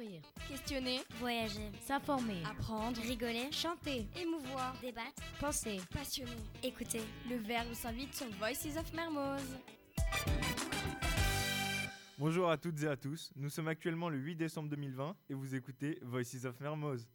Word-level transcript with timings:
Découvrir, 0.00 0.22
Questionner, 0.48 1.00
Voyager, 1.18 1.70
s'informer, 1.82 2.42
apprendre, 2.44 3.00
rigoler, 3.02 3.50
chanter, 3.52 4.06
émouvoir, 4.16 4.74
débattre, 4.80 5.22
penser. 5.38 5.80
passionner. 5.92 6.30
écouter. 6.62 7.00
Le 7.28 7.36
verbe 7.36 7.72
s'invite 7.74 8.14
sur 8.14 8.26
Voices 8.38 8.76
of 8.78 8.92
Mermoz. 8.94 9.42
Bonjour 12.18 12.50
à 12.50 12.56
toutes 12.56 12.82
et 12.82 12.88
à 12.88 12.96
tous, 12.96 13.30
nous 13.36 13.48
sommes 13.48 13.68
actuellement 13.68 14.08
le 14.08 14.18
8 14.18 14.36
décembre 14.36 14.68
2020 14.70 15.16
et 15.30 15.34
vous 15.34 15.54
écoutez 15.54 15.98
Voices 16.02 16.44
of 16.44 16.58
Mermoz. 16.60 17.06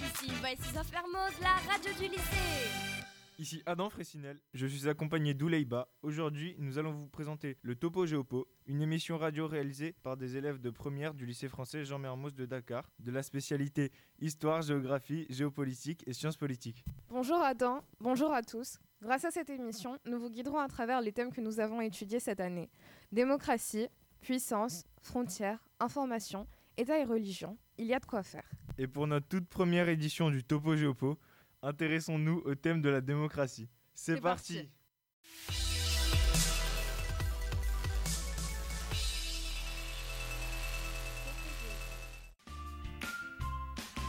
Ici 0.00 0.30
Voices 0.40 0.78
of 0.78 0.90
Mermoz, 0.92 1.32
la 1.40 1.72
radio 1.72 1.92
du 1.98 2.08
lycée. 2.08 2.99
Ici 3.40 3.62
Adam 3.64 3.88
Fressinel, 3.88 4.38
je 4.52 4.66
suis 4.66 4.86
accompagné 4.86 5.32
d'Ouleiba. 5.32 5.88
Aujourd'hui, 6.02 6.54
nous 6.58 6.76
allons 6.76 6.92
vous 6.92 7.08
présenter 7.08 7.56
le 7.62 7.74
Topo 7.74 8.04
Géopo, 8.04 8.46
une 8.66 8.82
émission 8.82 9.16
radio 9.16 9.48
réalisée 9.48 9.94
par 10.02 10.18
des 10.18 10.36
élèves 10.36 10.60
de 10.60 10.68
première 10.68 11.14
du 11.14 11.24
lycée 11.24 11.48
français 11.48 11.86
Jean 11.86 11.98
Mermoz 11.98 12.34
de 12.34 12.44
Dakar, 12.44 12.90
de 12.98 13.10
la 13.10 13.22
spécialité 13.22 13.92
Histoire, 14.20 14.60
Géographie, 14.60 15.24
Géopolitique 15.30 16.04
et 16.06 16.12
Sciences 16.12 16.36
politiques. 16.36 16.84
Bonjour 17.08 17.38
Adam, 17.38 17.82
bonjour 17.98 18.30
à 18.30 18.42
tous. 18.42 18.78
Grâce 19.00 19.24
à 19.24 19.30
cette 19.30 19.48
émission, 19.48 19.96
nous 20.04 20.20
vous 20.20 20.28
guiderons 20.28 20.58
à 20.58 20.68
travers 20.68 21.00
les 21.00 21.12
thèmes 21.12 21.32
que 21.32 21.40
nous 21.40 21.60
avons 21.60 21.80
étudiés 21.80 22.20
cette 22.20 22.40
année. 22.40 22.68
Démocratie, 23.10 23.88
puissance, 24.20 24.84
frontières, 25.00 25.64
information, 25.78 26.46
État 26.76 26.98
et 26.98 27.04
religion. 27.04 27.56
Il 27.78 27.86
y 27.86 27.94
a 27.94 28.00
de 28.00 28.04
quoi 28.04 28.22
faire. 28.22 28.44
Et 28.76 28.86
pour 28.86 29.06
notre 29.06 29.28
toute 29.28 29.48
première 29.48 29.88
édition 29.88 30.28
du 30.28 30.44
Topo 30.44 30.76
Géopo, 30.76 31.18
intéressons-nous 31.62 32.42
au 32.44 32.54
thème 32.54 32.82
de 32.82 32.88
la 32.88 33.00
démocratie. 33.00 33.68
C'est 33.94 34.20
parti. 34.20 34.68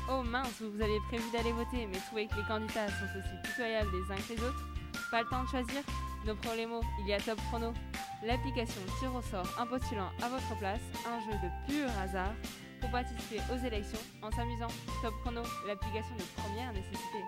Oh 0.10 0.24
mince, 0.24 0.62
vous 0.62 0.82
avez 0.82 1.00
prévu 1.08 1.24
d'aller 1.32 1.54
voter, 1.54 1.88
mais 1.88 1.98
trouvez 2.08 2.28
que 2.28 2.36
les 2.36 2.44
candidats 2.44 2.88
sont 2.88 3.18
aussi 3.18 3.50
pitoyables 3.50 3.90
les 3.92 4.14
uns 4.14 4.18
que 4.18 4.34
les 4.34 4.44
autres 4.44 4.66
Pas 5.10 5.22
le 5.22 5.30
temps 5.30 5.44
de 5.44 5.48
choisir 5.48 5.82
Nos 6.26 6.36
problèmes, 6.36 6.72
il 7.00 7.08
y 7.08 7.14
a 7.14 7.20
Top 7.20 7.40
Chrono. 7.50 7.74
L'application 8.24 8.82
tire 9.00 9.16
au 9.16 9.22
sort 9.22 9.48
un 9.58 9.66
postulant 9.66 10.10
à 10.22 10.30
votre 10.30 10.58
place, 10.60 10.82
un 11.08 11.20
jeu 11.22 11.38
de 11.38 11.72
pur 11.72 11.90
hasard 12.00 12.34
pour 12.82 12.92
participer 12.92 13.40
aux 13.54 13.66
élections 13.66 14.00
en 14.22 14.32
s'amusant. 14.32 14.68
Top 15.02 15.14
Chrono, 15.22 15.44
l'application 15.68 16.16
de 16.16 16.24
première 16.36 16.74
nécessité. 16.74 17.20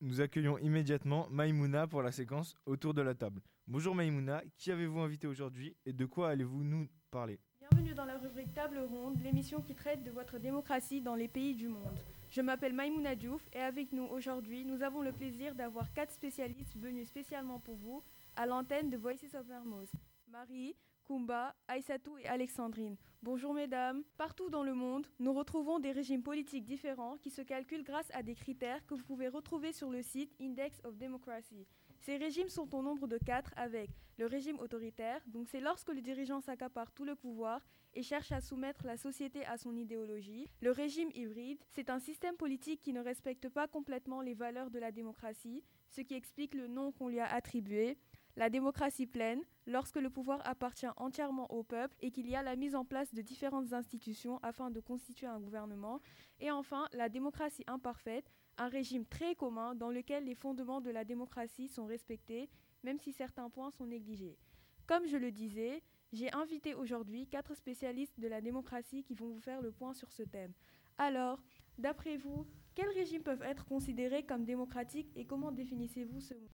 Nous 0.00 0.20
accueillons 0.20 0.58
immédiatement 0.58 1.28
Maïmouna 1.30 1.86
pour 1.86 2.02
la 2.02 2.12
séquence 2.12 2.56
autour 2.66 2.94
de 2.94 3.02
la 3.02 3.14
table. 3.14 3.42
Bonjour 3.66 3.94
Maïmouna, 3.94 4.42
qui 4.56 4.72
avez-vous 4.72 5.00
invité 5.00 5.26
aujourd'hui 5.26 5.76
et 5.84 5.92
de 5.92 6.06
quoi 6.06 6.30
allez-vous 6.30 6.64
nous 6.64 6.88
parler? 7.10 7.38
Bienvenue 7.60 7.94
dans 7.94 8.04
la 8.06 8.16
rubrique 8.16 8.54
Table 8.54 8.78
ronde, 8.78 9.20
l'émission 9.22 9.60
qui 9.60 9.74
traite 9.74 10.02
de 10.02 10.10
votre 10.10 10.38
démocratie 10.38 11.02
dans 11.02 11.14
les 11.14 11.28
pays 11.28 11.54
du 11.54 11.68
monde. 11.68 11.98
Je 12.30 12.40
m'appelle 12.40 12.72
Maïmouna 12.72 13.16
Diouf 13.16 13.46
et 13.52 13.60
avec 13.60 13.92
nous 13.92 14.04
aujourd'hui, 14.04 14.64
nous 14.64 14.82
avons 14.82 15.02
le 15.02 15.12
plaisir 15.12 15.54
d'avoir 15.54 15.92
quatre 15.92 16.12
spécialistes 16.12 16.76
venus 16.76 17.08
spécialement 17.08 17.58
pour 17.58 17.76
vous 17.76 18.02
à 18.36 18.46
l'antenne 18.46 18.90
de 18.90 18.96
Voices 18.96 19.34
of 19.34 19.46
Mermoz. 19.48 19.90
Marie, 20.28 20.76
Kumba, 21.08 21.54
Aïssatou 21.68 22.18
et 22.18 22.26
Alexandrine. 22.26 22.98
Bonjour 23.22 23.54
mesdames. 23.54 24.02
Partout 24.18 24.50
dans 24.50 24.62
le 24.62 24.74
monde, 24.74 25.06
nous 25.18 25.32
retrouvons 25.32 25.78
des 25.78 25.90
régimes 25.90 26.22
politiques 26.22 26.66
différents 26.66 27.16
qui 27.16 27.30
se 27.30 27.40
calculent 27.40 27.82
grâce 27.82 28.10
à 28.12 28.22
des 28.22 28.34
critères 28.34 28.84
que 28.84 28.94
vous 28.94 29.04
pouvez 29.04 29.28
retrouver 29.28 29.72
sur 29.72 29.88
le 29.88 30.02
site 30.02 30.34
Index 30.38 30.82
of 30.84 30.98
Democracy. 30.98 31.66
Ces 32.00 32.18
régimes 32.18 32.50
sont 32.50 32.74
au 32.74 32.82
nombre 32.82 33.06
de 33.06 33.16
quatre 33.16 33.54
avec 33.56 33.88
le 34.18 34.26
régime 34.26 34.58
autoritaire, 34.58 35.22
donc 35.26 35.48
c'est 35.48 35.60
lorsque 35.60 35.88
le 35.88 36.02
dirigeant 36.02 36.42
s'accapare 36.42 36.92
tout 36.92 37.06
le 37.06 37.16
pouvoir 37.16 37.66
et 37.94 38.02
cherche 38.02 38.30
à 38.30 38.42
soumettre 38.42 38.84
la 38.84 38.98
société 38.98 39.46
à 39.46 39.56
son 39.56 39.74
idéologie. 39.76 40.46
Le 40.60 40.72
régime 40.72 41.10
hybride, 41.14 41.64
c'est 41.70 41.88
un 41.88 42.00
système 42.00 42.36
politique 42.36 42.82
qui 42.82 42.92
ne 42.92 43.00
respecte 43.00 43.48
pas 43.48 43.66
complètement 43.66 44.20
les 44.20 44.34
valeurs 44.34 44.70
de 44.70 44.78
la 44.78 44.92
démocratie, 44.92 45.64
ce 45.88 46.02
qui 46.02 46.12
explique 46.12 46.54
le 46.54 46.68
nom 46.68 46.92
qu'on 46.92 47.08
lui 47.08 47.18
a 47.18 47.32
attribué. 47.32 47.96
La 48.38 48.50
démocratie 48.50 49.08
pleine, 49.08 49.42
lorsque 49.66 49.96
le 49.96 50.10
pouvoir 50.10 50.40
appartient 50.44 50.86
entièrement 50.96 51.50
au 51.52 51.64
peuple 51.64 51.96
et 52.00 52.12
qu'il 52.12 52.28
y 52.28 52.36
a 52.36 52.42
la 52.44 52.54
mise 52.54 52.76
en 52.76 52.84
place 52.84 53.12
de 53.12 53.20
différentes 53.20 53.72
institutions 53.72 54.38
afin 54.44 54.70
de 54.70 54.78
constituer 54.78 55.26
un 55.26 55.40
gouvernement. 55.40 56.00
Et 56.38 56.52
enfin, 56.52 56.86
la 56.92 57.08
démocratie 57.08 57.64
imparfaite, 57.66 58.30
un 58.56 58.68
régime 58.68 59.04
très 59.04 59.34
commun 59.34 59.74
dans 59.74 59.90
lequel 59.90 60.24
les 60.24 60.36
fondements 60.36 60.80
de 60.80 60.90
la 60.90 61.04
démocratie 61.04 61.66
sont 61.66 61.86
respectés, 61.86 62.48
même 62.84 63.00
si 63.00 63.12
certains 63.12 63.50
points 63.50 63.72
sont 63.72 63.86
négligés. 63.86 64.38
Comme 64.86 65.08
je 65.08 65.16
le 65.16 65.32
disais, 65.32 65.82
j'ai 66.12 66.32
invité 66.32 66.74
aujourd'hui 66.74 67.26
quatre 67.26 67.56
spécialistes 67.56 68.20
de 68.20 68.28
la 68.28 68.40
démocratie 68.40 69.02
qui 69.02 69.16
vont 69.16 69.30
vous 69.30 69.40
faire 69.40 69.62
le 69.62 69.72
point 69.72 69.94
sur 69.94 70.12
ce 70.12 70.22
thème. 70.22 70.52
Alors, 70.96 71.42
d'après 71.76 72.16
vous, 72.16 72.46
quels 72.76 72.90
régimes 72.90 73.24
peuvent 73.24 73.42
être 73.42 73.66
considérés 73.66 74.24
comme 74.24 74.44
démocratiques 74.44 75.10
et 75.16 75.26
comment 75.26 75.50
définissez-vous 75.50 76.20
ce 76.20 76.34
mot? 76.34 76.50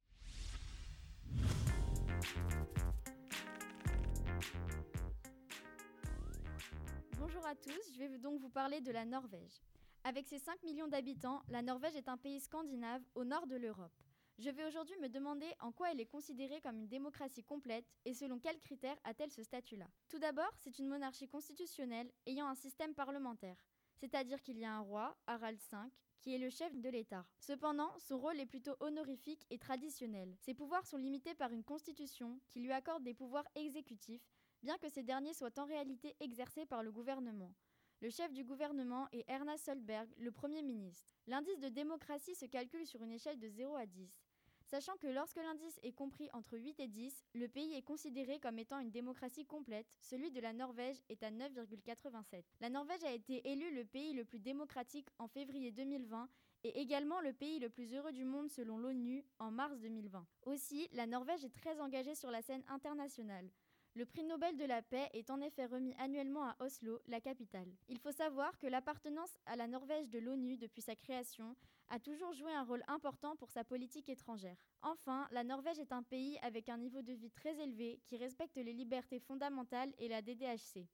Bonjour 7.19 7.47
à 7.47 7.55
tous, 7.55 7.93
je 7.95 7.99
vais 7.99 8.19
donc 8.19 8.41
vous 8.41 8.49
parler 8.49 8.81
de 8.81 8.93
la 8.93 9.05
Norvège. 9.05 9.61
Avec 10.05 10.27
ses 10.27 10.39
5 10.39 10.63
millions 10.63 10.89
d'habitants, 10.89 11.43
la 11.49 11.63
Norvège 11.63 11.97
est 11.97 12.09
un 12.09 12.17
pays 12.17 12.41
scandinave 12.41 13.03
au 13.15 13.25
nord 13.25 13.47
de 13.47 13.57
l'Europe. 13.57 13.93
Je 14.39 14.51
vais 14.51 14.65
aujourd'hui 14.67 14.97
me 15.01 15.09
demander 15.09 15.47
en 15.61 15.71
quoi 15.71 15.93
elle 15.93 16.01
est 16.01 16.07
considérée 16.07 16.61
comme 16.61 16.79
une 16.79 16.89
démocratie 16.89 17.45
complète 17.45 17.87
et 18.05 18.15
selon 18.15 18.39
quels 18.39 18.59
critères 18.59 18.99
a-t-elle 19.05 19.31
ce 19.31 19.43
statut-là. 19.43 19.87
Tout 20.09 20.19
d'abord, 20.19 20.51
c'est 20.57 20.79
une 20.79 20.89
monarchie 20.89 21.29
constitutionnelle 21.29 22.11
ayant 22.27 22.49
un 22.49 22.55
système 22.55 22.95
parlementaire, 22.95 23.57
c'est-à-dire 23.97 24.43
qu'il 24.43 24.59
y 24.59 24.65
a 24.65 24.75
un 24.75 24.81
roi, 24.81 25.17
Harald 25.27 25.59
V, 25.71 25.79
qui 26.25 26.35
est 26.35 26.39
le 26.39 26.49
chef 26.49 26.75
de 26.81 26.89
l'État. 26.89 27.27
Cependant, 27.39 27.91
son 27.99 28.17
rôle 28.17 28.41
est 28.41 28.47
plutôt 28.47 28.75
honorifique 28.81 29.45
et 29.51 29.59
traditionnel. 29.59 30.35
Ses 30.41 30.55
pouvoirs 30.55 30.87
sont 30.87 30.97
limités 30.97 31.35
par 31.35 31.53
une 31.53 31.62
constitution 31.62 32.41
qui 32.49 32.61
lui 32.61 32.73
accorde 32.73 33.05
des 33.05 33.12
pouvoirs 33.12 33.47
exécutifs, 33.55 34.27
bien 34.63 34.79
que 34.79 34.89
ces 34.89 35.03
derniers 35.03 35.34
soient 35.34 35.59
en 35.59 35.67
réalité 35.67 36.17
exercés 36.21 36.65
par 36.65 36.83
le 36.83 36.91
gouvernement. 36.91 37.53
Le 38.01 38.09
chef 38.09 38.33
du 38.33 38.43
gouvernement 38.43 39.07
est 39.13 39.29
Erna 39.29 39.59
Solberg, 39.59 40.09
le 40.17 40.33
Premier 40.33 40.63
ministre. 40.63 41.15
L'indice 41.27 41.61
de 41.61 41.69
démocratie 41.69 42.34
se 42.34 42.47
calcule 42.47 42.87
sur 42.87 43.03
une 43.03 43.13
échelle 43.13 43.39
de 43.39 43.51
0 43.51 43.77
à 43.77 43.84
10. 43.84 44.24
Sachant 44.67 44.97
que 44.97 45.07
lorsque 45.07 45.37
l'indice 45.37 45.79
est 45.83 45.93
compris 45.93 46.29
entre 46.33 46.59
8 46.59 46.81
et 46.81 46.89
10, 46.89 47.25
le 47.35 47.49
pays 47.49 47.75
est 47.75 47.83
considéré 47.83 48.41
comme 48.41 48.59
étant 48.59 48.79
une 48.79 48.91
démocratie 48.91 49.45
complète, 49.45 49.87
celui 50.01 50.31
de 50.31 50.41
la 50.41 50.53
Norvège 50.53 50.97
est 51.09 51.23
à 51.23 51.31
9,87. 51.31 52.43
La 52.61 52.71
Norvège 52.71 53.05
a 53.05 53.13
été 53.13 53.47
élue 53.51 53.75
le 53.75 53.85
pays 53.85 54.15
le 54.15 54.25
plus 54.25 54.39
démocratique 54.39 55.09
en 55.19 55.29
février 55.29 55.71
2020 55.71 56.29
et 56.65 56.81
également 56.81 57.21
le 57.21 57.35
pays 57.35 57.59
le 57.59 57.69
plus 57.69 57.95
heureux 57.95 58.13
du 58.13 58.25
monde 58.25 58.51
selon 58.51 58.79
l'ONU 58.79 59.23
en 59.39 59.51
mars 59.51 59.79
2020. 59.81 60.27
Aussi, 60.43 60.89
la 60.93 61.07
Norvège 61.07 61.45
est 61.45 61.55
très 61.55 61.79
engagée 61.81 62.15
sur 62.15 62.31
la 62.31 62.41
scène 62.41 62.65
internationale. 62.69 63.51
Le 63.97 64.05
prix 64.05 64.25
Nobel 64.25 64.56
de 64.56 64.65
la 64.65 64.82
paix 64.82 65.09
est 65.12 65.31
en 65.31 65.41
effet 65.41 65.66
remis 65.66 65.94
annuellement 65.99 66.43
à 66.43 66.56
Oslo, 66.59 67.00
la 67.06 67.21
capitale. 67.21 67.69
Il 67.88 68.00
faut 68.00 68.10
savoir 68.10 68.59
que 68.59 68.66
l'appartenance 68.66 69.38
à 69.47 69.55
la 69.55 69.69
Norvège 69.69 70.10
de 70.10 70.19
l'ONU 70.19 70.56
depuis 70.56 70.82
sa 70.82 70.97
création 70.97 71.55
a 71.91 72.00
toujours 72.00 72.33
joué 72.33 72.53
un 72.53 72.65
rôle 72.65 72.83
important 72.88 73.37
pour 73.37 73.53
sa 73.53 73.62
politique 73.62 74.09
étrangère. 74.09 74.56
Enfin, 74.83 75.28
la 75.31 75.44
Norvège 75.44 75.78
est 75.78 75.93
un 75.93 76.03
pays 76.03 76.38
avec 76.43 76.69
un 76.69 76.78
niveau 76.78 77.03
de 77.03 77.12
vie 77.12 77.31
très 77.31 77.56
élevé 77.60 78.00
qui 78.04 78.16
respecte 78.16 78.56
les 78.56 78.72
libertés 78.72 79.21
fondamentales 79.21 79.94
et 79.99 80.09
la 80.09 80.22
DDHC. 80.22 80.88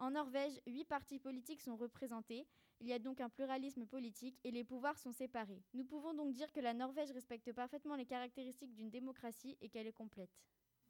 En 0.00 0.10
Norvège, 0.10 0.60
huit 0.66 0.86
partis 0.86 1.20
politiques 1.20 1.60
sont 1.60 1.76
représentés, 1.76 2.48
il 2.80 2.88
y 2.88 2.92
a 2.92 2.98
donc 2.98 3.20
un 3.20 3.28
pluralisme 3.28 3.86
politique 3.86 4.40
et 4.42 4.50
les 4.50 4.64
pouvoirs 4.64 4.98
sont 4.98 5.12
séparés. 5.12 5.62
Nous 5.72 5.84
pouvons 5.84 6.14
donc 6.14 6.32
dire 6.32 6.50
que 6.50 6.60
la 6.60 6.74
Norvège 6.74 7.12
respecte 7.12 7.52
parfaitement 7.52 7.94
les 7.94 8.06
caractéristiques 8.06 8.74
d'une 8.74 8.90
démocratie 8.90 9.56
et 9.60 9.68
qu'elle 9.68 9.86
est 9.86 9.92
complète. 9.92 10.30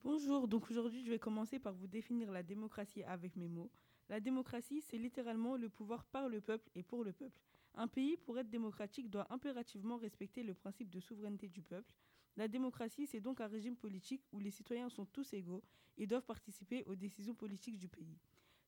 Bonjour, 0.03 0.49
donc 0.49 0.71
aujourd'hui 0.71 1.05
je 1.05 1.11
vais 1.11 1.19
commencer 1.19 1.59
par 1.59 1.75
vous 1.75 1.87
définir 1.87 2.33
la 2.33 2.43
démocratie 2.43 3.03
avec 3.03 3.37
mes 3.37 3.49
mots. 3.49 3.71
La 4.09 4.19
démocratie, 4.19 4.81
c'est 4.81 4.97
littéralement 4.97 5.57
le 5.57 5.69
pouvoir 5.69 6.07
par 6.07 6.31
le 6.31 6.41
peuple 6.41 6.71
et 6.75 6.83
pour 6.83 7.05
le 7.05 7.13
peuple. 7.13 7.39
Un 7.75 7.87
pays, 7.87 8.17
pour 8.17 8.39
être 8.39 8.49
démocratique, 8.49 9.11
doit 9.11 9.27
impérativement 9.31 9.99
respecter 9.99 10.43
le 10.43 10.55
principe 10.55 10.89
de 10.89 11.01
souveraineté 11.01 11.51
du 11.51 11.61
peuple. 11.61 11.95
La 12.39 12.49
démocratie, 12.49 13.07
c'est 13.07 13.21
donc 13.21 13.43
un 13.43 13.47
régime 13.47 13.77
politique 13.77 14.25
où 14.33 14.41
les 14.41 14.51
citoyens 14.51 14.89
sont 14.89 15.05
tous 15.05 15.35
égaux 15.35 15.63
et 15.99 16.07
doivent 16.07 16.25
participer 16.25 16.83
aux 16.85 16.95
décisions 16.95 17.35
politiques 17.35 17.77
du 17.77 17.89
pays. 17.89 18.17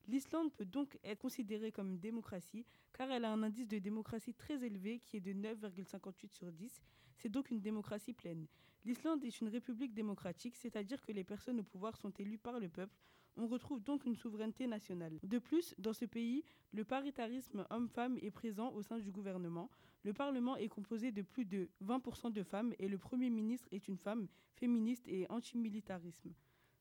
L'Islande 0.07 0.51
peut 0.51 0.65
donc 0.65 0.97
être 1.03 1.19
considérée 1.19 1.71
comme 1.71 1.89
une 1.89 1.99
démocratie 1.99 2.65
car 2.91 3.09
elle 3.09 3.25
a 3.25 3.31
un 3.31 3.43
indice 3.43 3.67
de 3.67 3.79
démocratie 3.79 4.33
très 4.33 4.63
élevé 4.63 4.99
qui 4.99 5.17
est 5.17 5.21
de 5.21 5.33
9,58 5.33 6.33
sur 6.33 6.51
10. 6.51 6.81
C'est 7.17 7.29
donc 7.29 7.51
une 7.51 7.61
démocratie 7.61 8.13
pleine. 8.13 8.47
L'Islande 8.85 9.23
est 9.23 9.39
une 9.39 9.47
république 9.47 9.93
démocratique, 9.93 10.55
c'est-à-dire 10.55 11.01
que 11.01 11.13
les 11.13 11.23
personnes 11.23 11.59
au 11.61 11.63
pouvoir 11.63 11.95
sont 11.95 12.11
élues 12.19 12.37
par 12.37 12.59
le 12.59 12.67
peuple. 12.67 12.97
On 13.37 13.47
retrouve 13.47 13.81
donc 13.81 14.05
une 14.05 14.15
souveraineté 14.15 14.67
nationale. 14.67 15.17
De 15.23 15.39
plus, 15.39 15.73
dans 15.79 15.93
ce 15.93 16.05
pays, 16.05 16.43
le 16.73 16.83
paritarisme 16.83 17.65
homme-femme 17.69 18.17
est 18.21 18.29
présent 18.29 18.71
au 18.73 18.81
sein 18.83 18.99
du 18.99 19.09
gouvernement. 19.09 19.69
Le 20.03 20.13
Parlement 20.13 20.57
est 20.57 20.67
composé 20.67 21.11
de 21.11 21.21
plus 21.21 21.45
de 21.45 21.69
20% 21.83 22.31
de 22.31 22.43
femmes 22.43 22.73
et 22.77 22.89
le 22.89 22.97
Premier 22.97 23.29
ministre 23.29 23.69
est 23.71 23.87
une 23.87 23.97
femme 23.97 24.27
féministe 24.55 25.07
et 25.07 25.25
antimilitarisme. 25.29 26.33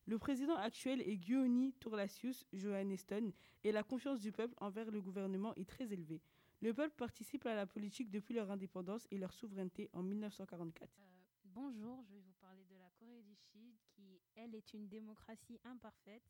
Le 0.07 0.19
président 0.19 0.57
actuel 0.57 1.01
est 1.03 1.23
Gioni 1.23 1.75
Turlasius 1.75 2.45
Johanneston 2.53 3.33
et 3.63 3.71
la 3.71 3.83
confiance 3.83 4.21
du 4.21 4.33
peuple 4.33 4.55
envers 4.59 4.91
le 4.91 5.01
gouvernement 5.01 5.55
est 5.55 5.69
très 5.69 5.93
élevée. 5.93 6.21
Le 6.61 6.75
peuple 6.75 6.95
participe 6.97 7.47
à 7.47 7.55
la 7.55 7.67
politique 7.67 8.11
depuis 8.11 8.35
leur 8.35 8.51
indépendance 8.51 9.07
et 9.11 9.19
leur 9.19 9.33
souveraineté 9.33 9.89
en 9.93 10.03
1944. 10.03 10.91
Euh, 10.99 11.03
bonjour, 11.45 12.03
je 12.03 12.15
vais 12.15 12.21
vous 12.21 12.35
parler 12.41 12.65
de 12.65 12.75
la 12.77 12.91
Corée 12.99 13.23
du 13.23 13.37
Sud 13.37 13.77
qui, 13.95 14.21
elle, 14.35 14.55
est 14.55 14.73
une 14.75 14.89
démocratie 14.89 15.61
imparfaite. 15.65 16.23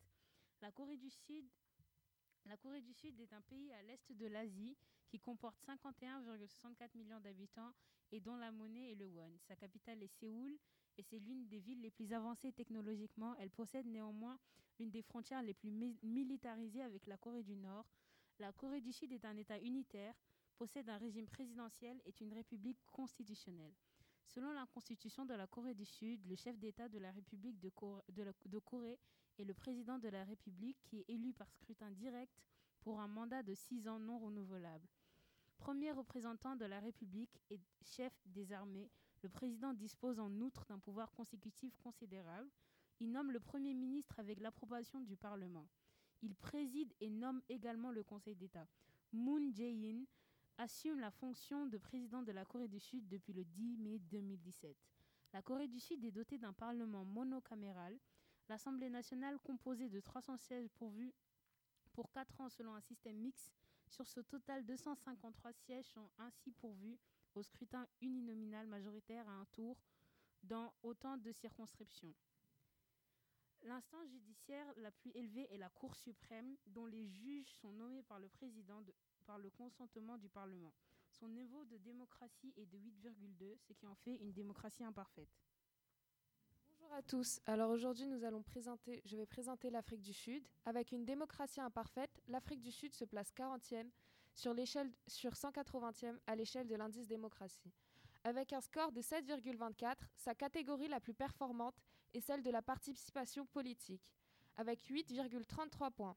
La 0.61 0.71
Corée 0.71 0.97
du 0.97 1.09
Sud 1.09 1.45
la 2.45 2.57
Corée 2.57 2.81
du 2.81 2.93
Sud 2.93 3.17
est 3.21 3.31
un 3.31 3.41
pays 3.41 3.71
à 3.71 3.81
l'est 3.83 4.11
de 4.11 4.27
l'Asie 4.27 4.75
qui 5.07 5.17
comporte 5.17 5.57
51,64 5.65 6.97
millions 6.97 7.21
d'habitants 7.21 7.73
et 8.11 8.19
dont 8.19 8.35
la 8.35 8.51
monnaie 8.51 8.91
est 8.91 8.95
le 8.95 9.07
won. 9.07 9.31
Sa 9.47 9.55
capitale 9.55 10.03
est 10.03 10.19
Séoul 10.19 10.57
et 10.97 11.03
c'est 11.03 11.19
l'une 11.19 11.47
des 11.47 11.59
villes 11.59 11.81
les 11.81 11.91
plus 11.91 12.13
avancées 12.13 12.51
technologiquement. 12.51 13.35
Elle 13.39 13.49
possède 13.49 13.85
néanmoins 13.85 14.39
l'une 14.79 14.91
des 14.91 15.01
frontières 15.01 15.41
les 15.41 15.53
plus 15.53 15.71
militarisées 15.71 16.81
avec 16.81 17.05
la 17.07 17.17
Corée 17.17 17.43
du 17.43 17.55
Nord. 17.55 17.85
La 18.39 18.51
Corée 18.51 18.81
du 18.81 18.91
Sud 18.91 19.11
est 19.11 19.25
un 19.25 19.37
État 19.37 19.59
unitaire, 19.59 20.15
possède 20.57 20.89
un 20.89 20.97
régime 20.97 21.27
présidentiel 21.27 21.99
et 22.05 22.09
est 22.09 22.21
une 22.21 22.33
république 22.33 22.79
constitutionnelle. 22.91 23.73
Selon 24.25 24.51
la 24.51 24.65
constitution 24.65 25.25
de 25.25 25.33
la 25.33 25.47
Corée 25.47 25.73
du 25.73 25.85
Sud, 25.85 26.25
le 26.25 26.35
chef 26.35 26.57
d'État 26.57 26.89
de 26.89 26.97
la 26.97 27.11
République 27.11 27.59
de, 27.59 27.69
Corée 28.59 28.99
et 29.37 29.45
le 29.45 29.53
président 29.53 29.99
de 29.99 30.07
la 30.07 30.23
République 30.23 30.77
qui 30.83 30.99
est 30.99 31.09
élu 31.09 31.33
par 31.33 31.51
scrutin 31.51 31.91
direct 31.91 32.41
pour 32.81 32.99
un 32.99 33.07
mandat 33.07 33.43
de 33.43 33.53
six 33.53 33.87
ans 33.87 33.99
non 33.99 34.19
renouvelable. 34.19 34.87
Premier 35.57 35.91
représentant 35.91 36.55
de 36.55 36.65
la 36.65 36.79
République 36.79 37.39
et 37.49 37.59
chef 37.83 38.13
des 38.25 38.51
armées, 38.51 38.89
le 39.23 39.29
président 39.29 39.73
dispose 39.73 40.19
en 40.19 40.31
outre 40.41 40.65
d'un 40.65 40.79
pouvoir 40.79 41.11
consécutif 41.13 41.75
considérable. 41.77 42.49
Il 42.99 43.11
nomme 43.11 43.31
le 43.31 43.39
Premier 43.39 43.73
ministre 43.73 44.19
avec 44.19 44.39
l'approbation 44.39 44.99
du 45.01 45.15
Parlement. 45.15 45.67
Il 46.21 46.35
préside 46.35 46.93
et 46.99 47.09
nomme 47.09 47.41
également 47.49 47.91
le 47.91 48.03
Conseil 48.03 48.35
d'État. 48.35 48.67
Moon 49.11 49.51
Jae-in 49.51 50.03
assume 50.57 50.99
la 50.99 51.11
fonction 51.11 51.65
de 51.65 51.77
président 51.77 52.21
de 52.21 52.31
la 52.31 52.45
Corée 52.45 52.67
du 52.67 52.79
Sud 52.79 53.07
depuis 53.07 53.33
le 53.33 53.43
10 53.43 53.77
mai 53.77 53.99
2017. 53.99 54.77
La 55.33 55.41
Corée 55.41 55.67
du 55.67 55.79
Sud 55.79 56.03
est 56.05 56.11
dotée 56.11 56.37
d'un 56.37 56.53
parlement 56.53 57.03
monocaméral 57.05 57.97
L'Assemblée 58.49 58.89
nationale, 58.89 59.39
composée 59.39 59.89
de 59.89 60.01
316 60.01 60.67
pourvus 60.75 61.13
pour 61.93 62.11
4 62.11 62.41
ans 62.41 62.49
selon 62.49 62.75
un 62.75 62.81
système 62.81 63.17
mixte, 63.17 63.53
sur 63.87 64.07
ce 64.07 64.19
total, 64.19 64.65
253 64.65 65.53
sièges 65.53 65.85
sont 65.85 66.09
ainsi 66.17 66.51
pourvus 66.51 66.97
au 67.35 67.43
scrutin 67.43 67.87
uninominal 68.01 68.67
majoritaire 68.67 69.27
à 69.27 69.33
un 69.33 69.45
tour 69.45 69.81
dans 70.43 70.73
autant 70.83 71.17
de 71.17 71.31
circonscriptions. 71.31 72.13
L'instance 73.63 74.09
judiciaire 74.09 74.67
la 74.77 74.91
plus 74.91 75.11
élevée 75.11 75.47
est 75.49 75.57
la 75.57 75.69
Cour 75.69 75.95
suprême, 75.95 76.57
dont 76.67 76.85
les 76.85 77.07
juges 77.07 77.53
sont 77.61 77.71
nommés 77.71 78.03
par 78.03 78.19
le 78.19 78.27
président 78.27 78.83
par 79.25 79.37
le 79.37 79.49
consentement 79.49 80.17
du 80.17 80.27
Parlement. 80.27 80.73
Son 81.07 81.29
niveau 81.29 81.63
de 81.65 81.77
démocratie 81.77 82.53
est 82.57 82.65
de 82.65 82.77
8,2, 82.77 83.57
ce 83.59 83.71
qui 83.71 83.87
en 83.87 83.95
fait 83.95 84.15
une 84.15 84.33
démocratie 84.33 84.83
imparfaite. 84.83 85.29
Bonjour 86.69 86.91
à 86.93 87.01
tous. 87.01 87.39
Alors 87.45 87.71
aujourd'hui, 87.71 88.07
nous 88.07 88.25
allons 88.25 88.43
présenter, 88.43 89.01
je 89.05 89.15
vais 89.15 89.25
présenter 89.25 89.69
l'Afrique 89.69 90.01
du 90.01 90.11
Sud. 90.11 90.45
Avec 90.65 90.91
une 90.91 91.05
démocratie 91.05 91.61
imparfaite, 91.61 92.21
l'Afrique 92.27 92.61
du 92.61 92.71
Sud 92.71 92.93
se 92.93 93.05
place 93.05 93.31
40e 93.33 93.89
sur 94.33 94.55
sur 95.07 95.31
180e 95.31 96.17
à 96.27 96.35
l'échelle 96.35 96.67
de 96.67 96.75
l'indice 96.75 97.07
démocratie. 97.07 97.71
Avec 98.23 98.53
un 98.53 98.61
score 98.61 98.91
de 98.91 99.01
7,24, 99.01 99.95
sa 100.15 100.33
catégorie 100.33 100.87
la 100.87 100.99
plus 100.99 101.13
performante 101.13 101.75
est 102.13 102.21
celle 102.21 102.41
de 102.41 102.51
la 102.51 102.61
participation 102.61 103.45
politique, 103.45 104.01
avec 104.55 104.79
8,33 104.89 105.91
points. 105.91 106.15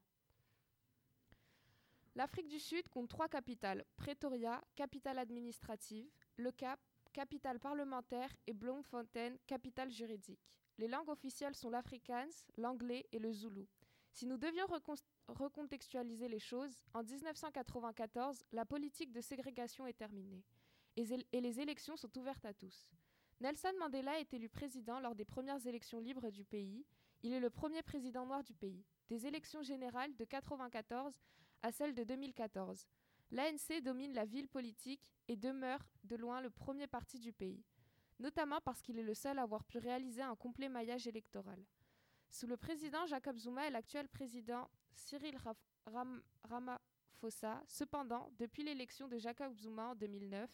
L'Afrique 2.14 2.48
du 2.48 2.58
Sud 2.58 2.88
compte 2.88 3.10
trois 3.10 3.28
capitales, 3.28 3.84
Pretoria, 3.96 4.62
capitale 4.74 5.18
administrative, 5.18 6.08
Le 6.36 6.50
Cap, 6.52 6.80
capitale 7.12 7.58
parlementaire, 7.58 8.34
et 8.46 8.54
Bloemfontein, 8.54 9.36
capitale 9.46 9.90
juridique. 9.90 10.40
Les 10.78 10.88
langues 10.88 11.08
officielles 11.08 11.54
sont 11.54 11.70
l'afrikaans, 11.70 12.44
l'anglais 12.56 13.06
et 13.12 13.18
le 13.18 13.32
zoulou. 13.32 13.66
Si 14.12 14.26
nous 14.26 14.38
devions 14.38 14.66
recontextualiser 15.28 16.28
les 16.28 16.38
choses, 16.38 16.82
en 16.94 17.02
1994, 17.02 18.44
la 18.52 18.64
politique 18.64 19.12
de 19.12 19.20
ségrégation 19.20 19.86
est 19.86 19.96
terminée 19.98 20.44
et, 20.96 21.40
les 21.40 21.60
élections 21.60 21.96
sont 21.96 22.16
ouvertes 22.18 22.44
à 22.44 22.54
tous. 22.54 22.88
Nelson 23.40 23.72
Mandela 23.78 24.18
est 24.18 24.32
élu 24.32 24.48
président 24.48 24.98
lors 25.00 25.14
des 25.14 25.26
premières 25.26 25.64
élections 25.66 25.98
libres 25.98 26.30
du 26.30 26.44
pays. 26.44 26.86
Il 27.22 27.32
est 27.32 27.40
le 27.40 27.50
premier 27.50 27.82
président 27.82 28.24
noir 28.24 28.42
du 28.42 28.54
pays. 28.54 28.84
Des 29.08 29.26
élections 29.26 29.62
générales 29.62 30.14
de 30.16 30.24
1994 30.24 31.20
à 31.62 31.70
celles 31.70 31.94
de 31.94 32.04
2014. 32.04 32.86
L'ANC 33.32 33.82
domine 33.82 34.14
la 34.14 34.24
ville 34.24 34.48
politique 34.48 35.12
et 35.28 35.36
demeure 35.36 35.86
de 36.04 36.16
loin 36.16 36.40
le 36.40 36.50
premier 36.50 36.86
parti 36.86 37.18
du 37.18 37.32
pays, 37.32 37.64
notamment 38.20 38.60
parce 38.60 38.80
qu'il 38.80 38.98
est 38.98 39.02
le 39.02 39.14
seul 39.14 39.38
à 39.38 39.42
avoir 39.42 39.64
pu 39.64 39.78
réaliser 39.78 40.22
un 40.22 40.36
complet 40.36 40.68
maillage 40.68 41.06
électoral. 41.06 41.62
Sous 42.30 42.46
le 42.46 42.56
président 42.56 43.04
Jacob 43.06 43.36
Zuma 43.36 43.66
et 43.66 43.70
l'actuel 43.70 44.08
président 44.08 44.70
Cyril 44.96 45.38
Ramaphosa, 46.44 47.62
cependant, 47.68 48.30
depuis 48.38 48.64
l'élection 48.64 49.08
de 49.08 49.18
Jacob 49.18 49.54
Zuma 49.54 49.88
en 49.88 49.94
2009, 49.94 50.50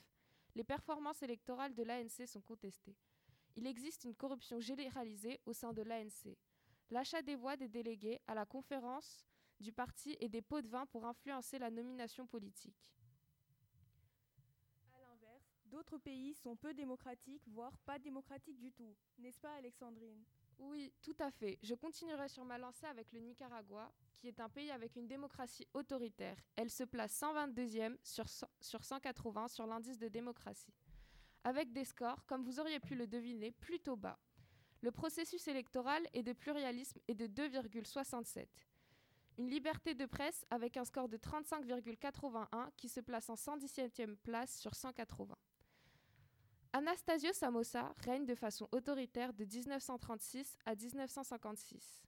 les 0.54 0.64
performances 0.64 1.22
électorales 1.22 1.74
de 1.74 1.82
l'ANC 1.82 2.26
sont 2.26 2.42
contestées. 2.42 2.96
Il 3.56 3.66
existe 3.66 4.04
une 4.04 4.14
corruption 4.14 4.60
généralisée 4.60 5.40
au 5.46 5.52
sein 5.52 5.72
de 5.72 5.82
l'ANC. 5.82 6.36
L'achat 6.90 7.22
des 7.22 7.36
voix 7.36 7.56
des 7.56 7.68
délégués 7.68 8.20
à 8.26 8.34
la 8.34 8.44
conférence 8.44 9.26
du 9.60 9.72
parti 9.72 10.16
et 10.20 10.28
des 10.28 10.42
pots 10.42 10.60
de 10.60 10.68
vin 10.68 10.86
pour 10.86 11.06
influencer 11.06 11.58
la 11.58 11.70
nomination 11.70 12.26
politique. 12.26 12.76
A 14.92 15.00
l'inverse, 15.00 15.56
d'autres 15.66 15.98
pays 15.98 16.34
sont 16.34 16.56
peu 16.56 16.74
démocratiques, 16.74 17.46
voire 17.46 17.78
pas 17.78 17.98
démocratiques 17.98 18.58
du 18.58 18.72
tout. 18.72 18.94
N'est-ce 19.18 19.40
pas, 19.40 19.54
Alexandrine? 19.54 20.24
Oui, 20.64 20.92
tout 21.02 21.16
à 21.18 21.30
fait. 21.30 21.58
Je 21.62 21.74
continuerai 21.74 22.28
sur 22.28 22.44
ma 22.44 22.56
lancée 22.56 22.86
avec 22.86 23.12
le 23.12 23.18
Nicaragua, 23.18 23.92
qui 24.14 24.28
est 24.28 24.38
un 24.38 24.48
pays 24.48 24.70
avec 24.70 24.94
une 24.94 25.08
démocratie 25.08 25.66
autoritaire. 25.74 26.36
Elle 26.54 26.70
se 26.70 26.84
place 26.84 27.20
122e 27.20 27.96
sur, 28.04 28.26
sur 28.60 28.84
180 28.84 29.48
sur 29.48 29.66
l'indice 29.66 29.98
de 29.98 30.06
démocratie, 30.06 30.72
avec 31.42 31.72
des 31.72 31.84
scores, 31.84 32.24
comme 32.26 32.44
vous 32.44 32.60
auriez 32.60 32.78
pu 32.78 32.94
le 32.94 33.08
deviner, 33.08 33.50
plutôt 33.50 33.96
bas. 33.96 34.20
Le 34.82 34.92
processus 34.92 35.48
électoral 35.48 36.06
est 36.12 36.22
de 36.22 36.32
pluralisme 36.32 37.00
et 37.08 37.14
de 37.14 37.26
2,67. 37.26 38.46
Une 39.38 39.48
liberté 39.48 39.94
de 39.94 40.06
presse 40.06 40.44
avec 40.50 40.76
un 40.76 40.84
score 40.84 41.08
de 41.08 41.16
35,81 41.16 42.70
qui 42.76 42.88
se 42.88 43.00
place 43.00 43.28
en 43.30 43.34
117e 43.34 44.16
place 44.16 44.60
sur 44.60 44.74
180. 44.74 45.36
Anastasio 46.74 47.32
Samosa 47.34 47.94
règne 47.98 48.24
de 48.24 48.34
façon 48.34 48.66
autoritaire 48.72 49.34
de 49.34 49.44
1936 49.44 50.58
à 50.64 50.74
1956. 50.74 52.02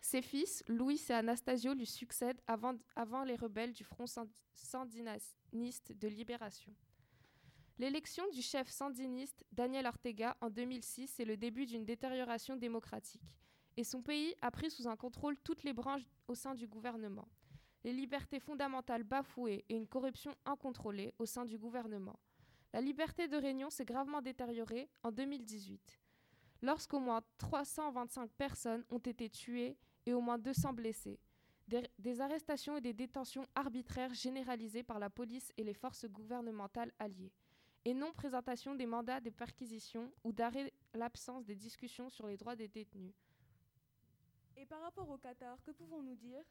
Ses 0.00 0.22
fils, 0.22 0.64
Louis 0.66 1.00
et 1.08 1.12
Anastasio, 1.12 1.74
lui 1.74 1.86
succèdent 1.86 2.40
avant, 2.48 2.74
avant 2.96 3.22
les 3.22 3.36
rebelles 3.36 3.72
du 3.72 3.84
Front 3.84 4.06
sandiniste 4.54 5.92
de 5.92 6.08
libération. 6.08 6.74
L'élection 7.78 8.28
du 8.30 8.42
chef 8.42 8.68
sandiniste 8.68 9.44
Daniel 9.52 9.86
Ortega 9.86 10.36
en 10.40 10.50
2006 10.50 11.20
est 11.20 11.24
le 11.24 11.36
début 11.36 11.66
d'une 11.66 11.84
détérioration 11.84 12.56
démocratique 12.56 13.38
et 13.76 13.84
son 13.84 14.02
pays 14.02 14.34
a 14.42 14.50
pris 14.50 14.70
sous 14.70 14.88
un 14.88 14.96
contrôle 14.96 15.38
toutes 15.38 15.62
les 15.62 15.72
branches 15.72 16.10
au 16.26 16.34
sein 16.34 16.54
du 16.54 16.66
gouvernement. 16.66 17.28
Les 17.84 17.92
libertés 17.92 18.40
fondamentales 18.40 19.04
bafouées 19.04 19.64
et 19.68 19.76
une 19.76 19.86
corruption 19.86 20.34
incontrôlée 20.44 21.14
au 21.18 21.24
sein 21.24 21.44
du 21.44 21.56
gouvernement. 21.56 22.18
La 22.72 22.80
liberté 22.80 23.26
de 23.26 23.36
réunion 23.36 23.68
s'est 23.68 23.84
gravement 23.84 24.22
détériorée 24.22 24.88
en 25.02 25.10
2018, 25.10 25.98
lorsqu'au 26.62 27.00
moins 27.00 27.20
325 27.38 28.30
personnes 28.30 28.84
ont 28.90 28.98
été 28.98 29.28
tuées 29.28 29.76
et 30.06 30.14
au 30.14 30.20
moins 30.20 30.38
200 30.38 30.72
blessées. 30.74 31.18
Des, 31.98 32.20
arrestations 32.20 32.76
et 32.76 32.80
des 32.80 32.92
détentions 32.92 33.46
arbitraires 33.54 34.12
généralisées 34.12 34.82
par 34.82 34.98
la 34.98 35.08
police 35.08 35.52
et 35.56 35.62
les 35.62 35.74
forces 35.74 36.04
gouvernementales 36.06 36.92
alliées, 36.98 37.32
et 37.84 37.94
non 37.94 38.12
présentation 38.12 38.74
des 38.74 38.86
mandats 38.86 39.20
de 39.20 39.30
perquisition 39.30 40.12
ou 40.24 40.32
d'arrêt 40.32 40.72
l'absence 40.94 41.44
des 41.44 41.54
discussions 41.54 42.10
sur 42.10 42.26
les 42.26 42.36
droits 42.36 42.56
des 42.56 42.68
détenus. 42.68 43.14
Et 44.56 44.66
par 44.66 44.80
rapport 44.82 45.08
au 45.08 45.16
Qatar, 45.16 45.62
que 45.62 45.70
pouvons-nous 45.70 46.16
dire? 46.16 46.42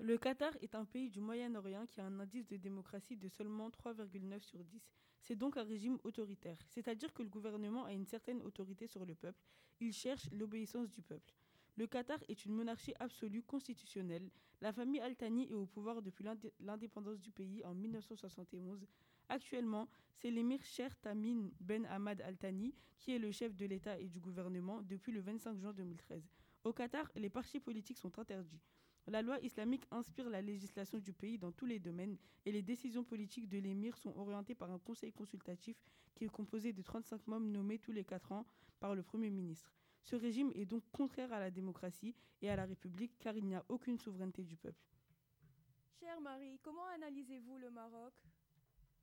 Le 0.00 0.18
Qatar 0.18 0.52
est 0.60 0.74
un 0.74 0.84
pays 0.84 1.08
du 1.08 1.20
Moyen-Orient 1.20 1.86
qui 1.86 2.00
a 2.00 2.04
un 2.04 2.18
indice 2.18 2.48
de 2.48 2.56
démocratie 2.56 3.16
de 3.16 3.28
seulement 3.28 3.70
3,9 3.70 4.40
sur 4.40 4.64
10. 4.64 4.82
C'est 5.20 5.36
donc 5.36 5.56
un 5.56 5.62
régime 5.62 5.98
autoritaire, 6.02 6.58
c'est-à-dire 6.68 7.14
que 7.14 7.22
le 7.22 7.28
gouvernement 7.28 7.84
a 7.84 7.92
une 7.92 8.04
certaine 8.04 8.42
autorité 8.42 8.88
sur 8.88 9.06
le 9.06 9.14
peuple, 9.14 9.40
il 9.80 9.92
cherche 9.92 10.28
l'obéissance 10.32 10.90
du 10.90 11.00
peuple. 11.00 11.32
Le 11.76 11.86
Qatar 11.86 12.18
est 12.28 12.44
une 12.44 12.54
monarchie 12.54 12.92
absolue 12.98 13.42
constitutionnelle. 13.42 14.30
La 14.60 14.72
famille 14.72 15.00
Al-Thani 15.00 15.50
est 15.50 15.54
au 15.54 15.66
pouvoir 15.66 16.02
depuis 16.02 16.24
l'indépendance 16.60 17.20
du 17.20 17.30
pays 17.30 17.64
en 17.64 17.74
1971. 17.74 18.86
Actuellement, 19.28 19.88
c'est 20.14 20.30
l'émir 20.30 20.62
Cher 20.64 20.94
Tamim 21.00 21.50
Ben 21.60 21.86
Ahmad 21.86 22.20
Al-Thani 22.20 22.74
qui 22.98 23.12
est 23.14 23.18
le 23.18 23.30
chef 23.30 23.54
de 23.54 23.66
l'État 23.66 23.98
et 23.98 24.08
du 24.08 24.20
gouvernement 24.20 24.82
depuis 24.82 25.12
le 25.12 25.20
25 25.20 25.58
juin 25.58 25.72
2013. 25.72 26.28
Au 26.64 26.72
Qatar, 26.72 27.10
les 27.16 27.30
partis 27.30 27.60
politiques 27.60 27.98
sont 27.98 28.18
interdits. 28.18 28.60
La 29.06 29.20
loi 29.20 29.38
islamique 29.40 29.86
inspire 29.90 30.30
la 30.30 30.40
législation 30.40 30.98
du 30.98 31.12
pays 31.12 31.36
dans 31.36 31.52
tous 31.52 31.66
les 31.66 31.78
domaines 31.78 32.16
et 32.46 32.52
les 32.52 32.62
décisions 32.62 33.04
politiques 33.04 33.48
de 33.48 33.58
l'émir 33.58 33.98
sont 33.98 34.16
orientées 34.16 34.54
par 34.54 34.70
un 34.70 34.78
conseil 34.78 35.12
consultatif 35.12 35.76
qui 36.14 36.24
est 36.24 36.28
composé 36.28 36.72
de 36.72 36.80
35 36.80 37.26
membres 37.26 37.46
nommés 37.46 37.78
tous 37.78 37.92
les 37.92 38.04
4 38.04 38.32
ans 38.32 38.46
par 38.80 38.94
le 38.94 39.02
Premier 39.02 39.28
ministre. 39.28 39.74
Ce 40.02 40.16
régime 40.16 40.50
est 40.54 40.64
donc 40.64 40.82
contraire 40.90 41.32
à 41.34 41.38
la 41.38 41.50
démocratie 41.50 42.14
et 42.40 42.48
à 42.48 42.56
la 42.56 42.64
République 42.64 43.18
car 43.18 43.36
il 43.36 43.44
n'y 43.44 43.54
a 43.54 43.64
aucune 43.68 43.98
souveraineté 43.98 44.42
du 44.42 44.56
peuple. 44.56 44.82
Chère 46.00 46.20
Marie, 46.22 46.58
comment 46.62 46.86
analysez-vous 46.94 47.58
le 47.58 47.70
Maroc? 47.70 48.14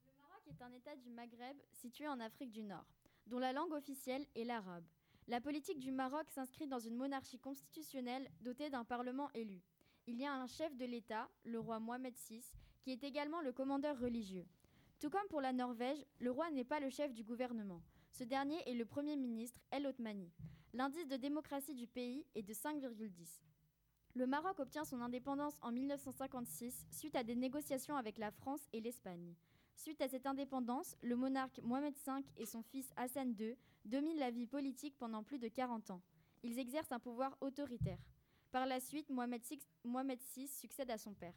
Le 0.08 0.14
Maroc 0.18 0.42
est 0.48 0.62
un 0.64 0.72
État 0.74 0.96
du 0.96 1.12
Maghreb 1.12 1.58
situé 1.74 2.08
en 2.08 2.20
Afrique 2.20 2.52
du 2.52 2.64
Nord, 2.64 2.88
dont 3.28 3.40
la 3.40 3.54
langue 3.54 3.74
officielle 3.74 4.26
est 4.36 4.46
l'arabe. 4.46 4.86
La 5.28 5.42
politique 5.42 5.80
du 5.80 5.92
Maroc 5.92 6.28
s'inscrit 6.32 6.68
dans 6.68 6.80
une 6.80 6.96
monarchie 6.96 7.40
constitutionnelle 7.40 8.28
dotée 8.42 8.72
d'un 8.72 8.84
parlement 8.84 9.30
élu 9.34 9.62
il 10.08 10.20
y 10.20 10.26
a 10.26 10.34
un 10.34 10.48
chef 10.48 10.76
de 10.76 10.86
l'État, 10.86 11.30
le 11.44 11.60
roi 11.60 11.80
Mohamed 11.80 12.16
VI, 12.30 12.44
qui 12.82 12.92
est 12.92 13.04
également 13.04 13.42
le 13.42 13.52
commandeur 13.52 14.00
religieux. 14.00 14.46
Tout 15.00 15.10
comme 15.10 15.28
pour 15.30 15.42
la 15.42 15.54
Norvège, 15.54 16.06
le 16.20 16.32
roi 16.32 16.50
n'est 16.52 16.64
pas 16.64 16.80
le 16.80 16.90
chef 16.90 17.14
du 17.14 17.24
gouvernement. 17.24 17.82
Ce 18.12 18.24
dernier 18.24 18.58
est 18.70 18.74
le 18.74 18.86
Premier 18.86 19.16
ministre 19.16 19.62
El 19.72 19.88
Othmani. 19.88 20.32
L'indice 20.74 21.08
de 21.08 21.18
démocratie 21.18 21.76
du 21.76 21.88
pays 21.88 22.26
est 22.36 22.44
de 22.44 22.54
5,10. 22.54 23.42
Le 24.14 24.28
Maroc 24.28 24.60
obtient 24.60 24.84
son 24.84 25.02
indépendance 25.02 25.58
en 25.62 25.72
1956 25.72 26.88
suite 26.92 27.16
à 27.16 27.24
des 27.24 27.36
négociations 27.36 27.96
avec 27.96 28.18
la 28.18 28.32
France 28.32 28.68
et 28.74 28.82
l'Espagne. 28.82 29.36
Suite 29.76 30.02
à 30.02 30.08
cette 30.08 30.28
indépendance, 30.28 30.96
le 31.02 31.16
monarque 31.16 31.60
Mohamed 31.64 31.96
V 32.06 32.24
et 32.38 32.46
son 32.46 32.62
fils 32.62 32.92
Hassan 32.98 33.34
II 33.40 33.56
dominent 33.86 34.20
la 34.20 34.32
vie 34.32 34.48
politique 34.48 34.98
pendant 34.98 35.24
plus 35.24 35.40
de 35.40 35.48
40 35.48 35.92
ans. 35.92 36.02
Ils 36.44 36.60
exercent 36.60 36.92
un 36.92 37.00
pouvoir 37.00 37.38
autoritaire. 37.42 38.00
Par 38.52 38.66
la 38.66 38.82
suite, 38.82 39.10
Mohamed 39.10 39.42
VI, 40.36 40.48
succède 40.50 40.92
à 40.92 40.98
son 40.98 41.14
père. 41.14 41.34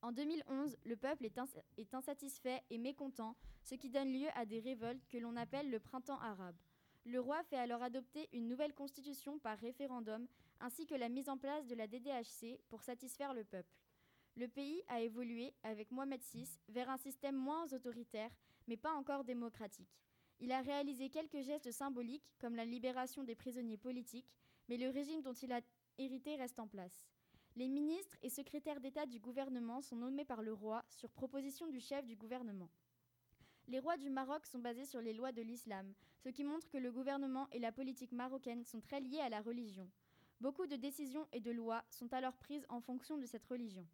En 0.00 0.12
2011, 0.12 0.78
le 0.84 0.96
peuple 0.96 1.26
est, 1.26 1.94
insatisfait 1.94 2.62
et 2.70 2.78
mécontent, 2.78 3.36
ce 3.62 3.74
qui 3.74 3.90
donne 3.90 4.12
lieu 4.12 4.28
à 4.34 4.46
des 4.46 4.60
révoltes 4.60 5.06
que 5.08 5.18
l'on 5.18 5.36
appelle 5.36 5.70
le 5.70 5.78
printemps 5.78 6.18
arabe. 6.20 6.56
Le 7.04 7.20
roi 7.20 7.42
fait 7.44 7.58
alors 7.58 7.82
adopter 7.82 8.30
une 8.32 8.48
nouvelle 8.48 8.72
constitution 8.72 9.38
par 9.38 9.58
référendum, 9.58 10.26
ainsi 10.60 10.86
que 10.86 10.94
la 10.94 11.10
mise 11.10 11.28
en 11.28 11.36
place 11.36 11.66
de 11.66 11.74
la 11.74 11.86
DDHC 11.86 12.58
pour 12.70 12.82
satisfaire 12.82 13.34
le 13.34 13.44
peuple. 13.44 13.76
Le 14.36 14.48
pays 14.48 14.82
a 14.88 15.02
évolué, 15.02 15.52
avec 15.62 15.90
Mohamed 15.90 16.22
VI, 16.32 16.48
vers 16.68 16.88
un 16.88 16.96
système 16.96 17.36
moins 17.36 17.70
autoritaire, 17.72 18.30
mais 18.66 18.78
pas 18.78 18.94
encore 18.94 19.24
démocratique. 19.24 20.00
Il 20.40 20.50
a 20.50 20.62
réalisé 20.62 21.10
quelques 21.10 21.42
gestes 21.42 21.70
symboliques, 21.70 22.32
comme 22.38 22.56
la 22.56 22.64
libération 22.64 23.22
des 23.22 23.34
prisonniers 23.34 23.76
politiques, 23.76 24.32
mais 24.68 24.78
le 24.78 24.88
régime 24.88 25.22
dont 25.22 25.34
il 25.34 25.52
a 25.52 25.60
hérité 25.98 26.36
reste 26.36 26.58
en 26.58 26.66
place. 26.66 27.06
Les 27.56 27.68
ministres 27.68 28.16
et 28.22 28.30
secrétaires 28.30 28.80
d'État 28.80 29.06
du 29.06 29.18
gouvernement 29.18 29.82
sont 29.82 29.96
nommés 29.96 30.24
par 30.24 30.42
le 30.42 30.52
roi 30.52 30.84
sur 30.88 31.10
proposition 31.10 31.66
du 31.66 31.80
chef 31.80 32.06
du 32.06 32.16
gouvernement. 32.16 32.70
Les 33.68 33.78
rois 33.78 33.96
du 33.96 34.10
Maroc 34.10 34.46
sont 34.46 34.58
basés 34.58 34.86
sur 34.86 35.00
les 35.00 35.12
lois 35.12 35.32
de 35.32 35.42
l'islam, 35.42 35.92
ce 36.18 36.30
qui 36.30 36.44
montre 36.44 36.68
que 36.68 36.78
le 36.78 36.90
gouvernement 36.90 37.48
et 37.52 37.58
la 37.58 37.72
politique 37.72 38.12
marocaine 38.12 38.64
sont 38.64 38.80
très 38.80 39.00
liés 39.00 39.20
à 39.20 39.28
la 39.28 39.40
religion. 39.40 39.88
Beaucoup 40.40 40.66
de 40.66 40.76
décisions 40.76 41.26
et 41.32 41.40
de 41.40 41.50
lois 41.50 41.84
sont 41.90 42.12
alors 42.12 42.36
prises 42.36 42.66
en 42.68 42.80
fonction 42.80 43.18
de 43.18 43.26
cette 43.26 43.44
religion. 43.44 43.86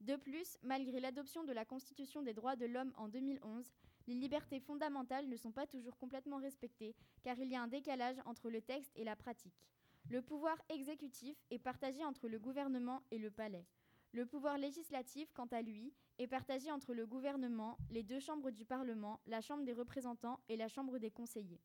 De 0.00 0.16
plus, 0.16 0.58
malgré 0.62 1.00
l'adoption 1.00 1.44
de 1.44 1.52
la 1.52 1.64
Constitution 1.64 2.22
des 2.22 2.34
droits 2.34 2.56
de 2.56 2.66
l'homme 2.66 2.92
en 2.96 3.08
2011, 3.08 3.72
les 4.06 4.14
libertés 4.14 4.60
fondamentales 4.60 5.28
ne 5.28 5.36
sont 5.36 5.50
pas 5.50 5.66
toujours 5.66 5.96
complètement 5.96 6.38
respectées, 6.38 6.94
car 7.22 7.38
il 7.38 7.48
y 7.48 7.56
a 7.56 7.62
un 7.62 7.68
décalage 7.68 8.16
entre 8.24 8.50
le 8.50 8.60
texte 8.60 8.92
et 8.96 9.04
la 9.04 9.16
pratique. 9.16 9.66
Le 10.10 10.22
pouvoir 10.22 10.56
exécutif 10.70 11.36
est 11.50 11.58
partagé 11.58 12.02
entre 12.02 12.28
le 12.28 12.38
gouvernement 12.38 13.02
et 13.10 13.18
le 13.18 13.30
palais. 13.30 13.66
Le 14.12 14.24
pouvoir 14.24 14.56
législatif, 14.56 15.30
quant 15.34 15.48
à 15.50 15.60
lui, 15.60 15.92
est 16.18 16.26
partagé 16.26 16.70
entre 16.72 16.94
le 16.94 17.06
gouvernement, 17.06 17.76
les 17.90 18.02
deux 18.02 18.18
chambres 18.18 18.50
du 18.50 18.64
Parlement, 18.64 19.20
la 19.26 19.42
Chambre 19.42 19.64
des 19.64 19.74
représentants 19.74 20.40
et 20.48 20.56
la 20.56 20.68
Chambre 20.68 20.98
des 20.98 21.10
conseillers. 21.10 21.60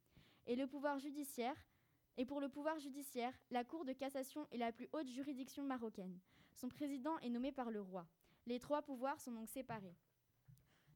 Et 0.45 0.57
le 0.57 0.67
pouvoir 0.67 0.99
judiciaire 0.99 1.55
et 2.17 2.25
pour 2.25 2.41
le 2.41 2.49
pouvoir 2.49 2.77
judiciaire, 2.79 3.33
la 3.49 3.63
Cour 3.63 3.85
de 3.85 3.93
cassation 3.93 4.45
est 4.51 4.57
la 4.57 4.73
plus 4.73 4.89
haute 4.91 5.07
juridiction 5.07 5.63
marocaine. 5.63 6.19
Son 6.53 6.67
président 6.67 7.17
est 7.19 7.29
nommé 7.29 7.53
par 7.53 7.71
le 7.71 7.81
roi. 7.81 8.05
Les 8.45 8.59
trois 8.59 8.81
pouvoirs 8.81 9.21
sont 9.21 9.31
donc 9.31 9.47
séparés. 9.47 9.95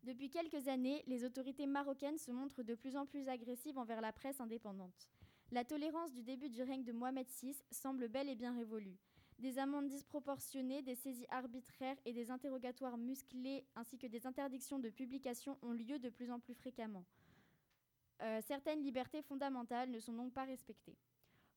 Depuis 0.03 0.29
quelques 0.29 0.67
années, 0.67 1.01
les 1.07 1.23
autorités 1.23 1.65
marocaines 1.65 2.17
se 2.17 2.31
montrent 2.31 2.61
de 2.61 2.75
plus 2.75 2.97
en 2.97 3.05
plus 3.05 3.29
agressives 3.29 3.77
envers 3.77 4.01
la 4.01 4.11
presse 4.11 4.41
indépendante. 4.41 5.09
La 5.53 5.63
tolérance 5.63 6.11
du 6.11 6.23
début 6.23 6.49
du 6.49 6.61
règne 6.61 6.83
de 6.83 6.91
Mohamed 6.91 7.25
VI 7.41 7.55
semble 7.71 8.09
bel 8.09 8.27
et 8.27 8.35
bien 8.35 8.53
révolue. 8.53 8.97
Des 9.39 9.59
amendes 9.59 9.87
disproportionnées, 9.87 10.81
des 10.81 10.95
saisies 10.95 11.27
arbitraires 11.29 11.95
et 12.03 12.11
des 12.11 12.31
interrogatoires 12.31 12.97
musclés 12.97 13.63
ainsi 13.75 13.97
que 13.97 14.07
des 14.07 14.27
interdictions 14.27 14.77
de 14.77 14.89
publication 14.89 15.57
ont 15.61 15.71
lieu 15.71 15.99
de 15.99 16.09
plus 16.09 16.31
en 16.31 16.41
plus 16.41 16.53
fréquemment. 16.53 17.05
Euh, 18.23 18.41
certaines 18.45 18.83
libertés 18.83 19.21
fondamentales 19.21 19.89
ne 19.89 19.99
sont 19.99 20.11
donc 20.11 20.33
pas 20.33 20.43
respectées. 20.43 20.97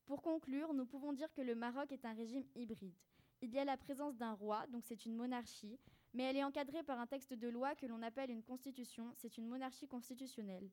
Pour 0.05 0.21
conclure, 0.21 0.73
nous 0.73 0.85
pouvons 0.85 1.11
dire 1.11 1.33
que 1.33 1.41
le 1.41 1.55
Maroc 1.55 1.91
est 1.91 2.05
un 2.05 2.13
régime 2.13 2.45
hybride. 2.55 2.95
Il 3.41 3.51
y 3.51 3.59
a 3.59 3.65
la 3.65 3.75
présence 3.75 4.15
d'un 4.15 4.33
roi, 4.33 4.67
donc 4.67 4.85
c'est 4.85 5.05
une 5.05 5.15
monarchie, 5.15 5.77
mais 6.13 6.23
elle 6.23 6.37
est 6.37 6.43
encadrée 6.45 6.83
par 6.83 6.99
un 6.99 7.07
texte 7.07 7.33
de 7.33 7.49
loi 7.49 7.75
que 7.75 7.87
l'on 7.87 8.03
appelle 8.03 8.29
une 8.29 8.43
constitution, 8.43 9.11
c'est 9.17 9.37
une 9.37 9.47
monarchie 9.47 9.87
constitutionnelle. 9.87 10.69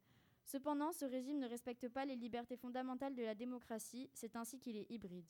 Cependant, 0.49 0.93
ce 0.93 1.05
régime 1.05 1.41
ne 1.41 1.47
respecte 1.47 1.91
pas 1.91 2.07
les 2.07 2.17
libertés 2.17 2.57
fondamentales 2.57 3.15
de 3.15 3.23
la 3.23 3.35
démocratie, 3.35 4.09
c'est 4.15 4.35
ainsi 4.35 4.59
qu'il 4.59 4.79
est 4.79 4.91
hybride. 4.91 5.27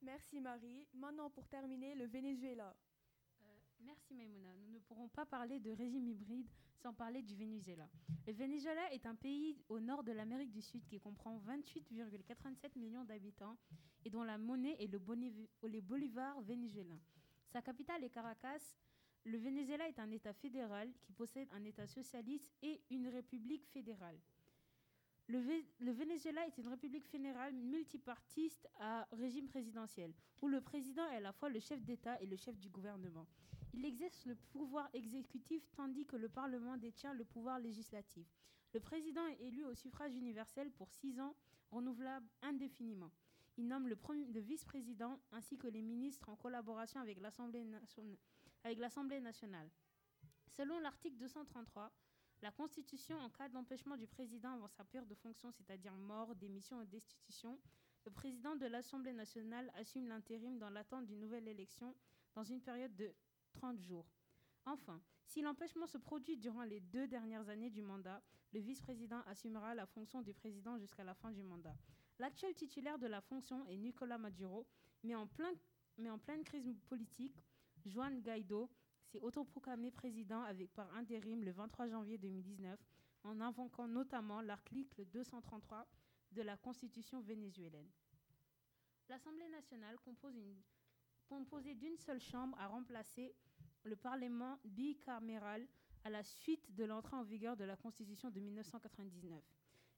Merci 0.00 0.40
Marie. 0.40 0.88
Maintenant, 0.94 1.28
pour 1.28 1.46
terminer, 1.46 1.94
le 1.94 2.06
Venezuela. 2.06 2.74
Euh, 3.42 3.44
merci 3.80 4.14
Maimouna. 4.14 4.56
Nous 4.56 4.70
ne 4.70 4.78
pourrons 4.78 5.08
pas 5.08 5.26
parler 5.26 5.60
de 5.60 5.72
régime 5.72 6.08
hybride 6.08 6.48
sans 6.82 6.94
parler 6.94 7.20
du 7.20 7.36
Venezuela. 7.36 7.86
Le 8.26 8.32
Venezuela 8.32 8.94
est 8.94 9.04
un 9.04 9.14
pays 9.14 9.62
au 9.68 9.78
nord 9.78 10.04
de 10.04 10.12
l'Amérique 10.12 10.52
du 10.52 10.62
Sud 10.62 10.86
qui 10.86 10.98
comprend 10.98 11.38
28,87 11.40 12.78
millions 12.78 13.04
d'habitants 13.04 13.58
et 14.06 14.08
dont 14.08 14.22
la 14.22 14.38
monnaie 14.38 14.82
est 14.82 14.90
le, 14.90 15.02
le 15.68 15.80
bolivar 15.82 16.40
vénézuélien. 16.40 16.98
Sa 17.52 17.60
capitale 17.60 18.04
est 18.04 18.08
Caracas 18.08 18.78
le 19.24 19.38
Venezuela 19.38 19.88
est 19.88 19.98
un 19.98 20.10
État 20.10 20.32
fédéral 20.32 20.90
qui 21.02 21.12
possède 21.12 21.48
un 21.52 21.64
État 21.64 21.86
socialiste 21.86 22.52
et 22.62 22.80
une 22.90 23.08
république 23.08 23.66
fédérale. 23.66 24.18
Le, 25.28 25.92
Venezuela 25.92 26.44
est 26.46 26.58
une 26.58 26.66
république 26.66 27.06
fédérale 27.06 27.54
multipartiste 27.54 28.68
à 28.80 29.06
régime 29.12 29.46
présidentiel, 29.46 30.12
où 30.42 30.48
le 30.48 30.60
président 30.60 31.06
est 31.06 31.16
à 31.16 31.20
la 31.20 31.32
fois 31.32 31.48
le 31.48 31.60
chef 31.60 31.84
d'État 31.84 32.20
et 32.20 32.26
le 32.26 32.36
chef 32.36 32.58
du 32.58 32.68
gouvernement. 32.68 33.28
Il 33.72 33.84
exerce 33.84 34.26
le 34.26 34.34
pouvoir 34.34 34.90
exécutif 34.92 35.62
tandis 35.76 36.04
que 36.04 36.16
le 36.16 36.28
Parlement 36.28 36.76
détient 36.76 37.14
le 37.14 37.24
pouvoir 37.24 37.60
législatif. 37.60 38.26
Le 38.74 38.80
président 38.80 39.24
est 39.28 39.40
élu 39.40 39.64
au 39.64 39.74
suffrage 39.74 40.16
universel 40.16 40.72
pour 40.72 40.90
six 40.90 41.20
ans, 41.20 41.36
renouvelable 41.70 42.26
indéfiniment. 42.42 43.12
Il 43.56 43.68
nomme 43.68 43.86
le, 43.86 44.40
vice-président 44.40 45.20
ainsi 45.30 45.56
que 45.58 45.68
les 45.68 45.82
ministres 45.82 46.28
en 46.28 46.34
collaboration 46.34 47.00
avec 47.00 47.20
l'Assemblée 47.20 47.62
nationale 47.62 48.16
avec 48.64 48.78
l'Assemblée 48.78 49.20
nationale. 49.20 49.70
Selon 50.48 50.78
l'article 50.80 51.16
233, 51.16 51.90
la 52.42 52.50
Constitution, 52.50 53.18
en 53.18 53.28
cas 53.30 53.48
d'empêchement 53.48 53.96
du 53.96 54.06
président 54.06 54.54
avant 54.54 54.68
sa 54.68 54.84
période 54.84 55.08
de 55.08 55.14
fonction, 55.14 55.50
c'est-à-dire 55.52 55.94
mort, 55.96 56.34
démission 56.34 56.78
ou 56.78 56.84
destitution, 56.84 57.58
le 58.04 58.10
président 58.10 58.56
de 58.56 58.66
l'Assemblée 58.66 59.12
nationale 59.12 59.70
assume 59.76 60.08
l'intérim 60.08 60.58
dans 60.58 60.70
l'attente 60.70 61.06
d'une 61.06 61.20
nouvelle 61.20 61.48
élection 61.48 61.94
dans 62.34 62.44
une 62.44 62.60
période 62.60 62.94
de 62.96 63.14
30 63.52 63.78
jours. 63.80 64.06
Enfin, 64.64 65.02
si 65.26 65.42
l'empêchement 65.42 65.86
se 65.86 65.98
produit 65.98 66.36
durant 66.36 66.62
les 66.62 66.80
deux 66.80 67.06
dernières 67.06 67.48
années 67.48 67.70
du 67.70 67.82
mandat, 67.82 68.22
le 68.52 68.60
vice-président 68.60 69.20
assumera 69.26 69.74
la 69.74 69.86
fonction 69.86 70.22
du 70.22 70.32
président 70.32 70.78
jusqu'à 70.78 71.04
la 71.04 71.14
fin 71.14 71.30
du 71.30 71.42
mandat. 71.42 71.76
L'actuel 72.18 72.54
titulaire 72.54 72.98
de 72.98 73.06
la 73.06 73.20
fonction 73.20 73.64
est 73.66 73.76
Nicolas 73.76 74.18
Maduro, 74.18 74.66
mais 75.02 75.14
en, 75.14 75.26
plein, 75.26 75.52
mais 75.98 76.10
en 76.10 76.18
pleine 76.18 76.42
crise 76.42 76.68
politique, 76.86 77.44
Juan 77.86 78.20
Guaido 78.20 78.70
s'est 79.04 79.20
autoproclamé 79.20 79.90
président 79.90 80.42
avec 80.42 80.72
par 80.72 80.92
intérim 80.94 81.42
le 81.44 81.52
23 81.52 81.88
janvier 81.88 82.18
2019 82.18 82.78
en 83.24 83.40
invoquant 83.40 83.88
notamment 83.88 84.40
l'article 84.40 85.04
233 85.06 85.86
de 86.32 86.42
la 86.42 86.56
Constitution 86.56 87.20
vénézuélienne. 87.20 87.90
L'Assemblée 89.08 89.48
nationale, 89.48 89.96
composée 91.28 91.74
d'une 91.74 91.96
seule 91.96 92.20
chambre, 92.20 92.56
a 92.60 92.68
remplacé 92.68 93.34
le 93.82 93.96
Parlement 93.96 94.58
bicaméral 94.64 95.66
à 96.04 96.10
la 96.10 96.22
suite 96.22 96.74
de 96.74 96.84
l'entrée 96.84 97.16
en 97.16 97.24
vigueur 97.24 97.56
de 97.56 97.64
la 97.64 97.76
Constitution 97.76 98.30
de 98.30 98.40
1999. 98.40 99.42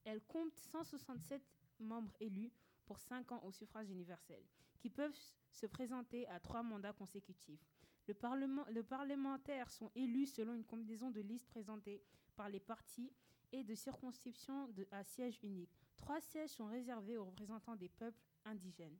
Elle 0.04 0.22
compte 0.22 0.54
167 0.56 1.42
membres 1.80 2.12
élus 2.20 2.50
pour 2.84 2.98
5 2.98 3.32
ans 3.32 3.42
au 3.44 3.52
suffrage 3.52 3.88
universel, 3.90 4.42
qui 4.78 4.90
peuvent 4.90 5.16
se 5.50 5.66
présenter 5.66 6.26
à 6.28 6.40
trois 6.40 6.62
mandats 6.62 6.92
consécutifs. 6.92 7.66
Le, 8.08 8.14
parlement, 8.14 8.64
le 8.70 8.82
parlementaires 8.82 9.70
sont 9.70 9.90
élus 9.94 10.26
selon 10.26 10.54
une 10.54 10.64
combinaison 10.64 11.10
de 11.10 11.20
listes 11.20 11.48
présentées 11.48 12.02
par 12.34 12.48
les 12.48 12.60
partis 12.60 13.12
et 13.52 13.62
de 13.62 13.74
circonscriptions 13.74 14.68
à 14.90 15.04
siège 15.04 15.38
unique. 15.42 15.78
Trois 15.96 16.20
sièges 16.20 16.50
sont 16.50 16.66
réservés 16.66 17.16
aux 17.16 17.26
représentants 17.26 17.76
des 17.76 17.88
peuples 17.88 18.22
indigènes. 18.44 18.98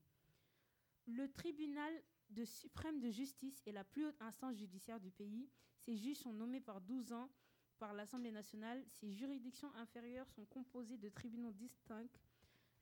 Le 1.07 1.29
tribunal 1.31 1.93
de 2.29 2.45
suprême 2.45 2.99
de 2.99 3.09
justice 3.09 3.61
est 3.65 3.71
la 3.71 3.83
plus 3.83 4.05
haute 4.05 4.21
instance 4.21 4.55
judiciaire 4.55 4.99
du 4.99 5.11
pays. 5.11 5.49
Ces 5.79 5.97
juges 5.97 6.17
sont 6.17 6.33
nommés 6.33 6.61
par 6.61 6.79
12 6.79 7.11
ans 7.11 7.29
par 7.77 7.93
l'Assemblée 7.93 8.31
nationale. 8.31 8.81
Ces 8.87 9.11
juridictions 9.11 9.73
inférieures 9.75 10.29
sont 10.29 10.45
composées 10.45 10.97
de 10.97 11.09
tribunaux 11.09 11.51
distincts, 11.51 12.07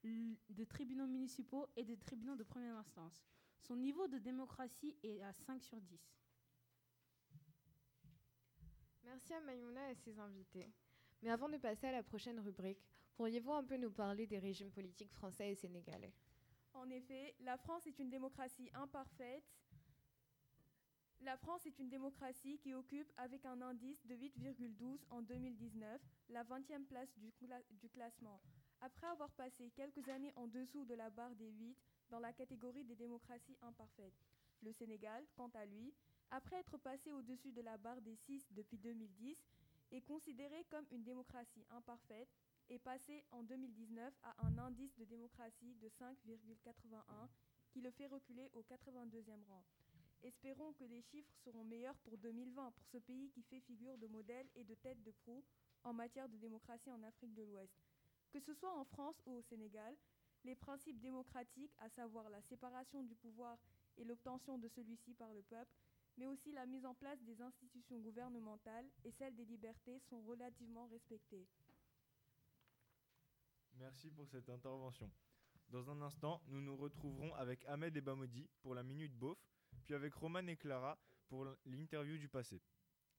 de 0.04 0.64
tribunaux 0.64 1.08
municipaux 1.08 1.68
et 1.76 1.84
de 1.84 1.96
tribunaux 1.96 2.36
de 2.36 2.44
première 2.44 2.76
instance. 2.78 3.22
Son 3.60 3.76
niveau 3.76 4.08
de 4.08 4.18
démocratie 4.18 4.96
est 5.04 5.22
à 5.22 5.34
5 5.34 5.64
sur 5.64 5.80
10. 5.80 6.00
Merci 9.04 9.34
à 9.34 9.42
Maïmouna 9.42 9.92
et 9.92 9.96
ses 9.96 10.18
invités. 10.20 10.72
Mais 11.22 11.30
avant 11.30 11.50
de 11.50 11.58
passer 11.58 11.88
à 11.88 11.92
la 11.92 12.04
prochaine 12.04 12.40
rubrique, 12.40 12.84
pourriez-vous 13.16 13.54
un 13.54 13.64
peu 13.64 13.78
nous 13.78 13.92
parler 13.92 14.26
des 14.26 14.40
régimes 14.40 14.72
politiques 14.72 15.12
français 15.12 15.52
et 15.52 15.56
sénégalais? 15.56 16.14
En 16.74 16.90
effet, 16.90 17.36
la 17.42 17.58
France 17.58 17.86
est 17.86 18.00
une 18.00 18.10
démocratie 18.10 18.70
imparfaite. 18.74 19.44
La 21.20 21.38
France 21.38 21.66
est 21.68 21.78
une 21.78 21.90
démocratie 21.90 22.58
qui 22.58 22.74
occupe, 22.74 23.12
avec 23.18 23.46
un 23.46 23.62
indice 23.62 24.04
de 24.08 24.16
8,12 24.16 25.06
en 25.12 25.22
2019, 25.22 26.02
la 26.30 26.44
20e 26.44 26.86
place 26.86 27.14
du, 27.18 27.32
du 27.80 27.90
classement. 27.90 28.42
Après 28.82 29.06
avoir 29.08 29.30
passé 29.34 29.70
quelques 29.76 30.10
années 30.10 30.34
en 30.36 30.48
dessous 30.48 30.86
de 30.86 30.96
la 30.96 31.12
barre 31.12 31.36
des 31.36 31.52
8 31.52 31.78
dans 32.10 32.20
la 32.20 32.34
catégorie 32.34 32.84
des 32.84 32.96
démocraties 32.96 33.56
imparfaites. 33.62 34.20
Le 34.64 34.72
Sénégal, 34.74 35.24
quant 35.36 35.52
à 35.54 35.66
lui, 35.66 35.94
après 36.32 36.56
être 36.58 36.78
passé 36.78 37.12
au-dessus 37.12 37.52
de 37.52 37.62
la 37.62 37.78
barre 37.78 38.02
des 38.02 38.16
6 38.16 38.48
depuis 38.54 38.80
2010, 38.80 39.38
est 39.92 40.02
considéré 40.02 40.66
comme 40.72 40.86
une 40.92 41.04
démocratie 41.04 41.64
imparfaite 41.70 42.30
et 42.70 42.80
passé 42.80 43.24
en 43.32 43.44
2019 43.44 44.14
à 44.24 44.48
un 44.48 44.58
indice 44.58 44.96
de 44.96 45.06
démocratie 45.06 45.76
de 45.76 45.88
5,81 45.90 47.28
qui 47.70 47.82
le 47.82 47.92
fait 47.92 48.08
reculer 48.08 48.50
au 48.54 48.64
82e 48.64 49.44
rang. 49.48 49.64
Espérons 50.24 50.74
que 50.74 50.86
les 50.86 51.02
chiffres 51.02 51.36
seront 51.44 51.64
meilleurs 51.66 51.98
pour 52.00 52.18
2020 52.18 52.72
pour 52.72 52.88
ce 52.88 52.98
pays 52.98 53.30
qui 53.30 53.44
fait 53.44 53.60
figure 53.60 53.98
de 53.98 54.08
modèle 54.08 54.48
et 54.56 54.64
de 54.64 54.74
tête 54.74 55.02
de 55.04 55.12
proue 55.12 55.44
en 55.84 55.94
matière 55.94 56.30
de 56.30 56.38
démocratie 56.38 56.92
en 56.92 57.04
Afrique 57.04 57.34
de 57.34 57.44
l'Ouest. 57.44 57.91
Que 58.32 58.40
ce 58.40 58.54
soit 58.54 58.74
en 58.78 58.86
France 58.86 59.22
ou 59.26 59.34
au 59.36 59.42
Sénégal, 59.42 59.96
les 60.44 60.56
principes 60.56 61.00
démocratiques, 61.00 61.74
à 61.80 61.90
savoir 61.90 62.30
la 62.30 62.42
séparation 62.42 63.04
du 63.04 63.16
pouvoir 63.16 63.58
et 63.98 64.04
l'obtention 64.04 64.58
de 64.58 64.68
celui-ci 64.70 65.14
par 65.14 65.34
le 65.34 65.42
peuple, 65.44 65.72
mais 66.18 66.26
aussi 66.28 66.52
la 66.52 66.66
mise 66.66 66.86
en 66.86 66.94
place 66.94 67.22
des 67.24 67.42
institutions 67.42 68.00
gouvernementales 68.00 68.90
et 69.04 69.12
celle 69.12 69.36
des 69.36 69.46
libertés 69.46 70.00
sont 70.00 70.22
relativement 70.22 70.88
respectées. 70.88 71.46
Merci 73.76 74.12
pour 74.12 74.28
cette 74.28 74.50
intervention. 74.50 75.12
Dans 75.70 75.90
un 75.90 76.02
instant, 76.02 76.42
nous 76.48 76.62
nous 76.62 76.76
retrouverons 76.76 77.34
avec 77.36 77.66
Ahmed 77.66 77.96
et 77.96 78.02
Bamodi 78.02 78.50
pour 78.62 78.76
la 78.76 78.84
Minute 78.84 79.14
Beauf, 79.14 79.38
puis 79.84 79.94
avec 79.94 80.14
Roman 80.14 80.46
et 80.48 80.58
Clara 80.58 80.98
pour 81.28 81.46
l'interview 81.66 82.18
du 82.18 82.28
passé. 82.28 82.62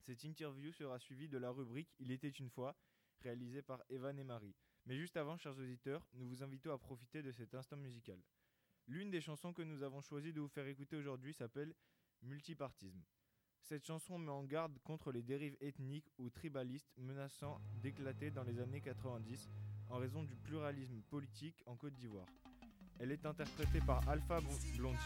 Cette 0.01 0.25
interview 0.25 0.73
sera 0.73 0.99
suivie 0.99 1.29
de 1.29 1.39
la 1.39 1.51
rubrique 1.51 1.95
Il 1.99 2.11
était 2.11 2.29
une 2.29 2.51
fois, 2.51 2.77
réalisée 3.21 3.63
par 3.63 3.83
Evan 3.89 4.19
et 4.19 4.25
Marie. 4.25 4.55
Mais 4.87 4.97
juste 4.97 5.17
avant, 5.17 5.37
chers 5.37 5.57
auditeurs, 5.59 6.07
nous 6.15 6.29
vous 6.29 6.43
invitons 6.43 6.73
à 6.73 6.79
profiter 6.79 7.23
de 7.23 7.31
cet 7.31 7.55
instant 7.55 7.77
musical. 7.77 8.19
L'une 8.89 9.11
des 9.11 9.21
chansons 9.21 9.53
que 9.53 9.63
nous 9.63 9.83
avons 9.83 10.01
choisi 10.01 10.33
de 10.33 10.41
vous 10.41 10.49
faire 10.49 10.67
écouter 10.67 10.97
aujourd'hui 10.97 11.33
s'appelle 11.33 11.73
Multipartisme. 12.23 13.03
Cette 13.63 13.87
chanson 13.87 14.19
met 14.19 14.33
en 14.33 14.43
garde 14.43 14.77
contre 14.81 15.13
les 15.13 15.23
dérives 15.23 15.57
ethniques 15.61 16.11
ou 16.19 16.31
tribalistes 16.31 16.93
menaçant 16.97 17.61
d'éclater 17.81 18.33
dans 18.33 18.43
les 18.43 18.59
années 18.59 18.81
90 18.81 19.49
en 19.89 19.99
raison 19.99 20.25
du 20.25 20.35
pluralisme 20.35 21.01
politique 21.03 21.63
en 21.67 21.77
Côte 21.77 21.95
d'Ivoire. 21.95 22.27
Elle 22.99 23.13
est 23.13 23.25
interprétée 23.25 23.81
par 23.87 24.07
Alpha 24.09 24.41
Blondie, 24.77 24.99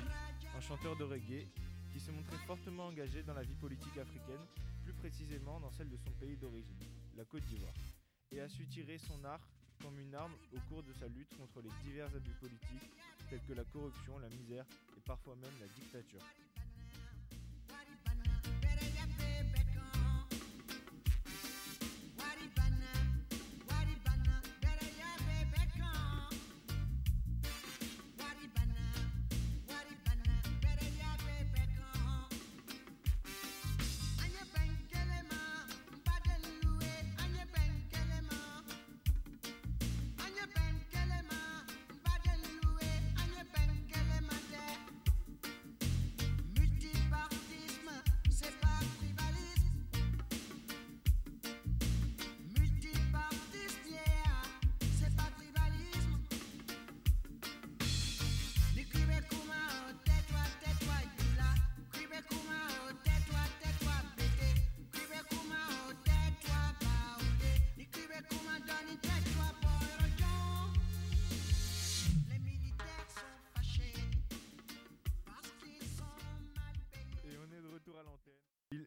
un 0.56 0.60
chanteur 0.60 0.96
de 0.96 1.04
reggae 1.04 1.46
qui 1.92 2.00
se 2.00 2.10
montrait 2.10 2.44
fortement 2.46 2.86
engagé 2.86 3.22
dans 3.22 3.34
la 3.34 3.42
vie 3.42 3.54
politique 3.54 3.98
africaine, 3.98 4.46
plus 4.82 4.94
précisément 4.94 5.60
dans 5.60 5.70
celle 5.70 5.90
de 5.90 5.96
son 5.96 6.10
pays 6.12 6.36
d'origine, 6.36 6.78
la 7.14 7.26
Côte 7.26 7.44
d'Ivoire, 7.44 7.74
et 8.30 8.40
a 8.40 8.48
su 8.48 8.66
tirer 8.66 8.98
son 8.98 9.22
art 9.24 9.46
comme 9.82 9.98
une 9.98 10.14
arme 10.14 10.32
au 10.54 10.60
cours 10.68 10.82
de 10.82 10.92
sa 10.92 11.06
lutte 11.06 11.28
contre 11.36 11.60
les 11.62 11.70
divers 11.84 12.06
abus 12.14 12.36
politiques 12.40 12.90
tels 13.30 13.42
que 13.48 13.52
la 13.54 13.64
corruption, 13.64 14.18
la 14.18 14.28
misère 14.28 14.64
et 14.96 15.00
parfois 15.06 15.34
même 15.36 15.54
la 15.60 15.66
dictature. 15.68 16.22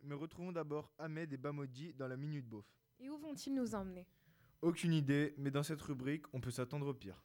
Mais 0.04 0.16
retrouvons 0.16 0.52
d'abord 0.52 0.92
Ahmed 0.98 1.32
et 1.34 1.38
Bamodi 1.38 1.94
dans 1.94 2.08
la 2.08 2.18
Minute 2.18 2.48
Beauf. 2.48 2.66
Et 3.00 3.10
où 3.10 3.18
vont-ils 3.18 3.54
nous 3.54 3.76
emmener? 3.76 4.08
Aucune 4.62 4.94
idée, 4.94 5.34
mais 5.38 5.52
dans 5.52 5.64
cette 5.64 5.82
rubrique, 5.82 6.26
on 6.34 6.42
peut 6.42 6.52
s'attendre 6.52 6.88
au 6.88 6.94
pire. 6.94 7.24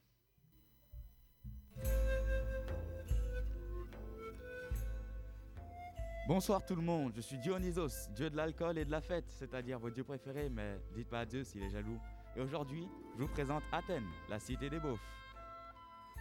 Bonsoir 6.27 6.65
tout 6.65 6.75
le 6.75 6.81
monde, 6.81 7.13
je 7.15 7.21
suis 7.21 7.37
Dionysos, 7.37 8.09
dieu 8.15 8.31
de 8.31 8.35
l'alcool 8.35 8.79
et 8.79 8.85
de 8.85 8.89
la 8.89 9.01
fête, 9.01 9.29
c'est-à-dire 9.29 9.77
vos 9.77 9.91
dieux 9.91 10.03
préférés, 10.03 10.49
mais 10.49 10.79
dites 10.95 11.07
pas 11.07 11.19
à 11.19 11.25
Dieu 11.25 11.43
s'il 11.43 11.61
est 11.61 11.69
jaloux. 11.69 11.99
Et 12.35 12.41
aujourd'hui, 12.41 12.87
je 13.15 13.21
vous 13.21 13.27
présente 13.27 13.61
Athènes, 13.71 14.09
la 14.27 14.39
cité 14.39 14.67
des 14.69 14.79
beaufs. 14.79 14.99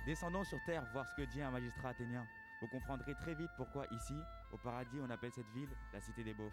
Descendons 0.04 0.44
sur 0.44 0.58
terre 0.66 0.86
voir 0.92 1.06
ce 1.08 1.14
que 1.22 1.32
dit 1.32 1.40
un 1.40 1.50
magistrat 1.50 1.88
athénien. 1.88 2.26
Vous 2.60 2.68
comprendrez 2.68 3.14
très 3.14 3.34
vite 3.34 3.48
pourquoi 3.56 3.86
ici, 3.92 4.14
au 4.54 4.58
paradis, 4.58 4.98
on 5.02 5.10
appelle 5.10 5.32
cette 5.32 5.50
ville 5.54 5.68
la 5.92 6.00
cité 6.00 6.22
des 6.22 6.32
beaufs. 6.32 6.52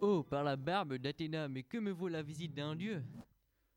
Oh, 0.00 0.24
par 0.24 0.42
la 0.42 0.56
barbe 0.56 0.94
d'Athéna, 0.94 1.48
mais 1.48 1.62
que 1.62 1.78
me 1.78 1.92
vaut 1.92 2.08
la 2.08 2.22
visite 2.22 2.52
d'un 2.52 2.74
dieu 2.74 3.04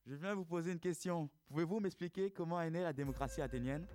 Je 0.07 0.15
viens 0.15 0.33
vous 0.33 0.45
poser 0.45 0.71
une 0.71 0.79
question. 0.79 1.29
Pouvez-vous 1.47 1.79
m'expliquer 1.79 2.31
comment 2.31 2.59
est 2.59 2.71
née 2.71 2.81
la 2.81 2.93
démocratie 2.93 3.41
athénienne? 3.41 3.85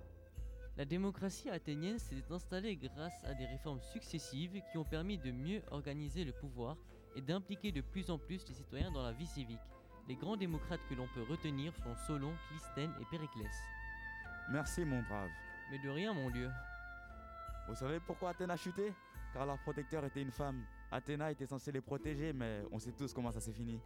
La 0.77 0.85
démocratie 0.85 1.49
athénienne 1.49 1.99
s'est 1.99 2.23
installée 2.31 2.77
grâce 2.77 3.25
à 3.25 3.33
des 3.33 3.45
réformes 3.45 3.81
successives 3.81 4.61
qui 4.71 4.77
ont 4.77 4.85
permis 4.85 5.17
de 5.17 5.31
mieux 5.31 5.61
organiser 5.71 6.23
le 6.23 6.31
pouvoir 6.31 6.77
et 7.17 7.21
d'impliquer 7.21 7.73
de 7.73 7.81
plus 7.81 8.09
en 8.09 8.17
plus 8.17 8.47
les 8.47 8.55
citoyens 8.55 8.91
dans 8.91 9.03
la 9.03 9.11
vie 9.11 9.27
civique. 9.27 9.59
Les 10.07 10.15
grands 10.15 10.37
démocrates 10.37 10.81
que 10.89 10.95
l'on 10.95 11.07
peut 11.13 11.23
retenir 11.23 11.75
sont 11.75 11.95
Solon, 12.07 12.33
Clisthène 12.47 12.93
et 13.01 13.05
Périclès. 13.11 13.53
Merci 14.49 14.85
mon 14.85 15.01
brave. 15.03 15.29
Mais 15.71 15.79
de 15.79 15.89
rien, 15.89 16.13
mon 16.13 16.29
dieu. 16.29 16.51
Vous 17.69 17.75
savez 17.75 18.01
pourquoi 18.01 18.31
Athènes 18.31 18.51
a 18.51 18.57
chuté 18.57 18.93
Car 19.31 19.45
leur 19.45 19.57
protecteur 19.59 20.03
était 20.03 20.21
une 20.21 20.31
femme. 20.31 20.65
Athéna 20.91 21.31
était 21.31 21.45
censée 21.45 21.71
les 21.71 21.79
protéger, 21.79 22.33
mais 22.33 22.65
on 22.73 22.77
sait 22.77 22.91
tous 22.91 23.13
comment 23.13 23.31
ça 23.31 23.39
s'est 23.39 23.53
fini. 23.53 23.79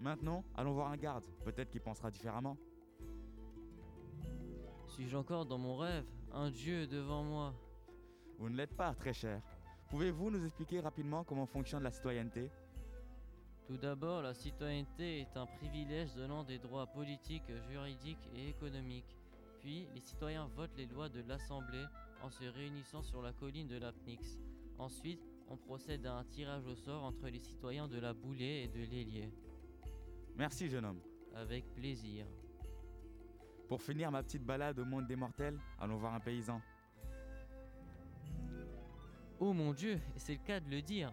Maintenant, 0.00 0.44
allons 0.56 0.72
voir 0.72 0.90
un 0.90 0.96
garde. 0.96 1.22
Peut-être 1.44 1.70
qu'il 1.70 1.82
pensera 1.82 2.10
différemment. 2.10 2.56
Suis-je 4.88 5.16
encore 5.16 5.46
dans 5.46 5.58
mon 5.58 5.76
rêve? 5.76 6.04
Un 6.32 6.50
dieu 6.50 6.88
devant 6.88 7.22
moi 7.22 7.54
Vous 8.40 8.50
ne 8.50 8.56
l'êtes 8.56 8.76
pas, 8.76 8.92
très 8.94 9.12
cher. 9.12 9.40
Pouvez-vous 9.90 10.32
nous 10.32 10.44
expliquer 10.44 10.80
rapidement 10.80 11.22
comment 11.22 11.46
fonctionne 11.46 11.84
la 11.84 11.92
citoyenneté? 11.92 12.50
Tout 13.68 13.76
d'abord, 13.76 14.22
la 14.22 14.34
citoyenneté 14.34 15.20
est 15.20 15.36
un 15.36 15.46
privilège 15.46 16.12
donnant 16.16 16.42
des 16.42 16.58
droits 16.58 16.88
politiques, 16.88 17.52
juridiques 17.70 18.28
et 18.34 18.48
économiques. 18.48 19.17
Puis, 19.68 19.86
les 19.94 20.00
citoyens 20.00 20.46
votent 20.56 20.78
les 20.78 20.86
lois 20.86 21.10
de 21.10 21.20
l'Assemblée 21.28 21.84
en 22.22 22.30
se 22.30 22.42
réunissant 22.44 23.02
sur 23.02 23.20
la 23.20 23.34
colline 23.34 23.68
de 23.68 23.76
l'Apnix. 23.76 24.38
Ensuite, 24.78 25.20
on 25.46 25.58
procède 25.58 26.06
à 26.06 26.14
un 26.14 26.24
tirage 26.24 26.66
au 26.66 26.74
sort 26.74 27.04
entre 27.04 27.28
les 27.28 27.38
citoyens 27.38 27.86
de 27.86 27.98
la 27.98 28.14
Boulée 28.14 28.62
et 28.62 28.68
de 28.68 28.82
l'Hélier. 28.82 29.30
Merci, 30.36 30.70
jeune 30.70 30.86
homme. 30.86 31.02
Avec 31.34 31.66
plaisir. 31.74 32.24
Pour 33.68 33.82
finir 33.82 34.10
ma 34.10 34.22
petite 34.22 34.42
balade 34.42 34.78
au 34.78 34.86
monde 34.86 35.06
des 35.06 35.16
mortels, 35.16 35.60
allons 35.78 35.98
voir 35.98 36.14
un 36.14 36.20
paysan. 36.20 36.62
Oh 39.38 39.52
mon 39.52 39.74
Dieu, 39.74 40.00
et 40.16 40.18
c'est 40.18 40.32
le 40.32 40.46
cas 40.46 40.60
de 40.60 40.70
le 40.70 40.80
dire. 40.80 41.12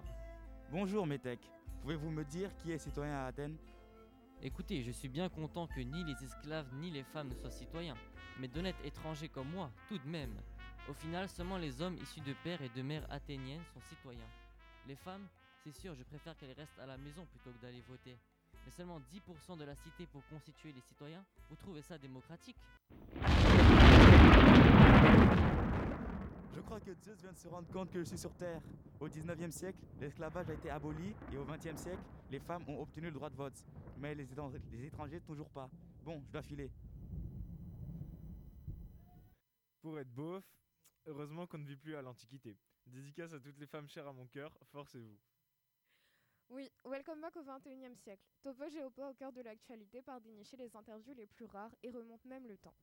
Bonjour, 0.71 1.05
Métèque. 1.05 1.51
Pouvez-vous 1.81 2.09
me 2.09 2.23
dire 2.23 2.55
qui 2.55 2.71
est 2.71 2.77
citoyen 2.77 3.15
à 3.15 3.25
Athènes? 3.25 3.57
Écoutez, 4.41 4.81
je 4.81 4.91
suis 4.91 5.09
bien 5.09 5.27
content 5.27 5.67
que 5.67 5.81
ni 5.81 6.05
les 6.05 6.23
esclaves 6.23 6.73
ni 6.75 6.89
les 6.89 7.03
femmes 7.03 7.27
ne 7.27 7.35
soient 7.35 7.51
citoyens, 7.51 7.95
mais 8.39 8.47
d'honnêtes 8.47 8.75
étrangers 8.83 9.29
comme 9.29 9.49
moi, 9.49 9.71
tout 9.87 9.97
de 9.97 10.07
même. 10.07 10.33
Au 10.89 10.93
final, 10.93 11.27
seulement 11.29 11.57
les 11.57 11.81
hommes 11.81 11.97
issus 11.97 12.21
de 12.21 12.33
pères 12.43 12.61
et 12.61 12.69
de 12.69 12.81
mères 12.81 13.05
athéniennes 13.09 13.63
sont 13.73 13.81
citoyens. 13.81 14.27
Les 14.87 14.95
femmes, 14.95 15.27
c'est 15.63 15.71
sûr, 15.71 15.95
je 15.95 16.03
préfère 16.03 16.37
qu'elles 16.37 16.51
restent 16.53 16.79
à 16.79 16.85
la 16.85 16.97
maison 16.97 17.25
plutôt 17.25 17.51
que 17.51 17.61
d'aller 17.61 17.81
voter. 17.87 18.17
Mais 18.65 18.71
seulement 18.71 18.99
10% 18.99 19.57
de 19.57 19.63
la 19.63 19.75
cité 19.75 20.05
pour 20.07 20.23
constituer 20.27 20.71
les 20.73 20.81
citoyens, 20.81 21.23
vous 21.49 21.55
trouvez 21.55 21.81
ça 21.81 21.97
démocratique? 21.97 22.57
Je 26.53 26.61
crois 26.61 26.79
que 26.79 26.93
Zeus 27.03 27.19
vient 27.21 27.31
de 27.31 27.37
se 27.37 27.47
rendre 27.47 27.67
compte 27.71 27.91
que 27.91 27.99
je 27.99 28.05
suis 28.05 28.17
sur 28.17 28.33
Terre. 28.35 28.61
Au 28.99 29.07
19e 29.07 29.51
siècle, 29.51 29.77
l'esclavage 29.99 30.49
a 30.49 30.53
été 30.53 30.69
aboli 30.69 31.13
et 31.31 31.37
au 31.37 31.45
20e 31.45 31.77
siècle, 31.77 32.01
les 32.31 32.39
femmes 32.39 32.63
ont 32.67 32.81
obtenu 32.81 33.07
le 33.07 33.11
droit 33.13 33.29
de 33.29 33.35
vote. 33.35 33.53
Mais 33.99 34.15
les, 34.15 34.23
étran- 34.31 34.51
les 34.71 34.85
étrangers, 34.85 35.19
toujours 35.21 35.49
pas. 35.49 35.69
Bon, 36.03 36.21
je 36.25 36.31
dois 36.31 36.41
filer. 36.41 36.71
Pour 39.85 39.99
être 39.99 40.11
beauf, 40.15 40.43
heureusement 41.05 41.45
qu'on 41.45 41.59
ne 41.59 41.67
vit 41.67 41.75
plus 41.75 41.95
à 41.95 42.01
l'Antiquité. 42.01 42.57
Dédicace 42.87 43.33
à 43.33 43.39
toutes 43.39 43.59
les 43.59 43.67
femmes 43.67 43.87
chères 43.87 44.07
à 44.07 44.13
mon 44.13 44.25
cœur, 44.25 44.51
forcez-vous. 44.71 45.15
Oui, 46.49 46.71
welcome 46.85 47.21
back 47.21 47.35
au 47.35 47.43
21e 47.43 47.93
siècle. 47.93 48.23
Topo 48.41 48.67
Géopo 48.67 49.03
au 49.03 49.13
cœur 49.13 49.31
de 49.31 49.41
l'actualité 49.41 50.01
par 50.01 50.19
dénicher 50.21 50.57
les 50.57 50.75
interviews 50.75 51.13
les 51.13 51.27
plus 51.27 51.45
rares 51.45 51.75
et 51.83 51.91
remonte 51.91 52.25
même 52.25 52.47
le 52.47 52.57
temps. 52.57 52.73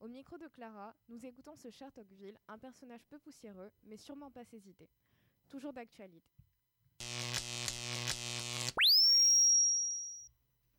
Au 0.00 0.08
micro 0.08 0.38
de 0.38 0.48
Clara, 0.48 0.96
nous 1.10 1.26
écoutons 1.26 1.56
ce 1.56 1.68
cher 1.68 1.92
Tocqueville, 1.92 2.38
un 2.48 2.56
personnage 2.56 3.04
peu 3.04 3.18
poussiéreux, 3.18 3.70
mais 3.84 3.98
sûrement 3.98 4.30
pas 4.30 4.46
ses 4.46 4.66
idées. 4.66 4.88
Toujours 5.50 5.74
d'actualité. 5.74 6.32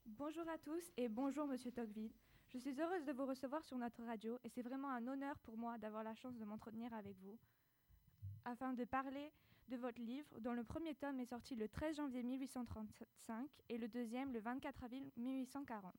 Bonjour 0.07 0.49
à 0.49 0.57
tous 0.57 0.91
et 0.97 1.07
bonjour 1.07 1.45
Monsieur 1.45 1.71
Tocqueville. 1.71 2.15
Je 2.57 2.61
suis 2.61 2.81
heureuse 2.81 3.05
de 3.05 3.11
vous 3.11 3.27
recevoir 3.27 3.63
sur 3.63 3.77
notre 3.77 4.03
radio 4.03 4.39
et 4.43 4.49
c'est 4.49 4.63
vraiment 4.63 4.89
un 4.89 5.07
honneur 5.07 5.37
pour 5.43 5.55
moi 5.55 5.77
d'avoir 5.77 6.03
la 6.03 6.15
chance 6.15 6.35
de 6.39 6.43
m'entretenir 6.43 6.91
avec 6.91 7.15
vous 7.19 7.37
afin 8.45 8.73
de 8.73 8.83
parler 8.83 9.31
de 9.67 9.77
votre 9.77 10.01
livre 10.01 10.39
dont 10.39 10.53
le 10.53 10.63
premier 10.63 10.95
tome 10.95 11.19
est 11.19 11.27
sorti 11.27 11.55
le 11.55 11.67
13 11.67 11.97
janvier 11.97 12.23
1835 12.23 13.47
et 13.69 13.77
le 13.77 13.87
deuxième 13.87 14.33
le 14.33 14.39
24 14.39 14.85
avril 14.85 15.11
1840. 15.17 15.93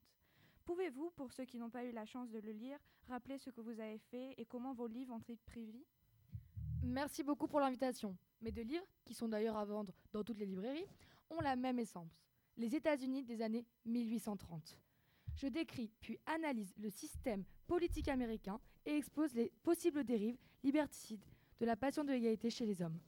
Pouvez-vous, 0.65 1.11
pour 1.11 1.31
ceux 1.31 1.45
qui 1.45 1.57
n'ont 1.57 1.69
pas 1.69 1.85
eu 1.85 1.93
la 1.93 2.05
chance 2.05 2.29
de 2.29 2.39
le 2.39 2.51
lire, 2.51 2.77
rappeler 3.07 3.37
ce 3.37 3.51
que 3.51 3.61
vous 3.61 3.79
avez 3.79 3.99
fait 4.11 4.33
et 4.37 4.43
comment 4.43 4.73
vos 4.73 4.87
livres 4.87 5.13
ont 5.13 5.19
été 5.19 5.37
prévus 5.37 5.85
Merci 6.83 7.23
beaucoup 7.23 7.47
pour 7.47 7.61
l'invitation. 7.61 8.17
Mes 8.41 8.51
deux 8.51 8.63
livres, 8.63 8.85
qui 9.05 9.13
sont 9.13 9.29
d'ailleurs 9.29 9.55
à 9.55 9.63
vendre 9.63 9.93
dans 10.11 10.25
toutes 10.25 10.39
les 10.39 10.45
librairies, 10.45 10.87
ont 11.29 11.39
la 11.39 11.55
même 11.55 11.79
essence. 11.79 12.21
Les 12.57 12.75
États-Unis 12.75 13.23
des 13.23 13.41
années 13.41 13.65
1830. 13.85 14.77
Je 15.41 15.47
décris 15.47 15.89
puis 16.01 16.19
analyse 16.25 16.73
le 16.77 16.89
système 16.89 17.45
politique 17.65 18.09
américain 18.09 18.59
et 18.85 18.97
expose 18.97 19.33
les 19.33 19.53
possibles 19.63 20.03
dérives 20.03 20.37
liberticides 20.63 21.23
de 21.61 21.65
la 21.65 21.77
passion 21.77 22.03
de 22.03 22.11
l'égalité 22.11 22.49
chez 22.49 22.65
les 22.65 22.81
hommes. 22.81 22.99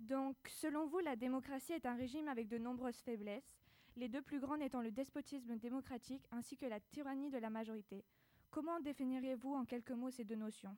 Donc, 0.00 0.36
selon 0.48 0.86
vous, 0.86 0.98
la 0.98 1.16
démocratie 1.16 1.72
est 1.72 1.86
un 1.86 1.96
régime 1.96 2.28
avec 2.28 2.46
de 2.48 2.58
nombreuses 2.58 2.98
faiblesses, 2.98 3.58
les 3.96 4.10
deux 4.10 4.20
plus 4.20 4.38
grandes 4.38 4.60
étant 4.60 4.82
le 4.82 4.90
despotisme 4.90 5.56
démocratique 5.56 6.26
ainsi 6.30 6.58
que 6.58 6.66
la 6.66 6.78
tyrannie 6.78 7.30
de 7.30 7.38
la 7.38 7.48
majorité. 7.48 8.04
Comment 8.50 8.78
définiriez-vous 8.80 9.54
en 9.54 9.64
quelques 9.64 9.92
mots 9.92 10.10
ces 10.10 10.24
deux 10.24 10.36
notions? 10.36 10.76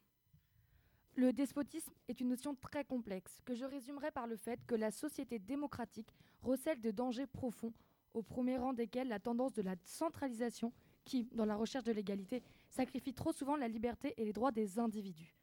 Le 1.16 1.32
despotisme 1.32 1.92
est 2.06 2.20
une 2.20 2.28
notion 2.28 2.54
très 2.54 2.84
complexe 2.84 3.40
que 3.44 3.54
je 3.54 3.64
résumerai 3.64 4.12
par 4.12 4.28
le 4.28 4.36
fait 4.36 4.64
que 4.64 4.76
la 4.76 4.92
société 4.92 5.40
démocratique 5.40 6.14
recèle 6.40 6.80
de 6.80 6.92
dangers 6.92 7.26
profonds, 7.26 7.74
au 8.14 8.22
premier 8.22 8.58
rang 8.58 8.72
desquels 8.72 9.08
la 9.08 9.18
tendance 9.18 9.52
de 9.52 9.62
la 9.62 9.76
centralisation 9.84 10.72
qui, 11.04 11.24
dans 11.32 11.44
la 11.44 11.56
recherche 11.56 11.84
de 11.84 11.92
l'égalité, 11.92 12.42
sacrifie 12.68 13.14
trop 13.14 13.32
souvent 13.32 13.56
la 13.56 13.68
liberté 13.68 14.14
et 14.16 14.24
les 14.24 14.32
droits 14.32 14.52
des 14.52 14.78
individus. 14.78 15.34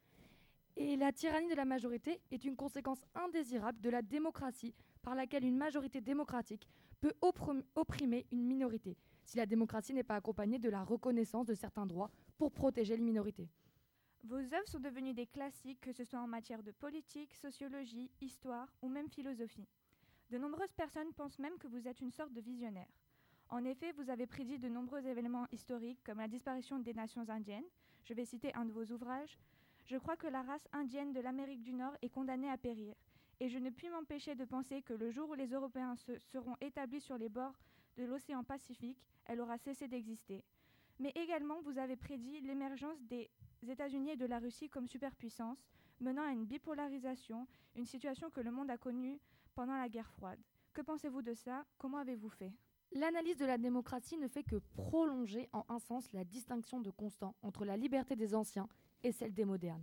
Et 0.76 0.96
la 0.96 1.12
tyrannie 1.12 1.48
de 1.48 1.56
la 1.56 1.64
majorité 1.64 2.20
est 2.30 2.44
une 2.44 2.54
conséquence 2.54 3.04
indésirable 3.14 3.80
de 3.80 3.90
la 3.90 4.00
démocratie 4.00 4.74
par 5.02 5.14
laquelle 5.14 5.44
une 5.44 5.56
majorité 5.56 6.00
démocratique 6.00 6.68
peut 7.00 7.14
opprimer 7.74 8.26
une 8.30 8.44
minorité, 8.44 8.96
si 9.24 9.36
la 9.36 9.46
démocratie 9.46 9.92
n'est 9.92 10.04
pas 10.04 10.16
accompagnée 10.16 10.58
de 10.58 10.70
la 10.70 10.84
reconnaissance 10.84 11.46
de 11.46 11.54
certains 11.54 11.86
droits 11.86 12.10
pour 12.36 12.52
protéger 12.52 12.96
les 12.96 13.02
minorités. 13.02 13.48
Vos 14.24 14.36
œuvres 14.36 14.66
sont 14.66 14.80
devenues 14.80 15.14
des 15.14 15.26
classiques, 15.26 15.80
que 15.80 15.92
ce 15.92 16.04
soit 16.04 16.20
en 16.20 16.26
matière 16.26 16.62
de 16.62 16.72
politique, 16.72 17.34
sociologie, 17.34 18.10
histoire 18.20 18.68
ou 18.82 18.88
même 18.88 19.08
philosophie. 19.08 19.66
De 20.30 20.36
nombreuses 20.36 20.72
personnes 20.72 21.14
pensent 21.14 21.38
même 21.38 21.56
que 21.56 21.68
vous 21.68 21.88
êtes 21.88 22.00
une 22.00 22.10
sorte 22.10 22.34
de 22.34 22.42
visionnaire. 22.42 22.88
En 23.48 23.64
effet, 23.64 23.92
vous 23.92 24.10
avez 24.10 24.26
prédit 24.26 24.58
de 24.58 24.68
nombreux 24.68 25.06
événements 25.06 25.46
historiques 25.52 26.02
comme 26.04 26.18
la 26.18 26.28
disparition 26.28 26.78
des 26.78 26.92
nations 26.92 27.26
indiennes. 27.30 27.64
Je 28.04 28.12
vais 28.12 28.26
citer 28.26 28.54
un 28.54 28.66
de 28.66 28.72
vos 28.72 28.84
ouvrages. 28.92 29.38
Je 29.86 29.96
crois 29.96 30.16
que 30.16 30.26
la 30.26 30.42
race 30.42 30.68
indienne 30.72 31.14
de 31.14 31.20
l'Amérique 31.20 31.62
du 31.62 31.72
Nord 31.72 31.96
est 32.02 32.10
condamnée 32.10 32.50
à 32.50 32.58
périr. 32.58 32.94
Et 33.40 33.48
je 33.48 33.56
ne 33.56 33.70
puis 33.70 33.88
m'empêcher 33.88 34.34
de 34.34 34.44
penser 34.44 34.82
que 34.82 34.92
le 34.92 35.10
jour 35.10 35.30
où 35.30 35.34
les 35.34 35.48
Européens 35.48 35.96
se 35.96 36.18
seront 36.18 36.56
établis 36.60 37.00
sur 37.00 37.16
les 37.16 37.30
bords 37.30 37.58
de 37.96 38.04
l'océan 38.04 38.44
Pacifique, 38.44 39.02
elle 39.24 39.40
aura 39.40 39.56
cessé 39.56 39.88
d'exister. 39.88 40.44
Mais 40.98 41.12
également, 41.14 41.62
vous 41.62 41.78
avez 41.78 41.96
prédit 41.96 42.40
l'émergence 42.42 43.00
des 43.04 43.30
États-Unis 43.66 44.10
et 44.10 44.16
de 44.16 44.26
la 44.26 44.40
Russie 44.40 44.68
comme 44.68 44.88
superpuissance, 44.88 45.64
menant 46.00 46.22
à 46.22 46.32
une 46.32 46.44
bipolarisation, 46.44 47.46
une 47.76 47.86
situation 47.86 48.28
que 48.28 48.40
le 48.40 48.50
monde 48.50 48.70
a 48.70 48.76
connue 48.76 49.18
pendant 49.58 49.76
la 49.76 49.88
guerre 49.88 50.08
froide. 50.12 50.38
Que 50.72 50.82
pensez-vous 50.82 51.20
de 51.20 51.34
ça? 51.34 51.64
Comment 51.78 51.98
avez-vous 51.98 52.28
fait? 52.28 52.52
L'analyse 52.92 53.38
de 53.38 53.44
la 53.44 53.58
démocratie 53.58 54.16
ne 54.16 54.28
fait 54.28 54.44
que 54.44 54.54
prolonger 54.76 55.48
en 55.52 55.64
un 55.68 55.80
sens 55.80 56.12
la 56.12 56.22
distinction 56.22 56.78
de 56.78 56.90
constant 56.90 57.34
entre 57.42 57.64
la 57.64 57.76
liberté 57.76 58.14
des 58.14 58.36
anciens 58.36 58.68
et 59.02 59.10
celle 59.10 59.34
des 59.34 59.44
modernes. 59.44 59.82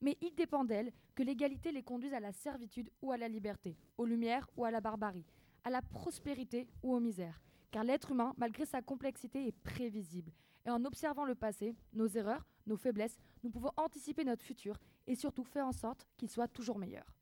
Mais 0.00 0.16
il 0.20 0.32
dépend 0.36 0.64
d'elle 0.64 0.92
que 1.16 1.24
l'égalité 1.24 1.72
les 1.72 1.82
conduise 1.82 2.14
à 2.14 2.20
la 2.20 2.30
servitude 2.30 2.88
ou 3.02 3.10
à 3.10 3.16
la 3.16 3.26
liberté, 3.26 3.76
aux 3.98 4.06
lumières 4.06 4.48
ou 4.56 4.64
à 4.64 4.70
la 4.70 4.80
barbarie, 4.80 5.26
à 5.64 5.70
la 5.70 5.82
prospérité 5.82 6.68
ou 6.84 6.94
aux 6.94 7.00
misères. 7.00 7.42
Car 7.72 7.82
l'être 7.82 8.12
humain, 8.12 8.32
malgré 8.36 8.64
sa 8.64 8.80
complexité, 8.80 9.48
est 9.48 9.58
prévisible. 9.64 10.30
Et 10.66 10.70
en 10.70 10.84
observant 10.84 11.24
le 11.24 11.34
passé, 11.34 11.74
nos 11.94 12.06
erreurs, 12.06 12.46
nos 12.68 12.76
faiblesses, 12.76 13.18
nous 13.42 13.50
pouvons 13.50 13.72
anticiper 13.76 14.22
notre 14.22 14.44
futur 14.44 14.78
et 15.08 15.16
surtout 15.16 15.42
faire 15.42 15.66
en 15.66 15.72
sorte 15.72 16.06
qu'il 16.16 16.30
soit 16.30 16.46
toujours 16.46 16.78
meilleur. 16.78 17.12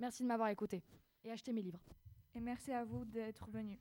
Merci 0.00 0.24
de 0.24 0.28
m'avoir 0.28 0.48
écouté 0.48 0.82
et 1.26 1.32
achetez 1.32 1.52
mes 1.52 1.62
livres. 1.62 1.82
Et 2.34 2.40
merci 2.40 2.72
à 2.72 2.84
vous 2.84 3.04
d'être 3.04 3.50
venu. 3.50 3.80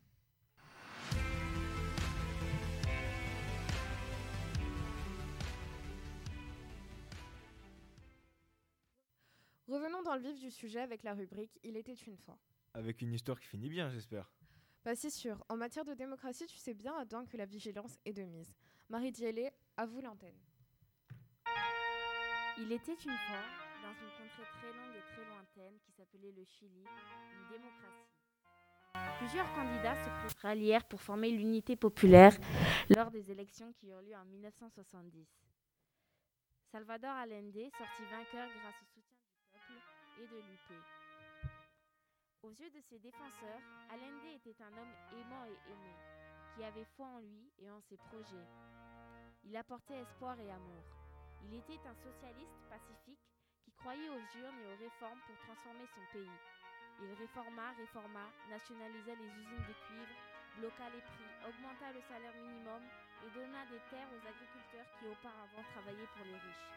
Revenons 9.67 10.03
dans 10.03 10.15
le 10.15 10.21
vif 10.21 10.39
du 10.39 10.51
sujet 10.51 10.79
avec 10.79 11.03
la 11.03 11.13
rubrique 11.13 11.59
Il 11.63 11.75
était 11.75 11.93
une 11.93 12.17
fois. 12.17 12.37
Avec 12.73 13.01
une 13.01 13.13
histoire 13.13 13.39
qui 13.39 13.47
finit 13.47 13.69
bien, 13.69 13.89
j'espère. 13.89 14.31
Pas 14.83 14.95
si 14.95 15.09
sûr. 15.09 15.43
En 15.49 15.57
matière 15.57 15.85
de 15.85 15.93
démocratie, 15.93 16.45
tu 16.45 16.57
sais 16.57 16.73
bien, 16.73 16.95
Adam, 16.97 17.25
que 17.25 17.37
la 17.37 17.45
vigilance 17.45 17.97
est 18.05 18.13
de 18.13 18.23
mise. 18.23 18.53
Marie 18.89 19.11
Dielé, 19.11 19.51
à 19.77 19.85
vous 19.85 20.01
l'antenne. 20.01 20.37
Il 22.57 22.71
était 22.71 22.93
une 22.93 23.17
fois, 23.27 23.64
dans 23.85 23.93
une 23.93 24.09
contrée 24.17 24.49
très 24.57 24.73
longue 24.73 24.95
et 24.95 25.05
très 25.13 25.25
lointaine 25.25 25.77
qui 25.85 25.91
s'appelait 25.91 26.31
le 26.31 26.43
Chili, 26.43 26.81
une 26.81 27.47
démocratie. 27.49 28.09
Plusieurs 29.19 29.53
candidats 29.53 29.95
se 29.95 30.41
rallièrent 30.41 30.85
pour 30.85 31.01
former 31.01 31.29
l'unité 31.29 31.75
populaire 31.75 32.35
lors 32.95 33.11
des 33.11 33.29
élections 33.29 33.71
qui 33.73 33.89
eurent 33.89 34.01
lieu 34.01 34.15
en 34.15 34.25
1970. 34.25 35.27
Salvador 36.71 37.11
Allende 37.11 37.69
sortit 37.77 38.05
vainqueur 38.09 38.49
grâce 38.49 38.81
au 38.81 38.85
soutien 38.85 39.17
du 39.21 39.59
peuple 39.67 39.77
et 40.17 40.27
de 40.27 40.37
l'UP. 40.37 40.81
Aux 42.41 42.49
yeux 42.49 42.71
de 42.71 42.81
ses 42.89 42.97
défenseurs, 42.97 43.61
Allende 43.91 44.33
était 44.33 44.63
un 44.63 44.73
homme 44.81 44.95
aimant 45.13 45.45
et 45.45 45.71
aimé, 45.71 45.93
qui 46.55 46.63
avait 46.63 46.87
foi 46.95 47.05
en 47.05 47.19
lui 47.19 47.51
et 47.59 47.69
en 47.69 47.81
ses 47.81 47.97
projets. 47.97 48.47
Il 49.43 49.55
apportait 49.55 50.01
espoir 50.01 50.39
et 50.39 50.49
amour. 50.49 50.83
Il 51.43 51.53
était 51.53 51.87
un 51.87 51.95
socialiste 51.95 52.57
pacifique 52.67 53.34
croyait 53.85 54.09
aux 54.09 54.25
urnes 54.41 54.61
et 54.65 54.69
aux 54.73 54.81
réformes 54.81 55.21
pour 55.29 55.37
transformer 55.45 55.85
son 55.93 56.01
pays. 56.09 56.37
Il 57.05 57.13
réforma, 57.21 57.69
réforma, 57.77 58.25
nationalisa 58.49 59.13
les 59.13 59.29
usines 59.29 59.61
de 59.61 59.77
cuivre, 59.85 60.17
bloqua 60.57 60.89
les 60.89 61.05
prix, 61.05 61.29
augmenta 61.45 61.93
le 61.93 62.01
salaire 62.09 62.33
minimum 62.33 62.81
et 62.81 63.29
donna 63.37 63.61
des 63.69 63.77
terres 63.93 64.09
aux 64.09 64.25
agriculteurs 64.25 64.89
qui 64.97 65.05
auparavant 65.05 65.61
travaillaient 65.69 66.09
pour 66.17 66.25
les 66.25 66.33
riches. 66.33 66.69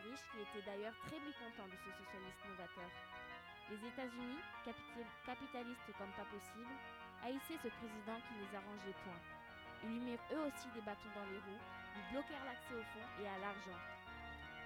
Riches 0.00 0.26
qui 0.32 0.40
étaient 0.40 0.64
d'ailleurs 0.64 0.96
très 1.04 1.20
mécontents 1.20 1.68
de 1.68 1.76
ce 1.76 1.92
socialiste 1.92 2.40
novateur. 2.48 2.88
Les 3.68 3.80
États-Unis, 3.84 4.40
capitalistes 5.28 5.92
comme 6.00 6.16
pas 6.16 6.24
possible, 6.24 6.72
haïssaient 7.20 7.60
ce 7.60 7.68
président 7.68 8.16
qui 8.16 8.40
les 8.40 8.52
arrangeait 8.56 8.96
point. 9.04 9.20
Ils 9.84 9.92
lui 9.92 10.00
mirent 10.08 10.28
eux 10.32 10.48
aussi 10.48 10.72
des 10.72 10.80
bâtons 10.88 11.12
dans 11.12 11.28
les 11.28 11.40
roues, 11.44 11.64
lui 12.00 12.04
bloquèrent 12.16 12.48
l'accès 12.48 12.80
au 12.80 12.84
fonds 12.96 13.12
et 13.20 13.28
à 13.28 13.36
l'argent. 13.44 13.99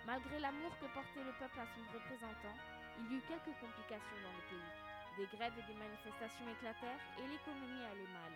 Malgré 0.05 0.37
l'amour 0.38 0.69
que 0.77 0.88
portait 0.93 1.25
le 1.25 1.33
peuple 1.40 1.57
à 1.57 1.64
son 1.64 1.81
représentant, 1.88 2.57
il 3.01 3.09
y 3.09 3.17
eut 3.17 3.25
quelques 3.25 3.57
complications 3.57 4.21
dans 4.21 4.37
le 4.37 4.45
pays. 4.53 4.73
Des 5.17 5.29
grèves 5.33 5.57
et 5.57 5.64
des 5.64 5.79
manifestations 5.81 6.45
éclatèrent 6.45 7.05
et 7.17 7.25
l'économie 7.25 7.88
allait 7.88 8.12
mal. 8.12 8.33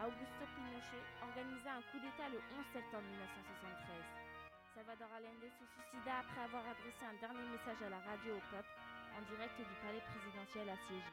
Augusto 0.00 0.44
Pinochet 0.56 1.04
organisa 1.20 1.76
un 1.76 1.84
coup 1.92 2.00
d'État 2.00 2.32
le 2.32 2.40
11 2.40 2.64
septembre 2.72 3.04
1973. 3.04 4.24
Salvador 4.72 5.12
Allende 5.12 5.44
se 5.44 5.64
suicida 5.76 6.24
après 6.24 6.40
avoir 6.48 6.64
adressé 6.72 7.04
un 7.04 7.16
dernier 7.20 7.46
message 7.52 7.84
à 7.84 7.90
la 7.92 8.00
radio 8.00 8.40
au 8.40 8.44
peuple 8.48 8.72
en 9.12 9.20
direct 9.28 9.60
du 9.60 9.76
palais 9.84 10.02
présidentiel 10.08 10.66
assiégé. 10.72 11.12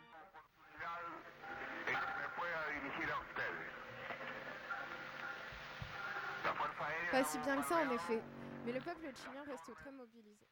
Pas 7.11 7.23
si 7.27 7.37
bien 7.43 7.59
que 7.59 7.67
ça 7.67 7.75
en 7.83 7.91
effet, 7.91 8.23
mais 8.65 8.73
le 8.73 8.79
peuple 8.79 9.11
chilien 9.15 9.43
reste 9.43 9.73
très 9.75 9.91
mobilisé. 9.91 10.47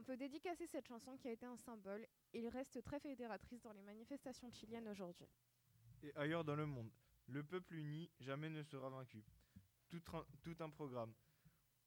On 0.00 0.04
peut 0.04 0.16
dédicacer 0.16 0.66
cette 0.66 0.86
chanson 0.86 1.16
qui 1.16 1.28
a 1.28 1.32
été 1.32 1.46
un 1.46 1.56
symbole 1.56 2.06
et 2.32 2.40
il 2.40 2.48
reste 2.48 2.82
très 2.82 3.00
fédératrice 3.00 3.62
dans 3.62 3.72
les 3.72 3.82
manifestations 3.82 4.50
chiliennes 4.50 4.88
aujourd'hui. 4.88 5.28
Et 6.02 6.14
ailleurs 6.14 6.44
dans 6.44 6.56
le 6.56 6.66
monde, 6.66 6.90
le 7.26 7.42
peuple 7.42 7.74
uni 7.74 8.10
jamais 8.20 8.48
ne 8.48 8.62
sera 8.62 8.88
vaincu. 8.90 9.24
Tout, 9.88 10.00
tout 10.42 10.56
un 10.60 10.70
programme. 10.70 11.12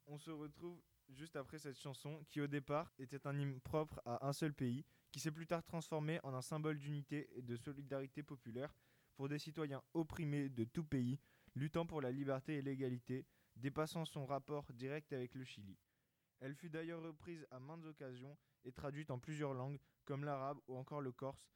On 0.08 0.18
se 0.18 0.32
retrouve 0.32 0.82
juste 1.10 1.36
après 1.36 1.60
cette 1.60 1.78
chanson 1.80 2.24
qui 2.30 2.42
au 2.42 2.48
départ 2.48 2.92
était 2.98 3.26
un 3.28 3.38
hymne 3.38 3.60
propre 3.62 4.02
à 4.06 4.28
un 4.28 4.34
seul 4.34 4.54
pays, 4.54 4.86
qui 5.12 5.20
s'est 5.20 5.32
plus 5.32 5.48
tard 5.48 5.64
transformé 5.64 6.20
en 6.24 6.34
un 6.34 6.42
symbole 6.42 6.78
d'unité 6.78 7.30
et 7.36 7.42
de 7.42 7.56
solidarité 7.58 8.24
populaire 8.24 8.74
pour 9.16 9.28
des 9.30 9.40
citoyens 9.40 9.84
opprimés 9.94 10.50
de 10.50 10.64
tout 10.64 10.84
pays, 10.84 11.20
luttant 11.56 11.86
pour 11.86 12.02
la 12.02 12.12
liberté 12.12 12.56
et 12.58 12.62
l'égalité, 12.62 13.26
dépassant 13.62 14.06
son 14.06 14.26
rapport 14.26 14.66
direct 14.74 15.14
avec 15.14 15.36
le 15.36 15.46
Chili. 15.46 15.78
Elle 16.40 16.56
fut 16.56 16.70
d'ailleurs 16.70 17.04
reprise 17.04 17.46
à 17.52 17.60
maintes 17.60 17.86
occasions 17.86 18.36
et 18.66 18.72
traduite 18.72 19.12
en 19.12 19.20
plusieurs 19.20 19.54
langues, 19.54 19.80
comme 20.06 20.26
l'arabe 20.26 20.60
ou 20.68 20.76
encore 20.76 21.02
le 21.02 21.12
corse, 21.12 21.48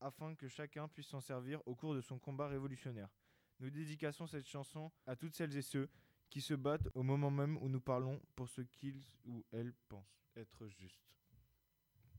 afin 0.00 0.34
que 0.34 0.48
chacun 0.48 0.88
puisse 0.88 1.08
s'en 1.08 1.20
servir 1.20 1.60
au 1.66 1.74
cours 1.74 1.94
de 1.94 2.00
son 2.00 2.18
combat 2.18 2.48
révolutionnaire. 2.48 3.08
Nous 3.60 3.70
dédicassons 3.70 4.26
cette 4.26 4.48
chanson 4.48 4.90
à 5.06 5.14
toutes 5.14 5.34
celles 5.34 5.56
et 5.56 5.62
ceux 5.62 5.88
qui 6.30 6.40
se 6.40 6.54
battent 6.54 6.88
au 6.94 7.02
moment 7.02 7.30
même 7.30 7.58
où 7.58 7.68
nous 7.68 7.80
parlons 7.80 8.20
pour 8.34 8.48
ce 8.48 8.62
qu'ils 8.62 9.04
ou 9.24 9.44
elles 9.52 9.74
pensent 9.88 10.26
être 10.34 10.66
juste. 10.68 11.00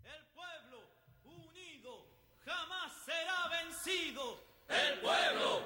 El 0.03 0.25
pueblo 0.33 0.79
unido 1.25 2.05
jamás 2.45 2.93
será 3.03 3.49
vencido. 3.49 4.39
El 4.69 4.99
pueblo 5.01 5.61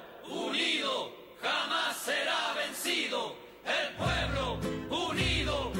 unido 0.47 1.11
jamás 1.41 1.97
será 1.97 2.53
vencido. 2.55 3.48
El 3.69 3.93
pueblo 3.95 4.57
unido 4.89 5.78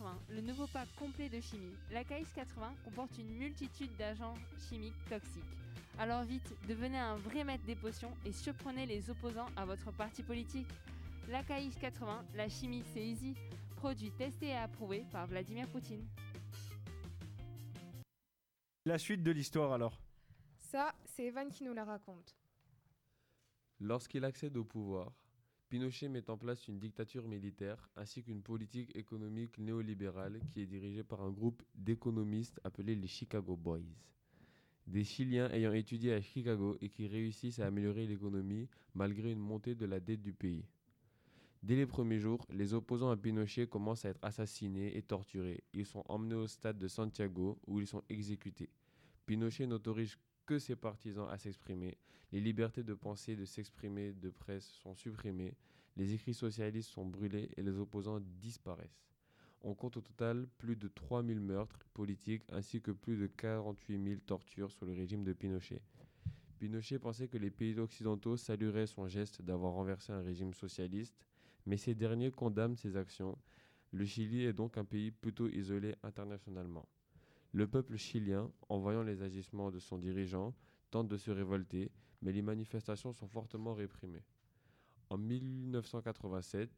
80, 0.00 0.18
le 0.30 0.40
nouveau 0.40 0.66
pack 0.66 0.88
complet 0.98 1.28
de 1.28 1.40
chimie. 1.40 1.74
L'AKX 1.90 2.32
80 2.34 2.74
comporte 2.84 3.18
une 3.18 3.36
multitude 3.36 3.94
d'agents 3.98 4.34
chimiques 4.68 5.04
toxiques. 5.08 5.42
Alors 5.98 6.22
vite, 6.22 6.54
devenez 6.68 6.98
un 6.98 7.16
vrai 7.16 7.44
maître 7.44 7.64
des 7.64 7.74
potions 7.74 8.12
et 8.24 8.32
surprenez 8.32 8.86
les 8.86 9.10
opposants 9.10 9.48
à 9.56 9.66
votre 9.66 9.92
parti 9.92 10.22
politique. 10.22 10.68
L'AKX 11.28 11.76
80, 11.80 12.24
la 12.34 12.48
chimie 12.48 12.82
c'est 12.94 13.04
easy, 13.04 13.34
produit 13.76 14.10
testé 14.12 14.48
et 14.48 14.56
approuvé 14.56 15.04
par 15.12 15.26
Vladimir 15.26 15.68
Poutine. 15.68 16.06
La 18.86 18.98
suite 18.98 19.22
de 19.22 19.30
l'histoire 19.30 19.72
alors. 19.72 20.00
Ça, 20.56 20.94
c'est 21.04 21.26
Evan 21.26 21.50
qui 21.50 21.64
nous 21.64 21.74
la 21.74 21.84
raconte. 21.84 22.36
Lorsqu'il 23.80 24.24
accède 24.24 24.56
au 24.56 24.64
pouvoir, 24.64 25.12
Pinochet 25.70 26.08
met 26.08 26.28
en 26.28 26.36
place 26.36 26.66
une 26.66 26.80
dictature 26.80 27.28
militaire 27.28 27.88
ainsi 27.94 28.24
qu'une 28.24 28.42
politique 28.42 28.96
économique 28.96 29.56
néolibérale 29.56 30.40
qui 30.50 30.60
est 30.60 30.66
dirigée 30.66 31.04
par 31.04 31.22
un 31.22 31.30
groupe 31.30 31.62
d'économistes 31.76 32.60
appelés 32.64 32.96
les 32.96 33.06
Chicago 33.06 33.54
Boys. 33.54 33.78
Des 34.88 35.04
Chiliens 35.04 35.48
ayant 35.52 35.72
étudié 35.72 36.12
à 36.12 36.20
Chicago 36.20 36.76
et 36.80 36.88
qui 36.88 37.06
réussissent 37.06 37.60
à 37.60 37.68
améliorer 37.68 38.08
l'économie 38.08 38.68
malgré 38.96 39.30
une 39.30 39.38
montée 39.38 39.76
de 39.76 39.86
la 39.86 40.00
dette 40.00 40.22
du 40.22 40.32
pays. 40.32 40.64
Dès 41.62 41.76
les 41.76 41.86
premiers 41.86 42.18
jours, 42.18 42.44
les 42.50 42.74
opposants 42.74 43.12
à 43.12 43.16
Pinochet 43.16 43.68
commencent 43.68 44.04
à 44.04 44.08
être 44.08 44.24
assassinés 44.24 44.96
et 44.96 45.02
torturés. 45.02 45.62
Ils 45.72 45.86
sont 45.86 46.02
emmenés 46.08 46.34
au 46.34 46.48
stade 46.48 46.78
de 46.78 46.88
Santiago 46.88 47.60
où 47.68 47.78
ils 47.78 47.86
sont 47.86 48.02
exécutés. 48.08 48.70
Pinochet 49.24 49.68
n'autorise 49.68 50.16
que 50.50 50.58
ses 50.58 50.74
partisans 50.74 51.28
à 51.30 51.38
s'exprimer. 51.38 51.96
Les 52.32 52.40
libertés 52.40 52.82
de 52.82 52.94
pensée 52.94 53.34
et 53.34 53.36
de 53.36 53.44
s'exprimer 53.44 54.12
de 54.12 54.30
presse 54.30 54.66
sont 54.82 54.96
supprimées. 54.96 55.54
Les 55.96 56.12
écrits 56.12 56.34
socialistes 56.34 56.90
sont 56.90 57.06
brûlés 57.06 57.50
et 57.56 57.62
les 57.62 57.78
opposants 57.78 58.18
disparaissent. 58.18 59.06
On 59.62 59.74
compte 59.76 59.96
au 59.96 60.00
total 60.00 60.48
plus 60.58 60.74
de 60.74 60.88
3000 60.88 61.38
meurtres 61.38 61.86
politiques 61.94 62.42
ainsi 62.48 62.82
que 62.82 62.90
plus 62.90 63.16
de 63.16 63.28
48 63.28 64.02
000 64.02 64.20
tortures 64.26 64.72
sous 64.72 64.86
le 64.86 64.92
régime 64.92 65.22
de 65.22 65.32
Pinochet. 65.32 65.82
Pinochet 66.58 66.98
pensait 66.98 67.28
que 67.28 67.38
les 67.38 67.52
pays 67.52 67.78
occidentaux 67.78 68.36
salueraient 68.36 68.88
son 68.88 69.06
geste 69.06 69.42
d'avoir 69.42 69.74
renversé 69.74 70.12
un 70.12 70.20
régime 70.20 70.52
socialiste, 70.52 71.14
mais 71.64 71.76
ces 71.76 71.94
derniers 71.94 72.32
condamnent 72.32 72.76
ses 72.76 72.96
actions. 72.96 73.38
Le 73.92 74.04
Chili 74.04 74.46
est 74.46 74.52
donc 74.52 74.78
un 74.78 74.84
pays 74.84 75.12
plutôt 75.12 75.48
isolé 75.48 75.94
internationalement. 76.02 76.88
Le 77.52 77.66
peuple 77.66 77.96
chilien, 77.96 78.50
en 78.68 78.78
voyant 78.78 79.02
les 79.02 79.22
agissements 79.22 79.70
de 79.70 79.80
son 79.80 79.98
dirigeant, 79.98 80.54
tente 80.90 81.08
de 81.08 81.16
se 81.16 81.30
révolter, 81.30 81.90
mais 82.22 82.32
les 82.32 82.42
manifestations 82.42 83.12
sont 83.12 83.26
fortement 83.26 83.74
réprimées. 83.74 84.24
En 85.08 85.18
1987, 85.18 86.70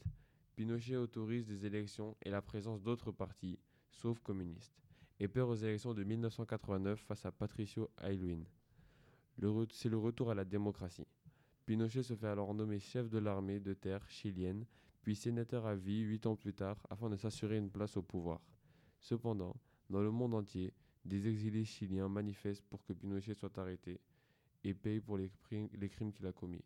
Pinochet 0.57 0.97
autorise 0.97 1.47
des 1.47 1.67
élections 1.67 2.17
et 2.23 2.31
la 2.31 2.41
présence 2.41 2.83
d'autres 2.83 3.13
partis, 3.13 3.59
sauf 3.91 4.21
communistes, 4.21 4.83
et 5.21 5.29
perd 5.29 5.51
aux 5.51 5.55
élections 5.55 5.93
de 5.93 6.05
1989 6.05 7.01
face 7.01 7.27
à 7.27 7.33
Patricio 7.33 7.91
Aylwin. 7.99 8.45
C'est 9.71 9.89
le 9.89 9.99
retour 9.99 10.31
à 10.31 10.35
la 10.35 10.45
démocratie. 10.45 11.07
Pinochet 11.67 12.03
se 12.03 12.15
fait 12.15 12.29
alors 12.29 12.55
nommer 12.55 12.79
chef 12.79 13.11
de 13.11 13.19
l'armée 13.19 13.61
de 13.61 13.75
terre 13.75 14.09
chilienne, 14.09 14.65
puis 15.03 15.17
sénateur 15.17 15.67
à 15.67 15.75
vie 15.75 16.01
huit 16.01 16.27
ans 16.27 16.37
plus 16.37 16.55
tard, 16.55 16.87
afin 16.89 17.11
de 17.11 17.17
s'assurer 17.17 17.59
une 17.59 17.71
place 17.71 17.97
au 17.97 18.03
pouvoir. 18.03 18.41
Cependant, 19.01 19.57
dans 19.93 20.01
le 20.01 20.11
monde 20.11 20.33
entier, 20.33 20.73
des 21.05 21.29
exilés 21.29 21.67
chiliens 21.67 22.09
manifestent 22.09 22.65
pour 22.65 22.83
que 22.83 22.95
Pinochet 22.95 23.35
soit 23.35 23.59
arrêté 23.59 24.01
et 24.65 24.73
paye 24.73 25.01
pour 25.01 25.19
les, 25.19 25.31
crimes 25.91 26.13
qu'il 26.13 26.27
a 26.27 26.33
commis. 26.33 26.65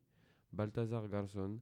Balthazar 0.52 1.08
Garzón, 1.08 1.58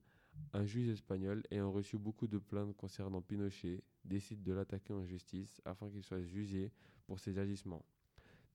un 0.53 0.67
juge 0.67 0.91
espagnol 0.91 1.43
ayant 1.51 1.73
reçu 1.73 1.97
beaucoup 1.97 2.27
de 2.27 2.37
plaintes 2.37 2.77
concernant 2.77 3.23
Pinochet, 3.23 3.83
décide 4.05 4.43
de 4.43 4.53
l'attaquer 4.53 4.93
en 4.93 5.07
justice 5.07 5.63
afin 5.65 5.89
qu'il 5.89 6.03
soit 6.03 6.21
jugé 6.21 6.71
pour 7.07 7.19
ses 7.19 7.39
agissements. 7.39 7.87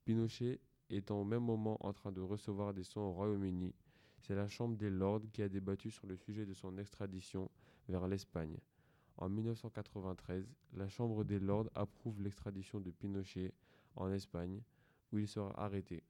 Pinochet 0.06 0.60
étant 0.92 1.20
au 1.20 1.26
même 1.26 1.44
moment 1.44 1.84
en 1.84 1.94
train 1.94 2.12
de 2.12 2.22
recevoir 2.22 2.76
des 2.76 2.84
soins 2.84 3.08
au 3.08 3.14
Royaume-Uni, 3.14 3.74
c'est 4.20 4.36
la 4.36 4.48
Chambre 4.48 4.78
des 4.78 4.92
Lords 4.92 5.24
qui 5.34 5.42
a 5.42 5.50
débattu 5.50 5.90
sur 5.90 6.06
le 6.06 6.16
sujet 6.16 6.46
de 6.46 6.54
son 6.54 6.78
extradition 6.78 7.50
vers 7.88 8.08
l'Espagne. 8.08 8.60
En 9.22 9.28
1993, 9.28 10.46
la 10.78 10.88
Chambre 10.88 11.26
des 11.26 11.40
Lords 11.40 11.70
approuve 11.76 12.22
l'extradition 12.22 12.80
de 12.80 12.90
Pinochet 12.90 13.54
en 13.98 14.10
Espagne, 14.14 14.62
où 15.12 15.18
il 15.18 15.28
sera 15.28 15.52
arrêté. 15.62 16.04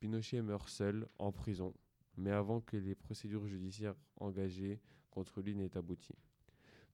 Pinochet 0.00 0.40
meurt 0.40 0.70
seul 0.70 1.06
en 1.18 1.32
prison, 1.32 1.74
mais 2.16 2.30
avant 2.30 2.62
que 2.62 2.78
les 2.78 2.94
procédures 2.94 3.46
judiciaires 3.46 3.94
engagées 4.16 4.80
contre 5.10 5.42
lui 5.42 5.54
n'aient 5.54 5.76
abouti. 5.76 6.14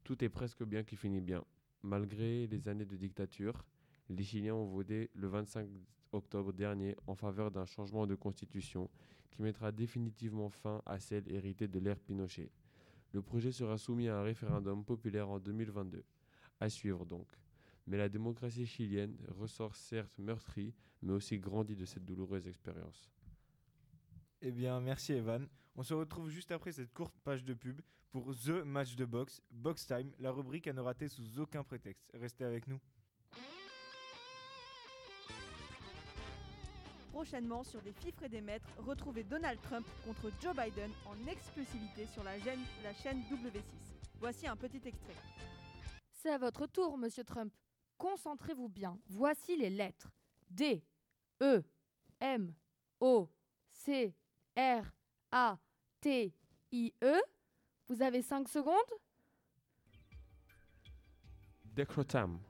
Tout 0.02 0.24
est 0.24 0.28
presque 0.28 0.64
bien 0.64 0.82
qui 0.82 0.96
finit 0.96 1.20
bien. 1.20 1.44
Malgré 1.84 2.48
les 2.48 2.66
années 2.66 2.84
de 2.84 2.96
dictature, 2.96 3.64
les 4.08 4.24
Chiliens 4.24 4.56
ont 4.56 4.66
voté 4.66 5.10
le 5.14 5.28
25 5.28 5.68
octobre 6.10 6.52
dernier 6.52 6.96
en 7.06 7.14
faveur 7.14 7.52
d'un 7.52 7.66
changement 7.66 8.08
de 8.08 8.16
constitution 8.16 8.90
qui 9.30 9.42
mettra 9.42 9.70
définitivement 9.70 10.50
fin 10.50 10.82
à 10.86 10.98
celle 10.98 11.30
héritée 11.32 11.68
de 11.68 11.78
l'ère 11.78 12.00
Pinochet. 12.00 12.50
Le 13.12 13.22
projet 13.22 13.52
sera 13.52 13.78
soumis 13.78 14.08
à 14.08 14.18
un 14.18 14.22
référendum 14.22 14.84
populaire 14.84 15.28
en 15.28 15.38
2022. 15.38 16.04
À 16.60 16.68
suivre 16.68 17.04
donc. 17.04 17.28
Mais 17.86 17.96
la 17.96 18.08
démocratie 18.08 18.66
chilienne 18.66 19.16
ressort 19.28 19.74
certes 19.74 20.18
meurtrie, 20.18 20.74
mais 21.02 21.12
aussi 21.12 21.38
grandie 21.38 21.76
de 21.76 21.84
cette 21.84 22.04
douloureuse 22.04 22.46
expérience. 22.46 23.10
Eh 24.40 24.50
bien, 24.50 24.80
merci 24.80 25.12
Evan. 25.12 25.48
On 25.74 25.82
se 25.82 25.94
retrouve 25.94 26.28
juste 26.30 26.52
après 26.52 26.72
cette 26.72 26.92
courte 26.92 27.14
page 27.24 27.44
de 27.44 27.54
pub 27.54 27.80
pour 28.10 28.34
The 28.34 28.64
Match 28.64 28.94
de 28.94 29.04
Box, 29.04 29.40
Box 29.50 29.86
Time, 29.86 30.12
la 30.18 30.30
rubrique 30.30 30.66
à 30.66 30.72
ne 30.72 30.80
rater 30.80 31.08
sous 31.08 31.40
aucun 31.40 31.64
prétexte. 31.64 32.10
Restez 32.14 32.44
avec 32.44 32.66
nous. 32.66 32.78
Prochainement 37.12 37.62
sur 37.62 37.82
des 37.82 37.92
fifres 37.92 38.22
et 38.22 38.28
des 38.30 38.40
mètres, 38.40 38.66
retrouvez 38.78 39.22
Donald 39.22 39.60
Trump 39.60 39.86
contre 40.06 40.32
Joe 40.40 40.56
Biden 40.56 40.90
en 41.04 41.26
exclusivité 41.30 42.06
sur 42.06 42.24
la 42.24 42.40
chaîne, 42.40 42.60
la 42.82 42.94
chaîne 42.94 43.20
W6. 43.30 43.60
Voici 44.18 44.46
un 44.46 44.56
petit 44.56 44.80
extrait. 44.82 45.14
C'est 46.10 46.30
à 46.30 46.38
votre 46.38 46.66
tour, 46.66 46.96
monsieur 46.96 47.22
Trump. 47.22 47.52
Concentrez-vous 47.98 48.70
bien. 48.70 48.98
Voici 49.08 49.56
les 49.58 49.68
lettres. 49.68 50.08
D, 50.48 50.82
E, 51.42 51.62
M, 52.18 52.54
O, 52.98 53.28
C, 53.68 54.14
R, 54.56 54.82
A, 55.30 55.58
T, 56.00 56.34
I, 56.72 56.94
E. 57.02 57.20
Vous 57.88 58.00
avez 58.00 58.22
5 58.22 58.48
secondes? 58.48 58.74
Decrotam. 61.64 62.40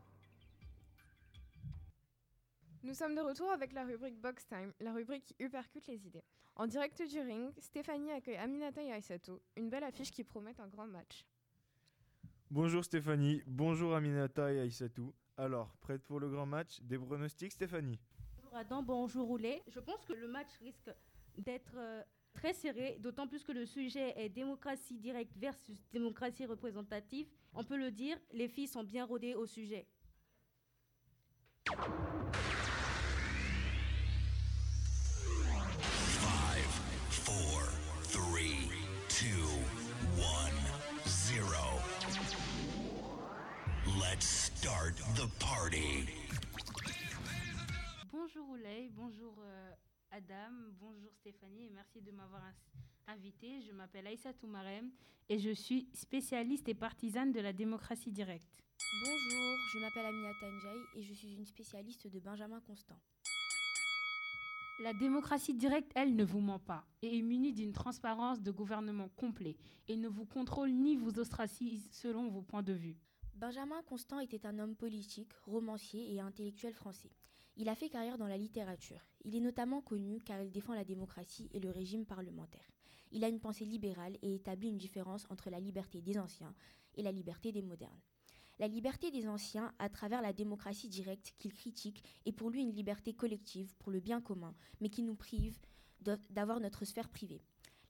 Nous 2.84 2.94
sommes 2.94 3.14
de 3.14 3.20
retour 3.20 3.48
avec 3.52 3.72
la 3.74 3.84
rubrique 3.84 4.20
Box 4.20 4.44
Time, 4.48 4.72
la 4.80 4.92
rubrique 4.92 5.24
qui 5.24 5.36
uppercute 5.38 5.86
les 5.86 6.04
idées. 6.04 6.24
En 6.56 6.66
direct 6.66 7.00
du 7.00 7.20
ring, 7.20 7.52
Stéphanie 7.58 8.10
accueille 8.10 8.38
Aminata 8.38 8.82
et 8.82 8.90
Aïssatou, 8.90 9.40
une 9.56 9.70
belle 9.70 9.84
affiche 9.84 10.10
qui 10.10 10.24
promet 10.24 10.60
un 10.60 10.66
grand 10.66 10.88
match. 10.88 11.24
Bonjour 12.50 12.84
Stéphanie, 12.84 13.40
bonjour 13.46 13.94
Aminata 13.94 14.52
et 14.52 14.58
Aïssatou. 14.58 15.14
Alors, 15.36 15.76
prête 15.76 16.02
pour 16.02 16.18
le 16.18 16.28
grand 16.28 16.44
match? 16.44 16.80
Des 16.82 16.98
pronostics 16.98 17.52
Stéphanie? 17.52 18.00
Bonjour 18.38 18.56
Adam, 18.56 18.82
bonjour 18.82 19.28
Roulet. 19.28 19.62
Je 19.68 19.78
pense 19.78 20.04
que 20.04 20.14
le 20.14 20.26
match 20.26 20.50
risque 20.58 20.90
d'être 21.38 21.76
euh, 21.76 22.02
très 22.32 22.52
serré, 22.52 22.96
d'autant 22.98 23.28
plus 23.28 23.44
que 23.44 23.52
le 23.52 23.64
sujet 23.64 24.12
est 24.16 24.28
démocratie 24.28 24.98
directe 24.98 25.36
versus 25.36 25.86
démocratie 25.92 26.46
représentative. 26.46 27.28
On 27.54 27.62
peut 27.62 27.78
le 27.78 27.92
dire, 27.92 28.18
les 28.32 28.48
filles 28.48 28.66
sont 28.66 28.82
bien 28.82 29.04
rodées 29.04 29.36
au 29.36 29.46
sujet. 29.46 29.86
The 45.22 45.28
party. 45.38 46.08
Bonjour 48.10 48.48
Oulay, 48.50 48.90
bonjour 48.92 49.34
euh, 49.38 49.70
Adam, 50.10 50.52
bonjour 50.80 51.10
Stéphanie 51.14 51.66
et 51.66 51.70
merci 51.70 52.00
de 52.00 52.10
m'avoir 52.10 52.42
invité. 53.06 53.60
Je 53.62 53.72
m'appelle 53.72 54.06
Aïssa 54.08 54.32
Toumarem 54.32 54.90
et 55.28 55.38
je 55.38 55.50
suis 55.50 55.88
spécialiste 55.94 56.68
et 56.68 56.74
partisane 56.74 57.30
de 57.30 57.40
la 57.40 57.52
démocratie 57.52 58.10
directe. 58.10 58.64
Bonjour, 59.04 59.58
je 59.72 59.78
m'appelle 59.78 60.06
Aminata 60.06 60.46
Njai 60.50 60.98
et 60.98 61.02
je 61.02 61.14
suis 61.14 61.34
une 61.34 61.46
spécialiste 61.46 62.08
de 62.08 62.18
Benjamin 62.18 62.60
Constant. 62.60 62.98
La 64.82 64.92
démocratie 64.94 65.54
directe, 65.54 65.92
elle, 65.94 66.16
ne 66.16 66.24
vous 66.24 66.40
ment 66.40 66.58
pas 66.58 66.84
et 67.00 67.18
est 67.18 67.22
munie 67.22 67.52
d'une 67.52 67.72
transparence 67.72 68.42
de 68.42 68.50
gouvernement 68.50 69.08
complet 69.10 69.56
et 69.86 69.96
ne 69.96 70.08
vous 70.08 70.24
contrôle 70.24 70.72
ni 70.72 70.96
vous 70.96 71.20
ostracise 71.20 71.88
selon 71.92 72.28
vos 72.28 72.42
points 72.42 72.64
de 72.64 72.72
vue. 72.72 72.98
Benjamin 73.42 73.82
Constant 73.88 74.20
était 74.20 74.46
un 74.46 74.60
homme 74.60 74.76
politique, 74.76 75.32
romancier 75.46 76.14
et 76.14 76.20
intellectuel 76.20 76.72
français. 76.74 77.10
Il 77.56 77.68
a 77.68 77.74
fait 77.74 77.88
carrière 77.88 78.16
dans 78.16 78.28
la 78.28 78.36
littérature. 78.36 79.04
Il 79.24 79.34
est 79.34 79.40
notamment 79.40 79.80
connu 79.80 80.20
car 80.20 80.40
il 80.40 80.52
défend 80.52 80.74
la 80.74 80.84
démocratie 80.84 81.50
et 81.52 81.58
le 81.58 81.70
régime 81.70 82.06
parlementaire. 82.06 82.70
Il 83.10 83.24
a 83.24 83.28
une 83.28 83.40
pensée 83.40 83.64
libérale 83.64 84.16
et 84.22 84.36
établit 84.36 84.68
une 84.68 84.78
différence 84.78 85.26
entre 85.28 85.50
la 85.50 85.58
liberté 85.58 86.00
des 86.00 86.20
anciens 86.20 86.54
et 86.94 87.02
la 87.02 87.10
liberté 87.10 87.50
des 87.50 87.62
modernes. 87.62 88.00
La 88.60 88.68
liberté 88.68 89.10
des 89.10 89.26
anciens, 89.26 89.74
à 89.80 89.88
travers 89.88 90.22
la 90.22 90.32
démocratie 90.32 90.88
directe 90.88 91.34
qu'il 91.36 91.52
critique, 91.52 92.04
est 92.24 92.30
pour 92.30 92.48
lui 92.48 92.62
une 92.62 92.72
liberté 92.72 93.12
collective 93.12 93.74
pour 93.80 93.90
le 93.90 93.98
bien 93.98 94.20
commun, 94.20 94.54
mais 94.80 94.88
qui 94.88 95.02
nous 95.02 95.16
prive 95.16 95.58
d'avoir 96.30 96.60
notre 96.60 96.84
sphère 96.84 97.08
privée. 97.08 97.42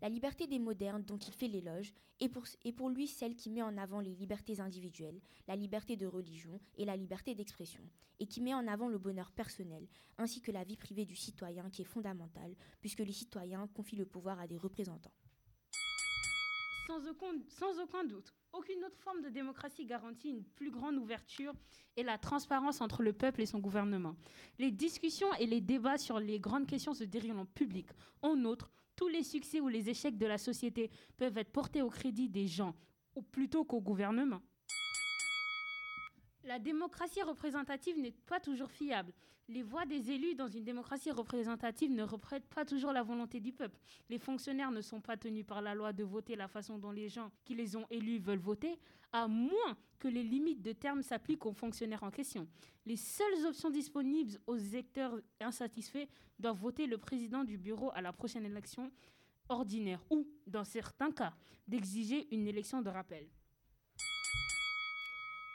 La 0.02 0.08
liberté 0.08 0.48
des 0.48 0.58
modernes 0.58 1.04
dont 1.04 1.16
il 1.16 1.32
fait 1.32 1.46
l'éloge 1.46 1.94
est 2.18 2.28
pour, 2.72 2.90
lui 2.90 3.06
celle 3.06 3.36
qui 3.36 3.50
met 3.50 3.62
en 3.62 3.78
avant 3.78 4.00
les 4.00 4.12
libertés 4.12 4.58
individuelles, 4.58 5.20
la 5.46 5.54
liberté 5.54 5.96
de 5.96 6.06
religion 6.06 6.58
et 6.76 6.84
la 6.84 6.96
liberté 6.96 7.36
d'expression, 7.36 7.84
et 8.18 8.26
qui 8.26 8.40
met 8.40 8.52
en 8.52 8.66
avant 8.66 8.88
le 8.88 8.98
bonheur 8.98 9.30
personnel, 9.30 9.86
ainsi 10.18 10.40
que 10.40 10.50
la 10.50 10.64
vie 10.64 10.76
privée 10.76 11.04
du 11.04 11.14
citoyen 11.14 11.70
qui 11.70 11.82
est 11.82 11.84
fondamentale, 11.84 12.56
puisque 12.80 12.98
les 12.98 13.12
citoyens 13.12 13.68
confient 13.68 13.94
le 13.94 14.04
pouvoir 14.04 14.40
à 14.40 14.48
des 14.48 14.58
représentants. 14.58 15.14
Sans 16.88 17.08
aucun, 17.08 17.38
sans 17.48 17.78
aucun 17.80 18.02
doute, 18.02 18.34
aucune 18.52 18.84
autre 18.84 18.98
forme 18.98 19.22
de 19.22 19.28
démocratie 19.28 19.86
garantit 19.86 20.30
une 20.30 20.42
plus 20.42 20.72
grande 20.72 20.96
ouverture 20.96 21.54
et 21.96 22.02
la 22.02 22.18
transparence 22.18 22.80
entre 22.80 23.04
le 23.04 23.12
peuple 23.12 23.40
et 23.40 23.46
son 23.46 23.60
gouvernement. 23.60 24.16
Les 24.58 24.72
discussions 24.72 25.32
et 25.34 25.46
les 25.46 25.60
débats 25.60 25.96
sur 25.96 26.18
les 26.18 26.40
grandes 26.40 26.66
questions 26.66 26.92
se 26.92 27.04
déroulent 27.04 27.38
en 27.38 27.46
public. 27.46 27.86
En 28.20 28.44
outre, 28.44 28.72
tous 29.02 29.08
les 29.08 29.24
succès 29.24 29.58
ou 29.58 29.66
les 29.66 29.90
échecs 29.90 30.16
de 30.16 30.26
la 30.26 30.38
société 30.38 30.88
peuvent 31.16 31.36
être 31.36 31.50
portés 31.50 31.82
au 31.82 31.90
crédit 31.90 32.28
des 32.28 32.46
gens, 32.46 32.72
ou 33.16 33.22
plutôt 33.22 33.64
qu'au 33.64 33.80
gouvernement. 33.80 34.40
La 36.44 36.58
démocratie 36.58 37.22
représentative 37.22 37.98
n'est 37.98 38.14
pas 38.26 38.40
toujours 38.40 38.70
fiable. 38.70 39.12
Les 39.48 39.62
voix 39.62 39.84
des 39.84 40.10
élus 40.10 40.34
dans 40.34 40.48
une 40.48 40.64
démocratie 40.64 41.10
représentative 41.10 41.90
ne 41.90 42.02
reflètent 42.02 42.48
pas 42.48 42.64
toujours 42.64 42.92
la 42.92 43.02
volonté 43.02 43.38
du 43.38 43.52
peuple. 43.52 43.78
Les 44.08 44.18
fonctionnaires 44.18 44.70
ne 44.70 44.80
sont 44.80 45.00
pas 45.00 45.16
tenus 45.16 45.44
par 45.44 45.62
la 45.62 45.74
loi 45.74 45.92
de 45.92 46.04
voter 46.04 46.36
la 46.36 46.48
façon 46.48 46.78
dont 46.78 46.90
les 46.90 47.08
gens 47.08 47.30
qui 47.44 47.54
les 47.54 47.76
ont 47.76 47.86
élus 47.90 48.18
veulent 48.18 48.38
voter, 48.38 48.78
à 49.12 49.28
moins 49.28 49.76
que 49.98 50.08
les 50.08 50.22
limites 50.22 50.62
de 50.62 50.72
termes 50.72 51.02
s'appliquent 51.02 51.46
aux 51.46 51.52
fonctionnaires 51.52 52.02
en 52.02 52.10
question. 52.10 52.48
Les 52.86 52.96
seules 52.96 53.46
options 53.46 53.70
disponibles 53.70 54.38
aux 54.46 54.56
électeurs 54.56 55.20
insatisfaits 55.40 56.08
doivent 56.38 56.58
voter 56.58 56.86
le 56.86 56.98
président 56.98 57.44
du 57.44 57.58
bureau 57.58 57.90
à 57.94 58.00
la 58.00 58.12
prochaine 58.12 58.46
élection 58.46 58.90
ordinaire 59.48 60.02
ou, 60.10 60.26
dans 60.46 60.64
certains 60.64 61.10
cas, 61.10 61.34
d'exiger 61.68 62.26
une 62.34 62.46
élection 62.46 62.80
de 62.80 62.90
rappel. 62.90 63.28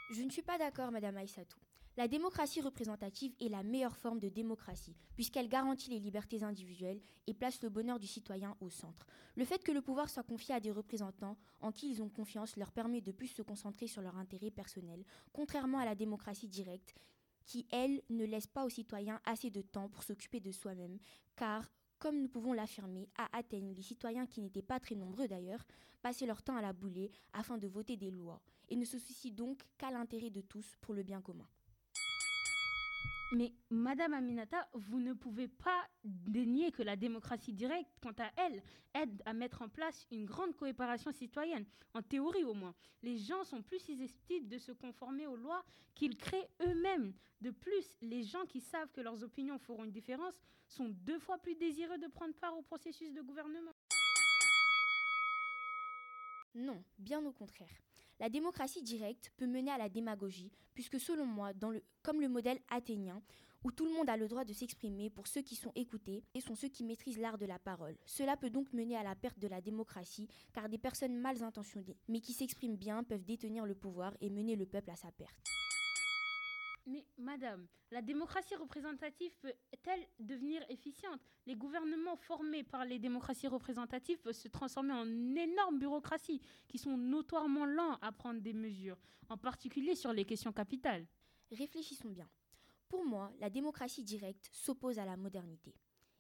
Je 0.09 0.23
ne 0.23 0.29
suis 0.29 0.41
pas 0.41 0.57
d'accord, 0.57 0.89
Madame 0.91 1.17
Aïssatou. 1.17 1.59
La 1.97 2.07
démocratie 2.07 2.61
représentative 2.61 3.35
est 3.41 3.49
la 3.49 3.61
meilleure 3.61 3.97
forme 3.97 4.19
de 4.19 4.29
démocratie, 4.29 4.95
puisqu'elle 5.15 5.49
garantit 5.49 5.89
les 5.89 5.99
libertés 5.99 6.43
individuelles 6.43 7.01
et 7.25 7.33
place 7.33 7.61
le 7.61 7.69
bonheur 7.69 7.99
du 7.99 8.07
citoyen 8.07 8.55
au 8.61 8.69
centre. 8.69 9.05
Le 9.35 9.43
fait 9.43 9.61
que 9.61 9.71
le 9.73 9.81
pouvoir 9.81 10.09
soit 10.09 10.23
confié 10.23 10.55
à 10.55 10.61
des 10.61 10.71
représentants 10.71 11.37
en 11.59 11.73
qui 11.73 11.91
ils 11.91 12.01
ont 12.01 12.07
confiance 12.07 12.55
leur 12.55 12.71
permet 12.71 13.01
de 13.01 13.11
plus 13.11 13.27
se 13.27 13.41
concentrer 13.41 13.87
sur 13.87 14.01
leur 14.01 14.15
intérêt 14.15 14.49
personnel, 14.49 15.03
contrairement 15.33 15.79
à 15.79 15.85
la 15.85 15.95
démocratie 15.95 16.47
directe, 16.47 16.95
qui, 17.43 17.67
elle, 17.71 18.01
ne 18.09 18.23
laisse 18.23 18.47
pas 18.47 18.63
aux 18.63 18.69
citoyens 18.69 19.19
assez 19.25 19.49
de 19.49 19.61
temps 19.61 19.89
pour 19.89 20.03
s'occuper 20.03 20.39
de 20.39 20.53
soi-même, 20.53 20.99
car, 21.35 21.69
comme 21.99 22.21
nous 22.21 22.29
pouvons 22.29 22.53
l'affirmer, 22.53 23.09
à 23.17 23.37
Athènes, 23.37 23.73
les 23.73 23.81
citoyens 23.81 24.25
qui 24.25 24.41
n'étaient 24.41 24.61
pas 24.61 24.79
très 24.79 24.95
nombreux 24.95 25.27
d'ailleurs, 25.27 25.65
passaient 26.01 26.27
leur 26.27 26.43
temps 26.43 26.55
à 26.55 26.61
la 26.61 26.71
bouler 26.71 27.11
afin 27.33 27.57
de 27.57 27.67
voter 27.67 27.97
des 27.97 28.11
lois, 28.11 28.41
et 28.69 28.75
ne 28.75 28.85
se 28.85 28.99
soucient 28.99 29.33
donc 29.33 29.61
qu'à 29.77 29.91
l'intérêt 29.91 30.29
de 30.29 30.41
tous 30.41 30.75
pour 30.81 30.93
le 30.93 31.03
bien 31.03 31.21
commun. 31.21 31.47
Mais 33.33 33.53
Madame 33.69 34.13
Aminata, 34.13 34.69
vous 34.73 35.01
ne 35.01 35.11
pouvez 35.11 35.49
pas 35.49 35.85
dénier 36.05 36.71
que 36.71 36.81
la 36.81 36.95
démocratie 36.95 37.51
directe, 37.51 37.91
quant 38.01 38.15
à 38.19 38.31
elle, 38.37 38.63
aide 38.93 39.21
à 39.25 39.33
mettre 39.33 39.61
en 39.61 39.67
place 39.67 40.07
une 40.11 40.25
grande 40.25 40.55
coopération 40.55 41.11
citoyenne, 41.11 41.65
en 41.93 42.01
théorie 42.01 42.45
au 42.45 42.53
moins. 42.53 42.73
Les 43.03 43.17
gens 43.17 43.43
sont 43.43 43.61
plus 43.61 43.79
susceptibles 43.79 44.47
de 44.47 44.57
se 44.57 44.71
conformer 44.71 45.27
aux 45.27 45.35
lois 45.35 45.65
qu'ils 45.93 46.15
créent 46.15 46.49
eux-mêmes. 46.61 47.13
De 47.41 47.51
plus, 47.51 47.97
les 48.01 48.23
gens 48.23 48.45
qui 48.45 48.61
savent 48.61 48.91
que 48.93 49.01
leurs 49.01 49.21
opinions 49.21 49.59
feront 49.59 49.83
une 49.83 49.91
différence 49.91 50.41
sont 50.65 50.87
deux 50.87 51.19
fois 51.19 51.37
plus 51.37 51.55
désireux 51.55 51.97
de 51.97 52.07
prendre 52.07 52.33
part 52.35 52.57
au 52.57 52.61
processus 52.61 53.11
de 53.11 53.21
gouvernement. 53.21 53.75
Non, 56.55 56.81
bien 56.97 57.23
au 57.25 57.33
contraire. 57.33 57.86
La 58.19 58.29
démocratie 58.29 58.81
directe 58.81 59.31
peut 59.37 59.45
mener 59.45 59.69
à 59.69 59.77
la 59.77 59.89
démagogie, 59.89 60.51
puisque 60.73 60.99
selon 60.99 61.25
moi, 61.25 61.51
comme 62.01 62.19
le 62.19 62.29
modèle 62.29 62.59
athénien, 62.69 63.21
où 63.63 63.71
tout 63.71 63.85
le 63.85 63.93
monde 63.93 64.09
a 64.09 64.17
le 64.17 64.27
droit 64.27 64.43
de 64.43 64.53
s'exprimer 64.53 65.09
pour 65.09 65.27
ceux 65.27 65.41
qui 65.41 65.55
sont 65.55 65.71
écoutés 65.75 66.23
et 66.33 66.41
sont 66.41 66.55
ceux 66.55 66.67
qui 66.67 66.83
maîtrisent 66.83 67.19
l'art 67.19 67.37
de 67.37 67.45
la 67.45 67.59
parole. 67.59 67.97
Cela 68.05 68.37
peut 68.37 68.49
donc 68.49 68.73
mener 68.73 68.95
à 68.95 69.03
la 69.03 69.15
perte 69.15 69.39
de 69.39 69.47
la 69.47 69.61
démocratie, 69.61 70.27
car 70.53 70.67
des 70.67 70.77
personnes 70.77 71.15
mal 71.15 71.43
intentionnées, 71.43 71.97
mais 72.07 72.21
qui 72.21 72.33
s'expriment 72.33 72.77
bien, 72.77 73.03
peuvent 73.03 73.25
détenir 73.25 73.65
le 73.65 73.75
pouvoir 73.75 74.15
et 74.21 74.29
mener 74.29 74.55
le 74.55 74.65
peuple 74.65 74.89
à 74.89 74.95
sa 74.95 75.11
perte. 75.11 75.35
Mais 76.87 77.05
madame, 77.17 77.67
la 77.91 78.01
démocratie 78.01 78.55
représentative 78.55 79.33
peut-elle 79.41 80.07
devenir 80.19 80.63
efficiente? 80.69 81.19
Les 81.45 81.55
gouvernements 81.55 82.15
formés 82.15 82.63
par 82.63 82.85
les 82.85 82.97
démocraties 82.97 83.49
représentatives 83.49 84.19
peuvent 84.21 84.33
se 84.33 84.47
transformer 84.47 84.93
en 84.93 85.35
énormes 85.35 85.79
bureaucraties 85.79 86.41
qui 86.65 86.77
sont 86.77 86.95
notoirement 86.95 87.65
lents 87.65 87.97
à 88.01 88.13
prendre 88.13 88.39
des 88.39 88.53
mesures, 88.53 88.97
en 89.27 89.37
particulier 89.37 89.95
sur 89.95 90.13
les 90.13 90.23
questions 90.23 90.53
capitales. 90.53 91.05
Réfléchissons 91.51 92.09
bien. 92.09 92.29
Pour 92.87 93.05
moi, 93.05 93.33
la 93.41 93.49
démocratie 93.49 94.03
directe 94.03 94.49
s'oppose 94.53 94.97
à 94.97 95.03
la 95.03 95.17
modernité. 95.17 95.75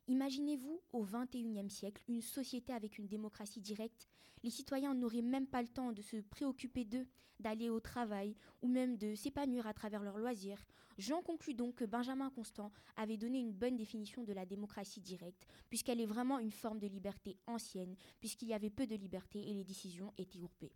Imaginez-vous 0.07 0.81
au 0.93 1.05
XXIe 1.05 1.69
siècle 1.69 2.01
une 2.07 2.21
société 2.21 2.71
avec 2.71 2.97
une 2.97 3.07
démocratie 3.07 3.59
directe. 3.59 4.07
Les 4.41 4.49
citoyens 4.49 4.93
n'auraient 4.93 5.21
même 5.21 5.47
pas 5.47 5.61
le 5.61 5.67
temps 5.67 5.91
de 5.91 6.01
se 6.01 6.17
préoccuper 6.17 6.85
d'eux, 6.85 7.05
d'aller 7.41 7.69
au 7.69 7.81
travail 7.81 8.33
ou 8.61 8.69
même 8.69 8.95
de 8.95 9.15
s'épanouir 9.15 9.67
à 9.67 9.73
travers 9.73 10.03
leurs 10.03 10.17
loisirs. 10.17 10.65
J'en 10.97 11.21
conclus 11.21 11.53
donc 11.53 11.75
que 11.75 11.85
Benjamin 11.85 12.29
Constant 12.29 12.71
avait 12.95 13.17
donné 13.17 13.39
une 13.39 13.51
bonne 13.51 13.75
définition 13.75 14.23
de 14.23 14.33
la 14.33 14.45
démocratie 14.45 15.01
directe, 15.01 15.45
puisqu'elle 15.69 15.99
est 15.99 16.05
vraiment 16.05 16.39
une 16.39 16.51
forme 16.51 16.79
de 16.79 16.87
liberté 16.87 17.37
ancienne, 17.45 17.95
puisqu'il 18.21 18.47
y 18.47 18.53
avait 18.53 18.69
peu 18.69 18.87
de 18.87 18.95
liberté 18.95 19.39
et 19.49 19.53
les 19.53 19.65
décisions 19.65 20.13
étaient 20.17 20.39
groupées. 20.39 20.71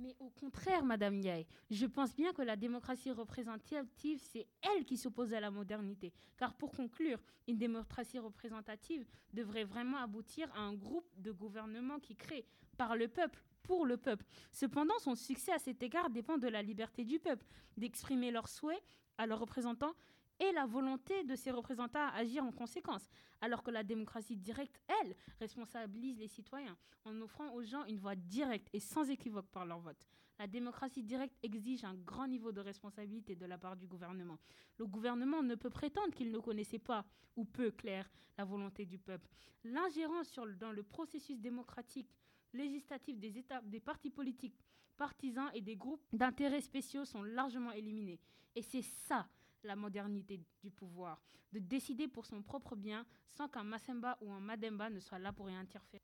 Mais 0.00 0.14
au 0.20 0.30
contraire, 0.30 0.84
Madame 0.84 1.18
Yaye, 1.18 1.46
je 1.70 1.84
pense 1.84 2.14
bien 2.14 2.32
que 2.32 2.42
la 2.42 2.54
démocratie 2.54 3.10
représentative, 3.10 4.20
c'est 4.22 4.46
elle 4.62 4.84
qui 4.84 4.96
s'oppose 4.96 5.34
à 5.34 5.40
la 5.40 5.50
modernité. 5.50 6.12
Car 6.36 6.54
pour 6.54 6.70
conclure, 6.70 7.18
une 7.48 7.58
démocratie 7.58 8.20
représentative 8.20 9.04
devrait 9.32 9.64
vraiment 9.64 9.98
aboutir 9.98 10.48
à 10.54 10.60
un 10.60 10.74
groupe 10.74 11.08
de 11.16 11.32
gouvernement 11.32 11.98
qui 11.98 12.14
crée 12.14 12.46
par 12.76 12.94
le 12.94 13.08
peuple, 13.08 13.42
pour 13.64 13.86
le 13.86 13.96
peuple. 13.96 14.24
Cependant, 14.52 14.98
son 15.00 15.16
succès 15.16 15.52
à 15.52 15.58
cet 15.58 15.82
égard 15.82 16.10
dépend 16.10 16.38
de 16.38 16.46
la 16.46 16.62
liberté 16.62 17.04
du 17.04 17.18
peuple, 17.18 17.44
d'exprimer 17.76 18.30
leurs 18.30 18.48
souhaits 18.48 18.82
à 19.18 19.26
leurs 19.26 19.40
représentants 19.40 19.94
et 20.40 20.52
la 20.52 20.66
volonté 20.66 21.24
de 21.24 21.34
ces 21.34 21.50
représentants 21.50 22.06
à 22.06 22.16
agir 22.16 22.44
en 22.44 22.52
conséquence, 22.52 23.08
alors 23.40 23.62
que 23.62 23.70
la 23.70 23.82
démocratie 23.82 24.36
directe, 24.36 24.80
elle, 25.02 25.16
responsabilise 25.40 26.18
les 26.18 26.28
citoyens 26.28 26.76
en 27.04 27.20
offrant 27.20 27.52
aux 27.54 27.62
gens 27.62 27.84
une 27.86 27.98
voix 27.98 28.16
directe 28.16 28.68
et 28.72 28.80
sans 28.80 29.08
équivoque 29.08 29.48
par 29.50 29.66
leur 29.66 29.80
vote. 29.80 30.06
La 30.38 30.46
démocratie 30.46 31.02
directe 31.02 31.36
exige 31.42 31.84
un 31.84 31.94
grand 31.94 32.28
niveau 32.28 32.52
de 32.52 32.60
responsabilité 32.60 33.34
de 33.34 33.46
la 33.46 33.58
part 33.58 33.76
du 33.76 33.88
gouvernement. 33.88 34.38
Le 34.78 34.86
gouvernement 34.86 35.42
ne 35.42 35.56
peut 35.56 35.70
prétendre 35.70 36.14
qu'il 36.14 36.30
ne 36.30 36.38
connaissait 36.38 36.78
pas, 36.78 37.04
ou 37.36 37.44
peu 37.44 37.72
clair, 37.72 38.08
la 38.36 38.44
volonté 38.44 38.86
du 38.86 38.98
peuple. 38.98 39.28
L'ingérence 39.64 40.38
dans 40.60 40.70
le 40.70 40.82
processus 40.84 41.40
démocratique 41.40 42.14
législatif 42.52 43.18
des 43.18 43.36
États, 43.36 43.60
des 43.62 43.80
partis 43.80 44.10
politiques, 44.10 44.64
partisans 44.96 45.50
et 45.54 45.60
des 45.60 45.76
groupes 45.76 46.04
d'intérêts 46.12 46.60
spéciaux 46.60 47.04
sont 47.04 47.22
largement 47.22 47.72
éliminés. 47.72 48.20
Et 48.54 48.62
c'est 48.62 48.82
ça 48.82 49.28
la 49.62 49.76
modernité 49.76 50.40
du 50.62 50.70
pouvoir, 50.70 51.22
de 51.52 51.58
décider 51.58 52.08
pour 52.08 52.26
son 52.26 52.42
propre 52.42 52.76
bien 52.76 53.06
sans 53.30 53.48
qu'un 53.48 53.64
Massemba 53.64 54.18
ou 54.20 54.32
un 54.32 54.40
Mademba 54.40 54.90
ne 54.90 55.00
soit 55.00 55.18
là 55.18 55.32
pour 55.32 55.50
y 55.50 55.54
interférer. 55.54 56.02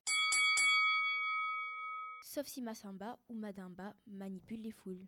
Sauf 2.34 2.48
si 2.48 2.61
Massamba 2.62 3.16
ou 3.28 3.34
Madimba 3.34 3.94
manipulent 4.09 4.62
les 4.62 4.72
foules. 4.72 5.07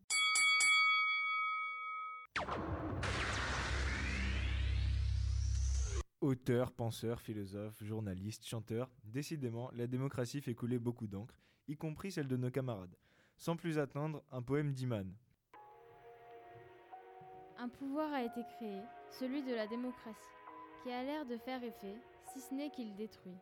Auteur, 6.20 6.70
penseur, 6.70 7.20
philosophe, 7.20 7.82
journaliste, 7.82 8.46
chanteur, 8.46 8.88
décidément, 9.02 9.70
la 9.72 9.88
démocratie 9.88 10.40
fait 10.40 10.54
couler 10.54 10.78
beaucoup 10.78 11.08
d'encre, 11.08 11.40
y 11.66 11.76
compris 11.76 12.12
celle 12.12 12.28
de 12.28 12.36
nos 12.36 12.52
camarades. 12.52 12.96
Sans 13.36 13.56
plus 13.56 13.78
attendre, 13.78 14.22
un 14.30 14.42
poème 14.42 14.72
d'Iman. 14.72 15.12
Un 17.58 17.68
pouvoir 17.68 18.12
a 18.12 18.22
été 18.22 18.42
créé, 18.56 18.80
celui 19.18 19.42
de 19.42 19.54
la 19.54 19.66
démocratie, 19.66 20.16
qui 20.82 20.92
a 20.92 21.02
l'air 21.02 21.24
de 21.24 21.36
faire 21.38 21.62
effet, 21.64 21.96
si 22.32 22.40
ce 22.40 22.52
n'est 22.54 22.70
qu'il 22.70 22.94
détruit. 22.96 23.38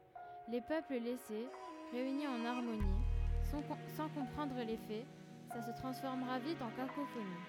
Les 0.48 0.60
peuples 0.60 0.94
laissés, 0.94 1.48
réunis 1.92 2.28
en 2.28 2.44
harmonie, 2.44 3.02
sans, 3.50 3.60
com- 3.62 3.76
sans 3.96 4.08
comprendre 4.10 4.56
les 4.64 4.76
faits, 4.76 5.06
ça 5.52 5.60
se 5.62 5.76
transformera 5.80 6.38
vite 6.38 6.60
en 6.62 6.70
cacophonie. 6.76 7.42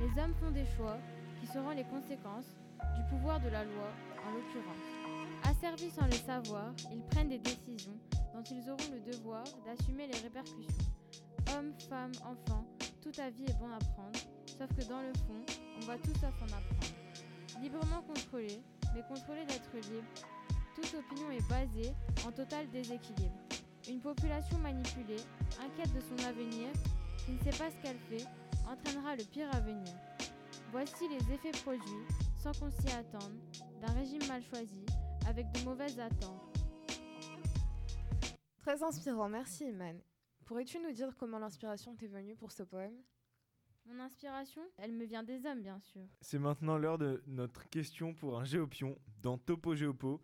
Les 0.00 0.22
hommes 0.22 0.34
font 0.40 0.50
des 0.50 0.64
choix 0.76 0.96
qui 1.40 1.46
seront 1.46 1.70
les 1.70 1.84
conséquences 1.84 2.56
du 2.96 3.02
pouvoir 3.10 3.40
de 3.40 3.48
la 3.48 3.64
loi, 3.64 3.88
en 4.26 4.32
l'occurrence. 4.32 5.44
Asservis 5.44 5.90
sans 5.90 6.06
le 6.06 6.12
savoir, 6.12 6.72
ils 6.90 7.04
prennent 7.10 7.28
des 7.28 7.38
décisions 7.38 7.98
dont 8.34 8.42
ils 8.42 8.68
auront 8.70 8.92
le 8.92 9.00
devoir 9.12 9.44
d'assumer 9.66 10.06
les 10.06 10.18
répercussions. 10.20 10.92
Hommes, 11.54 11.72
femmes, 11.88 12.12
enfants, 12.24 12.64
tout 13.02 13.12
avis 13.20 13.44
est 13.44 13.58
bon 13.58 13.70
à 13.70 13.78
prendre, 13.78 14.18
sauf 14.58 14.68
que 14.76 14.88
dans 14.88 15.00
le 15.00 15.12
fond, 15.14 15.40
on 15.80 15.86
va 15.86 15.96
tout 15.98 16.12
sauf 16.14 16.34
en 16.42 16.46
apprendre. 16.46 17.62
Librement 17.62 18.02
contrôlé, 18.02 18.60
mais 18.94 19.02
contrôlé 19.02 19.44
d'être 19.46 19.72
libre, 19.74 20.06
toute 20.74 20.94
opinion 20.94 21.30
est 21.30 21.48
basée 21.48 21.92
en 22.26 22.32
total 22.32 22.68
déséquilibre. 22.70 23.38
Une 23.88 24.00
population 24.00 24.58
manipulée, 24.58 25.22
inquiète 25.60 25.94
de 25.94 26.00
son 26.00 26.26
avenir, 26.26 26.68
qui 27.24 27.32
ne 27.32 27.38
sait 27.38 27.58
pas 27.58 27.70
ce 27.70 27.76
qu'elle 27.82 27.98
fait, 28.10 28.26
entraînera 28.68 29.16
le 29.16 29.24
pire 29.24 29.48
à 29.54 29.60
venir. 29.60 29.94
Voici 30.72 31.08
les 31.08 31.32
effets 31.32 31.52
produits, 31.62 32.06
sans 32.38 32.52
qu'on 32.52 32.70
s'y 32.70 32.92
attende, 32.92 33.38
d'un 33.80 33.92
régime 33.94 34.26
mal 34.28 34.42
choisi, 34.42 34.84
avec 35.28 35.50
de 35.52 35.64
mauvaises 35.64 35.98
attentes. 35.98 36.58
Très 38.58 38.82
inspirant, 38.82 39.28
merci 39.28 39.64
Iman. 39.68 39.98
Pourrais-tu 40.44 40.78
nous 40.80 40.92
dire 40.92 41.16
comment 41.16 41.38
l'inspiration 41.38 41.94
t'est 41.94 42.06
venue 42.06 42.36
pour 42.36 42.52
ce 42.52 42.62
poème? 42.62 42.96
Mon 43.88 44.00
inspiration, 44.00 44.60
elle 44.76 44.92
me 44.92 45.06
vient 45.06 45.22
des 45.22 45.46
hommes, 45.46 45.62
bien 45.62 45.80
sûr. 45.80 46.02
C'est 46.20 46.38
maintenant 46.38 46.76
l'heure 46.76 46.98
de 46.98 47.22
notre 47.26 47.66
question 47.70 48.12
pour 48.12 48.38
un 48.38 48.44
géopion 48.44 48.98
dans 49.22 49.38
Topo 49.38 49.74
Géopo, 49.74 50.20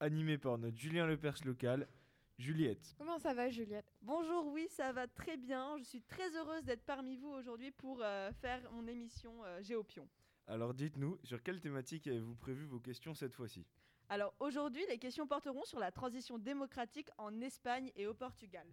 animé 0.00 0.36
par 0.36 0.58
notre 0.58 0.76
Julien 0.76 1.06
Lepers 1.06 1.38
local, 1.46 1.88
Juliette. 2.36 2.94
Comment 2.98 3.18
ça 3.18 3.32
va 3.32 3.48
Juliette? 3.48 3.90
Bonjour, 4.02 4.48
oui, 4.52 4.66
ça 4.68 4.92
va 4.92 5.06
très 5.06 5.38
bien. 5.38 5.78
Je 5.78 5.84
suis 5.84 6.02
très 6.02 6.36
heureuse 6.36 6.62
d'être 6.64 6.84
parmi 6.84 7.16
vous 7.16 7.30
aujourd'hui 7.30 7.70
pour 7.70 8.02
euh, 8.02 8.30
faire 8.32 8.60
mon 8.72 8.86
émission 8.86 9.32
euh, 9.44 9.62
Géopion. 9.62 10.06
Alors 10.46 10.74
dites-nous, 10.74 11.18
sur 11.24 11.42
quelle 11.42 11.60
thématique 11.60 12.06
avez-vous 12.08 12.34
prévu 12.34 12.66
vos 12.66 12.80
questions 12.80 13.14
cette 13.14 13.32
fois-ci? 13.32 13.64
Alors 14.10 14.34
aujourd'hui, 14.40 14.84
les 14.90 14.98
questions 14.98 15.26
porteront 15.26 15.64
sur 15.64 15.78
la 15.78 15.90
transition 15.90 16.38
démocratique 16.38 17.08
en 17.16 17.40
Espagne 17.40 17.90
et 17.96 18.06
au 18.06 18.12
Portugal. 18.12 18.66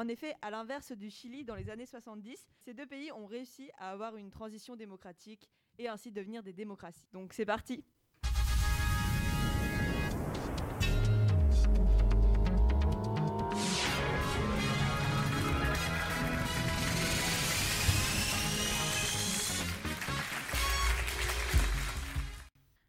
En 0.00 0.08
effet, 0.08 0.34
à 0.40 0.50
l'inverse 0.50 0.92
du 0.92 1.10
Chili 1.10 1.44
dans 1.44 1.54
les 1.54 1.68
années 1.68 1.84
70, 1.84 2.48
ces 2.64 2.72
deux 2.72 2.86
pays 2.86 3.12
ont 3.12 3.26
réussi 3.26 3.70
à 3.76 3.90
avoir 3.90 4.16
une 4.16 4.30
transition 4.30 4.74
démocratique 4.74 5.50
et 5.78 5.88
ainsi 5.88 6.10
devenir 6.10 6.42
des 6.42 6.54
démocraties. 6.54 7.06
Donc 7.12 7.34
c'est 7.34 7.44
parti 7.44 7.84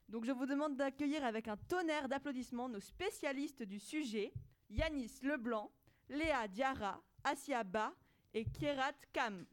Donc 0.07 0.23
je 0.23 0.31
vous 0.31 0.45
demande 0.45 0.77
d'accueillir 0.77 1.25
avec 1.25 1.49
un 1.49 1.57
tonnerre 1.57 2.07
d'applaudissements 2.07 2.69
nos 2.69 2.79
spécialistes 2.79 3.63
du 3.63 3.79
sujet, 3.79 4.31
Yanis 4.69 5.19
Leblanc, 5.23 5.73
Léa 6.11 6.45
Diarra, 6.49 7.01
Asia 7.23 7.63
Ba 7.63 7.93
et 8.33 8.43
Kierat 8.43 8.91
Kam. 9.13 9.45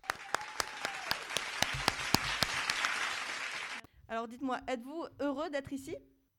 Alors 4.09 4.27
dites-moi, 4.27 4.59
êtes-vous 4.67 5.05
heureux 5.21 5.51
d'être 5.51 5.73
ici? 5.73 5.95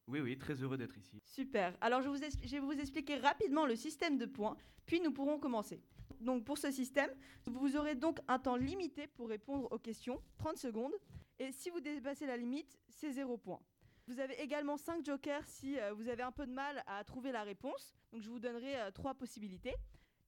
Oui, 0.08 0.20
oui, 0.20 0.38
très 0.38 0.56
heureux 0.56 0.78
d'être 0.78 0.98
ici. 0.98 1.22
Super. 1.24 1.74
Alors 1.80 2.02
je, 2.02 2.10
vous 2.10 2.18
expli- 2.20 2.48
je 2.48 2.52
vais 2.56 2.60
vous 2.60 2.74
expliquer 2.78 3.16
rapidement 3.16 3.66
le 3.66 3.78
système 3.78 4.18
de 4.18 4.26
points, 4.26 4.58
puis 4.86 5.00
nous 5.00 5.12
pourrons 5.14 5.40
commencer. 5.40 5.82
Donc 6.20 6.44
pour 6.44 6.58
ce 6.58 6.70
système, 6.70 7.10
vous 7.46 7.78
aurez 7.78 7.96
donc 7.96 8.20
un 8.28 8.40
temps 8.40 8.58
limité 8.58 9.08
pour 9.08 9.30
répondre 9.30 9.72
aux 9.72 9.80
questions, 9.80 10.22
30 10.40 10.58
secondes, 10.58 10.94
et 11.38 11.54
si 11.54 11.70
vous 11.70 11.80
dépassez 11.80 12.26
la 12.26 12.36
limite, 12.36 12.78
c'est 12.90 13.12
0 13.12 13.38
points. 13.38 13.62
Vous 14.08 14.20
avez 14.20 14.34
également 14.42 14.76
5 14.76 15.06
jokers 15.06 15.46
si 15.46 15.80
euh, 15.80 15.94
vous 15.94 16.10
avez 16.10 16.24
un 16.24 16.32
peu 16.34 16.46
de 16.46 16.52
mal 16.52 16.84
à 16.88 17.04
trouver 17.06 17.32
la 17.32 17.44
réponse. 17.44 17.96
Donc 18.12 18.22
je 18.24 18.30
vous 18.30 18.40
donnerai 18.40 18.76
3 18.94 19.14
possibilités. 19.14 19.76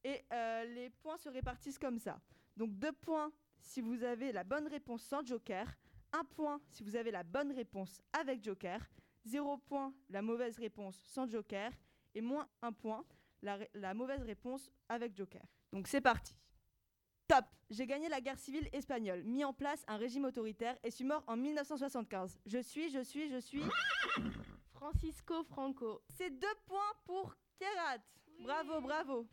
Et 0.04 0.24
euh, 0.32 0.64
les 0.64 0.90
points 0.90 1.16
se 1.16 1.28
répartissent 1.28 1.78
comme 1.78 1.98
ça. 1.98 2.20
Donc 2.56 2.78
2 2.78 2.92
points 2.92 3.32
si 3.60 3.80
vous 3.80 4.02
avez 4.02 4.32
la 4.32 4.44
bonne 4.44 4.66
réponse 4.66 5.02
sans 5.02 5.24
joker, 5.24 5.66
1 6.12 6.24
point 6.24 6.60
si 6.70 6.82
vous 6.82 6.96
avez 6.96 7.10
la 7.10 7.22
bonne 7.22 7.52
réponse 7.52 8.02
avec 8.12 8.42
joker, 8.42 8.80
0 9.24 9.58
point 9.58 9.94
la 10.10 10.22
mauvaise 10.22 10.58
réponse 10.58 10.96
sans 10.98 11.30
joker, 11.30 11.70
et 12.14 12.20
moins 12.20 12.48
1 12.62 12.72
point 12.72 13.04
la 13.42 13.94
mauvaise 13.94 14.22
réponse 14.22 14.70
avec 14.88 15.16
joker. 15.16 15.42
Donc 15.72 15.88
c'est 15.88 16.00
parti. 16.00 16.36
Top 17.26 17.44
J'ai 17.70 17.86
gagné 17.86 18.08
la 18.08 18.20
guerre 18.20 18.38
civile 18.38 18.68
espagnole, 18.72 19.22
mis 19.24 19.44
en 19.44 19.54
place 19.54 19.84
un 19.88 19.96
régime 19.96 20.24
autoritaire 20.24 20.76
et 20.82 20.90
suis 20.90 21.04
mort 21.04 21.24
en 21.26 21.36
1975. 21.36 22.38
Je 22.44 22.58
suis, 22.58 22.90
je 22.90 23.02
suis, 23.02 23.30
je 23.30 23.38
suis... 23.38 23.62
Francisco 24.72 25.42
Franco. 25.44 26.02
C'est 26.08 26.30
deux 26.30 26.54
points 26.66 26.92
pour 27.04 27.34
Kerat. 27.58 28.02
Bravo, 28.40 28.80
bravo. 28.80 29.28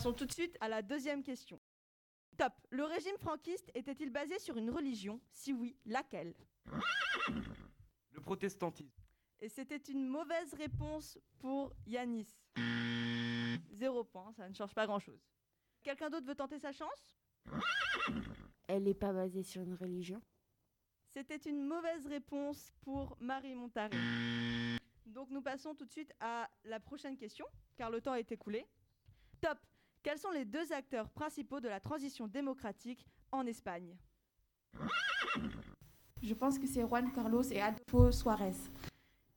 Passons 0.00 0.14
tout 0.14 0.24
de 0.24 0.32
suite 0.32 0.56
à 0.62 0.68
la 0.70 0.80
deuxième 0.80 1.22
question. 1.22 1.60
Top. 2.38 2.54
Le 2.70 2.84
régime 2.84 3.18
franquiste 3.18 3.70
était-il 3.74 4.08
basé 4.08 4.38
sur 4.38 4.56
une 4.56 4.70
religion? 4.70 5.20
Si 5.30 5.52
oui, 5.52 5.76
laquelle? 5.84 6.34
Le 8.12 8.20
protestantisme. 8.22 8.98
Et 9.40 9.50
c'était 9.50 9.76
une 9.76 10.08
mauvaise 10.08 10.54
réponse 10.54 11.18
pour 11.38 11.74
Yanis. 11.86 12.34
Zéro 13.72 14.02
point, 14.02 14.32
ça 14.32 14.48
ne 14.48 14.54
change 14.54 14.72
pas 14.72 14.86
grand-chose. 14.86 15.20
Quelqu'un 15.82 16.08
d'autre 16.08 16.26
veut 16.26 16.34
tenter 16.34 16.58
sa 16.58 16.72
chance? 16.72 17.18
Elle 18.68 18.84
n'est 18.84 18.94
pas 18.94 19.12
basée 19.12 19.42
sur 19.42 19.60
une 19.60 19.74
religion? 19.74 20.22
C'était 21.08 21.36
une 21.36 21.62
mauvaise 21.62 22.06
réponse 22.06 22.72
pour 22.80 23.18
Marie 23.20 23.54
Montaré. 23.54 23.98
Donc 25.04 25.28
nous 25.28 25.42
passons 25.42 25.74
tout 25.74 25.84
de 25.84 25.92
suite 25.92 26.14
à 26.20 26.48
la 26.64 26.80
prochaine 26.80 27.18
question, 27.18 27.44
car 27.76 27.90
le 27.90 28.00
temps 28.00 28.14
est 28.14 28.32
écoulé. 28.32 28.66
Top. 29.42 29.58
Quels 30.02 30.18
sont 30.18 30.30
les 30.30 30.46
deux 30.46 30.72
acteurs 30.72 31.10
principaux 31.10 31.60
de 31.60 31.68
la 31.68 31.78
transition 31.78 32.26
démocratique 32.26 33.06
en 33.30 33.46
Espagne? 33.46 33.94
Je 36.22 36.34
pense 36.34 36.58
que 36.58 36.66
c'est 36.66 36.80
Juan 36.80 37.12
Carlos 37.12 37.42
et 37.42 37.60
Adolfo 37.60 38.10
Suarez. 38.10 38.54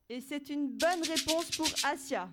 Et 0.08 0.22
c'est 0.22 0.50
une 0.50 0.78
bonne 0.78 1.02
réponse 1.02 1.52
pour 1.52 1.68
Asia. 1.86 2.30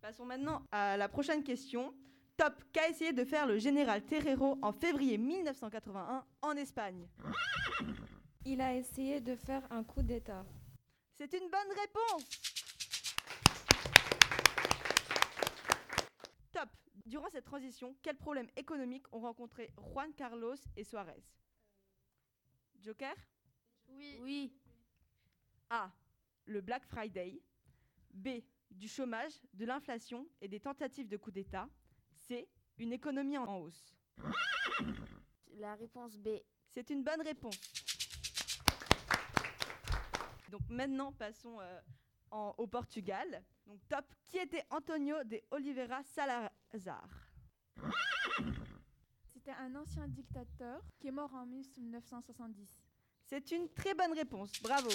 Passons 0.00 0.24
maintenant 0.26 0.62
à 0.72 0.96
la 0.96 1.08
prochaine 1.08 1.44
question. 1.44 1.94
Top. 2.36 2.54
Qu'a 2.72 2.88
essayé 2.88 3.12
de 3.12 3.24
faire 3.24 3.46
le 3.46 3.58
général 3.58 4.02
Terrero 4.04 4.58
en 4.62 4.72
février 4.72 5.18
1981 5.18 6.24
en 6.42 6.52
Espagne? 6.56 7.06
Il 8.44 8.60
a 8.60 8.74
essayé 8.74 9.20
de 9.20 9.36
faire 9.36 9.62
un 9.70 9.84
coup 9.84 10.02
d'État. 10.02 10.44
C'est 11.16 11.32
une 11.32 11.48
bonne 11.48 11.78
réponse. 11.80 12.24
Top. 16.52 16.68
Durant 17.06 17.28
cette 17.30 17.44
transition, 17.44 17.96
quels 18.02 18.16
problèmes 18.16 18.50
économiques 18.56 19.12
ont 19.12 19.20
rencontré 19.20 19.72
Juan 19.76 20.12
Carlos 20.14 20.54
et 20.76 20.84
Suarez? 20.84 21.22
Joker? 22.80 23.14
Oui. 23.88 24.18
Oui. 24.20 24.52
A. 25.70 25.90
Le 26.46 26.60
Black 26.60 26.84
Friday. 26.86 27.40
B. 28.12 28.28
Du 28.70 28.88
chômage, 28.88 29.32
de 29.52 29.66
l'inflation 29.66 30.26
et 30.40 30.48
des 30.48 30.60
tentatives 30.60 31.08
de 31.08 31.16
coup 31.16 31.30
d'État. 31.30 31.68
C. 32.14 32.48
Une 32.78 32.92
économie 32.92 33.36
en 33.36 33.58
hausse. 33.58 33.94
La 35.56 35.74
réponse 35.74 36.16
B. 36.16 36.28
C'est 36.70 36.88
une 36.90 37.02
bonne 37.02 37.20
réponse. 37.20 37.58
Donc 40.50 40.62
maintenant, 40.68 41.12
passons 41.12 41.60
euh, 41.60 41.80
en- 42.32 42.54
au 42.58 42.66
Portugal. 42.66 43.42
Donc 43.66 43.78
top. 43.88 44.04
Qui 44.26 44.38
était 44.38 44.64
Antonio 44.70 45.22
de 45.24 45.40
Oliveira 45.50 46.02
Salazar? 46.02 47.08
C'était 49.34 49.52
un 49.52 49.74
ancien 49.76 50.08
dictateur 50.08 50.82
qui 50.98 51.08
est 51.08 51.12
mort 51.12 51.32
en 51.34 51.46
1970. 51.46 52.80
C'est 53.26 53.50
une 53.52 53.68
très 53.70 53.94
bonne 53.94 54.12
réponse. 54.12 54.52
Bravo. 54.62 54.88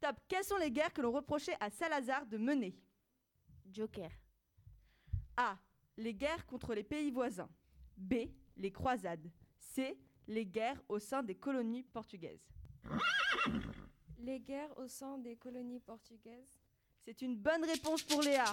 Top. 0.00 0.16
Quelles 0.28 0.44
sont 0.44 0.56
les 0.58 0.70
guerres 0.70 0.92
que 0.92 1.00
l'on 1.00 1.12
reprochait 1.12 1.56
à 1.60 1.70
Salazar 1.70 2.26
de 2.26 2.36
mener? 2.38 2.76
Joker. 3.70 4.10
A. 5.36 5.56
Les 5.96 6.14
guerres 6.14 6.44
contre 6.46 6.74
les 6.74 6.84
pays 6.84 7.10
voisins. 7.10 7.48
B. 7.96 8.14
Les 8.56 8.70
croisades. 8.70 9.30
C. 9.58 9.98
Les 10.26 10.46
guerres 10.46 10.80
au 10.88 10.98
sein 10.98 11.22
des 11.22 11.34
colonies 11.34 11.82
portugaises. 11.84 12.46
Les 14.24 14.40
guerres 14.40 14.72
au 14.78 14.88
sein 14.88 15.18
des 15.18 15.36
colonies 15.36 15.80
portugaises. 15.80 16.58
C'est 16.98 17.20
une 17.20 17.36
bonne 17.36 17.62
réponse 17.62 18.02
pour 18.02 18.22
Léa. 18.22 18.46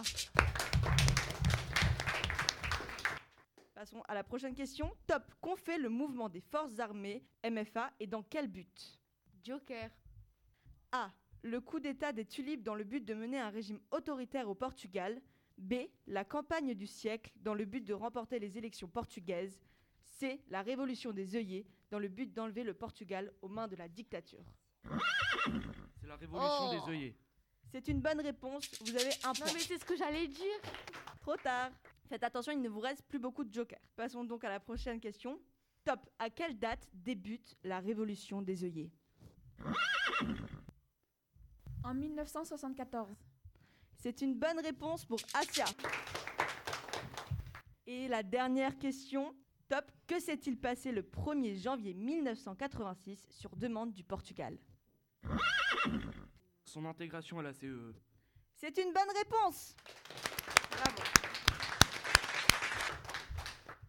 Passons 3.74 4.02
à 4.10 4.14
la 4.14 4.26
prochaine 4.26 4.54
question. 4.54 4.92
Top. 5.08 5.24
Qu'ont 5.40 5.56
fait 5.56 5.78
le 5.78 5.88
mouvement 5.88 6.28
des 6.28 6.42
forces 6.42 6.80
armées 6.80 7.24
MFA 7.50 7.90
et 8.02 8.08
dans 8.08 8.22
quel 8.22 8.50
but? 8.50 9.00
Joker. 9.46 9.90
A. 10.92 11.10
Le 11.42 11.62
coup 11.62 11.80
d'État 11.80 12.12
des 12.12 12.26
tulipes 12.26 12.64
dans 12.64 12.76
le 12.76 12.84
but 12.84 13.06
de 13.06 13.14
mener 13.14 13.40
un 13.40 13.50
régime 13.50 13.80
autoritaire 13.92 14.50
au 14.50 14.56
Portugal. 14.56 15.22
B. 15.58 15.76
La 16.06 16.26
campagne 16.26 16.74
du 16.74 16.86
siècle 16.86 17.32
dans 17.38 17.54
le 17.54 17.64
but 17.64 17.86
de 17.86 17.94
remporter 17.94 18.40
les 18.40 18.58
élections 18.58 18.90
portugaises. 18.90 19.58
C. 20.04 20.44
La 20.50 20.64
révolution 20.64 21.14
des 21.14 21.38
œillets 21.38 21.66
dans 21.92 22.00
le 22.00 22.10
but 22.10 22.34
d'enlever 22.34 22.66
le 22.66 22.74
Portugal 22.74 23.32
aux 23.42 23.48
mains 23.48 23.70
de 23.70 23.78
la 23.78 23.88
dictature. 23.88 24.44
C'est 24.84 26.08
la 26.08 26.16
révolution 26.16 26.50
Oh. 26.70 26.86
des 26.86 26.92
œillets. 26.92 27.16
C'est 27.72 27.88
une 27.88 28.02
bonne 28.02 28.20
réponse. 28.22 28.70
Vous 28.82 28.96
avez 28.96 29.12
un 29.24 29.34
point. 29.34 29.46
mais 29.54 29.60
c'est 29.60 29.78
ce 29.78 29.86
que 29.86 29.96
j'allais 29.96 30.28
dire. 30.28 30.60
Trop 31.22 31.36
tard. 31.38 31.72
Faites 32.10 32.24
attention, 32.24 32.52
il 32.52 32.62
ne 32.62 32.68
vous 32.70 32.82
reste 32.82 33.04
plus 33.08 33.20
beaucoup 33.20 33.44
de 33.46 33.54
jokers. 33.54 33.80
Passons 33.96 34.24
donc 34.26 34.44
à 34.44 34.50
la 34.50 34.60
prochaine 34.60 35.00
question. 35.00 35.40
Top. 35.86 36.00
À 36.20 36.30
quelle 36.30 36.60
date 36.60 36.88
débute 36.94 37.56
la 37.64 37.80
révolution 37.80 38.42
des 38.42 38.64
œillets? 38.64 38.92
En 41.84 41.94
1974. 41.94 43.08
C'est 43.98 44.22
une 44.22 44.36
bonne 44.36 44.60
réponse 44.60 45.06
pour 45.06 45.20
Asia. 45.34 45.66
Et 47.88 48.08
la 48.08 48.24
dernière 48.24 48.78
question. 48.78 49.34
Top. 49.70 49.90
Que 50.08 50.20
s'est-il 50.20 50.58
passé 50.60 50.92
le 50.92 51.02
1er 51.04 51.56
janvier 51.62 51.94
1986 51.94 53.28
sur 53.32 53.56
demande 53.56 53.94
du 53.94 54.04
Portugal? 54.04 54.58
Son 56.66 56.86
intégration 56.86 57.40
à 57.40 57.44
la 57.44 57.52
E. 57.52 57.54
CEE. 57.54 57.94
C'est 58.56 58.78
une 58.78 58.94
bonne 58.94 59.10
réponse. 59.16 59.76
Bravo. 60.72 61.02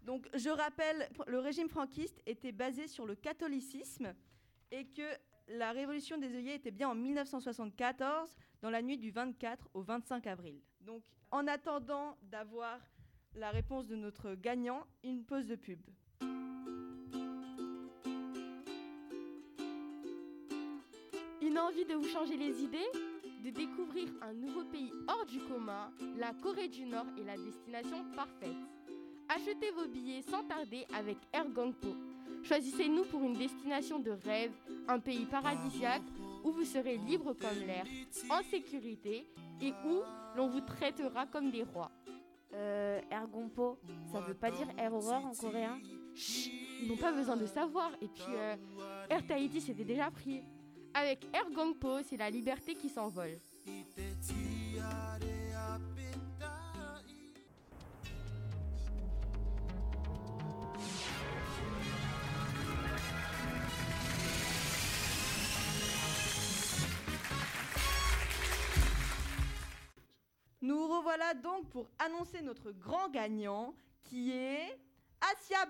Donc, 0.02 0.28
je 0.34 0.50
rappelle, 0.50 1.08
le 1.26 1.38
régime 1.38 1.68
franquiste 1.68 2.20
était 2.26 2.52
basé 2.52 2.88
sur 2.88 3.06
le 3.06 3.14
catholicisme 3.14 4.14
et 4.70 4.86
que 4.86 5.16
la 5.48 5.72
révolution 5.72 6.18
des 6.18 6.34
œillets 6.34 6.56
était 6.56 6.70
bien 6.70 6.88
en 6.88 6.94
1974, 6.94 8.34
dans 8.62 8.70
la 8.70 8.82
nuit 8.82 8.98
du 8.98 9.10
24 9.10 9.68
au 9.74 9.82
25 9.82 10.26
avril. 10.26 10.60
Donc, 10.80 11.02
en 11.30 11.46
attendant 11.46 12.16
d'avoir 12.22 12.80
la 13.34 13.50
réponse 13.50 13.86
de 13.86 13.96
notre 13.96 14.34
gagnant, 14.34 14.86
une 15.04 15.24
pause 15.24 15.46
de 15.46 15.56
pub. 15.56 15.80
Une 21.52 21.58
envie 21.58 21.84
de 21.84 21.92
vous 21.92 22.08
changer 22.08 22.38
les 22.38 22.62
idées 22.62 22.78
De 23.44 23.50
découvrir 23.50 24.08
un 24.22 24.32
nouveau 24.32 24.64
pays 24.64 24.90
hors 25.06 25.26
du 25.26 25.38
commun 25.40 25.90
La 26.16 26.32
Corée 26.32 26.68
du 26.68 26.86
Nord 26.86 27.04
est 27.20 27.24
la 27.24 27.36
destination 27.36 28.06
parfaite. 28.16 28.56
Achetez 29.28 29.70
vos 29.72 29.86
billets 29.86 30.22
sans 30.22 30.44
tarder 30.44 30.86
avec 30.96 31.18
Air 31.30 31.46
Gangpo. 31.50 31.94
Choisissez-nous 32.42 33.04
pour 33.04 33.22
une 33.22 33.34
destination 33.34 33.98
de 33.98 34.12
rêve, 34.12 34.52
un 34.88 34.98
pays 34.98 35.26
paradisiaque 35.26 36.00
où 36.42 36.52
vous 36.52 36.64
serez 36.64 36.96
libre 36.96 37.34
comme 37.34 37.66
l'air, 37.66 37.84
en 38.30 38.42
sécurité 38.44 39.28
et 39.60 39.74
où 39.84 40.00
l'on 40.34 40.48
vous 40.48 40.62
traitera 40.62 41.26
comme 41.26 41.50
des 41.50 41.64
rois. 41.64 41.90
Euh, 42.54 42.98
Ergonpo, 43.10 43.78
ça 44.10 44.20
veut 44.20 44.34
pas 44.34 44.50
dire 44.50 44.68
Air 44.78 44.94
Horror 44.94 45.26
en 45.26 45.34
coréen? 45.34 45.78
Chut, 46.14 46.50
ils 46.80 46.88
n'ont 46.88 46.96
pas 46.96 47.12
besoin 47.12 47.36
de 47.36 47.46
savoir. 47.46 47.92
Et 48.00 48.08
puis, 48.08 48.24
euh, 48.28 48.56
Air 49.10 49.26
Tahiti, 49.26 49.60
c'était 49.60 49.84
déjà 49.84 50.10
pris. 50.10 50.42
Avec 50.94 51.24
Air 51.34 51.50
Gangpo, 51.50 52.02
c'est 52.02 52.16
la 52.16 52.28
liberté 52.28 52.74
qui 52.74 52.88
s'envole. 52.88 53.38
Nous 70.60 70.86
revoilà 70.86 71.34
donc 71.34 71.68
pour 71.70 71.88
annoncer 71.98 72.40
notre 72.42 72.70
grand 72.70 73.08
gagnant 73.08 73.74
qui 74.04 74.30
est 74.30 74.78
Asia 75.20 75.66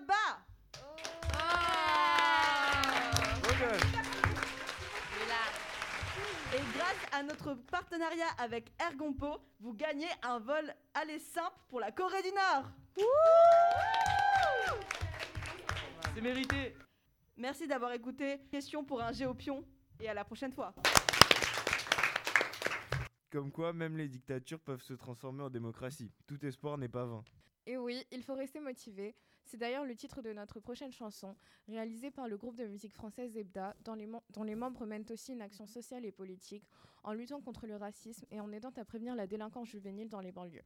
grâce 6.93 7.09
à 7.13 7.23
notre 7.23 7.55
partenariat 7.55 8.29
avec 8.39 8.73
Ergompo, 8.81 9.39
vous 9.61 9.75
gagnez 9.75 10.09
un 10.23 10.39
vol 10.39 10.75
aller 10.95 11.19
simple 11.19 11.57
pour 11.69 11.81
la 11.81 11.93
Corée 11.93 12.23
du 12.23 12.31
Nord. 12.33 12.71
C'est 16.15 16.21
mérité. 16.21 16.77
Merci 17.37 17.67
d'avoir 17.67 17.93
écouté. 17.93 18.41
Question 18.51 18.85
pour 18.85 19.01
un 19.01 19.13
géopion 19.13 19.65
et 20.01 20.09
à 20.09 20.15
la 20.15 20.25
prochaine 20.25 20.53
fois. 20.53 20.75
Comme 23.31 23.51
quoi, 23.51 23.73
même 23.73 23.97
les 23.97 24.09
dictatures 24.09 24.61
peuvent 24.61 24.83
se 24.83 24.93
transformer 24.93 25.43
en 25.43 25.51
démocratie. 25.51 26.13
Tout 26.27 26.45
espoir 26.45 26.77
n'est 26.77 26.89
pas 26.89 27.07
vain. 27.07 27.25
Et 27.67 27.79
oui, 27.79 28.05
il 28.11 28.23
faut 28.23 28.35
rester 28.35 28.61
motivé. 28.61 29.15
C'est 29.45 29.57
d'ailleurs 29.57 29.85
le 29.85 29.95
titre 29.95 30.23
de 30.23 30.33
notre 30.33 30.61
prochaine 30.61 30.93
chanson, 30.93 31.37
réalisée 31.69 32.11
par 32.11 32.29
le 32.29 32.37
groupe 32.37 32.57
de 32.57 32.67
musique 32.67 32.95
française 32.95 33.33
Zebda, 33.33 33.77
dont 33.85 33.95
les, 34.45 34.55
membres 34.55 34.87
mènent 34.87 35.05
aussi 35.11 35.33
une 35.33 35.43
action 35.43 35.67
sociale 35.67 36.05
et 36.05 36.13
politique 36.13 36.67
en 37.05 37.13
luttant 37.13 37.41
contre 37.41 37.67
le 37.67 37.77
racisme 37.77 38.25
et 38.31 38.41
en 38.41 38.53
aidant 38.53 38.73
à 38.77 38.85
prévenir 38.85 39.15
la 39.15 39.27
délinquance 39.27 39.69
juvénile 39.69 40.09
dans 40.09 40.21
les 40.21 40.33
banlieues. 40.33 40.65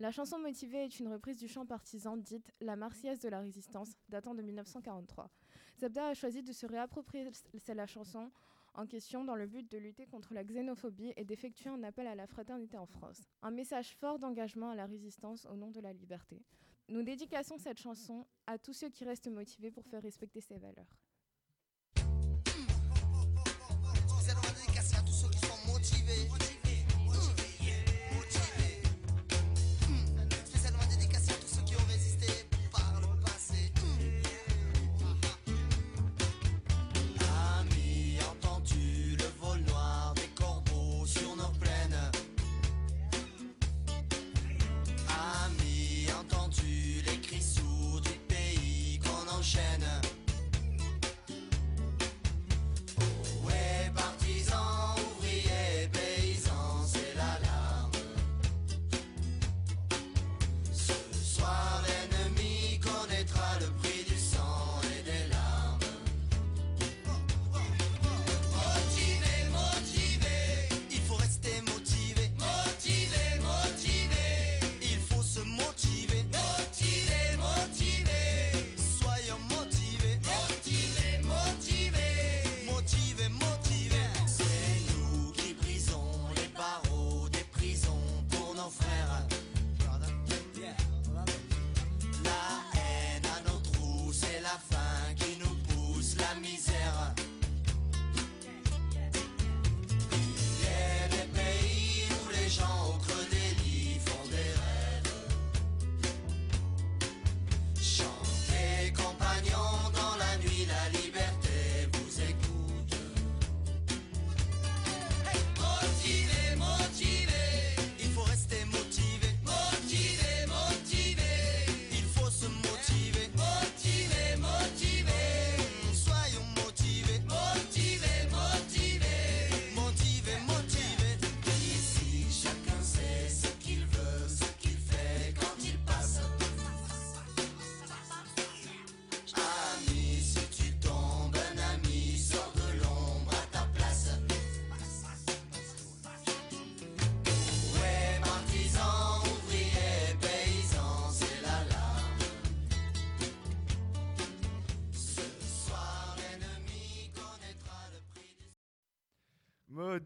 La 0.00 0.10
chanson 0.10 0.38
motivée 0.38 0.84
est 0.84 0.98
une 0.98 1.08
reprise 1.08 1.36
du 1.36 1.48
chant 1.48 1.66
partisan 1.66 2.16
dite 2.16 2.52
La 2.60 2.76
Marseillaise 2.76 3.20
de 3.20 3.28
la 3.28 3.40
Résistance, 3.40 3.92
datant 4.08 4.34
de 4.34 4.42
1943. 4.42 5.30
Zebda 5.78 6.08
a 6.08 6.14
choisi 6.14 6.42
de 6.42 6.52
se 6.52 6.66
réapproprier 6.66 7.30
la 7.68 7.86
chanson 7.86 8.30
en 8.74 8.86
question 8.86 9.24
dans 9.24 9.36
le 9.36 9.46
but 9.46 9.70
de 9.70 9.78
lutter 9.78 10.06
contre 10.06 10.34
la 10.34 10.44
xénophobie 10.44 11.12
et 11.16 11.24
d'effectuer 11.24 11.70
un 11.70 11.82
appel 11.84 12.06
à 12.06 12.14
la 12.14 12.26
fraternité 12.26 12.76
en 12.76 12.86
France. 12.86 13.22
Un 13.42 13.50
message 13.50 13.94
fort 13.94 14.18
d'engagement 14.18 14.70
à 14.70 14.74
la 14.74 14.86
résistance 14.86 15.46
au 15.46 15.54
nom 15.54 15.70
de 15.70 15.80
la 15.80 15.92
liberté. 15.92 16.42
Nous 16.88 17.02
dédicassons 17.02 17.56
cette 17.58 17.80
chanson 17.80 18.26
à 18.46 18.58
tous 18.58 18.74
ceux 18.74 18.90
qui 18.90 19.04
restent 19.04 19.28
motivés 19.28 19.70
pour 19.70 19.84
faire 19.86 20.02
respecter 20.02 20.40
ces 20.40 20.58
valeurs. 20.58 20.84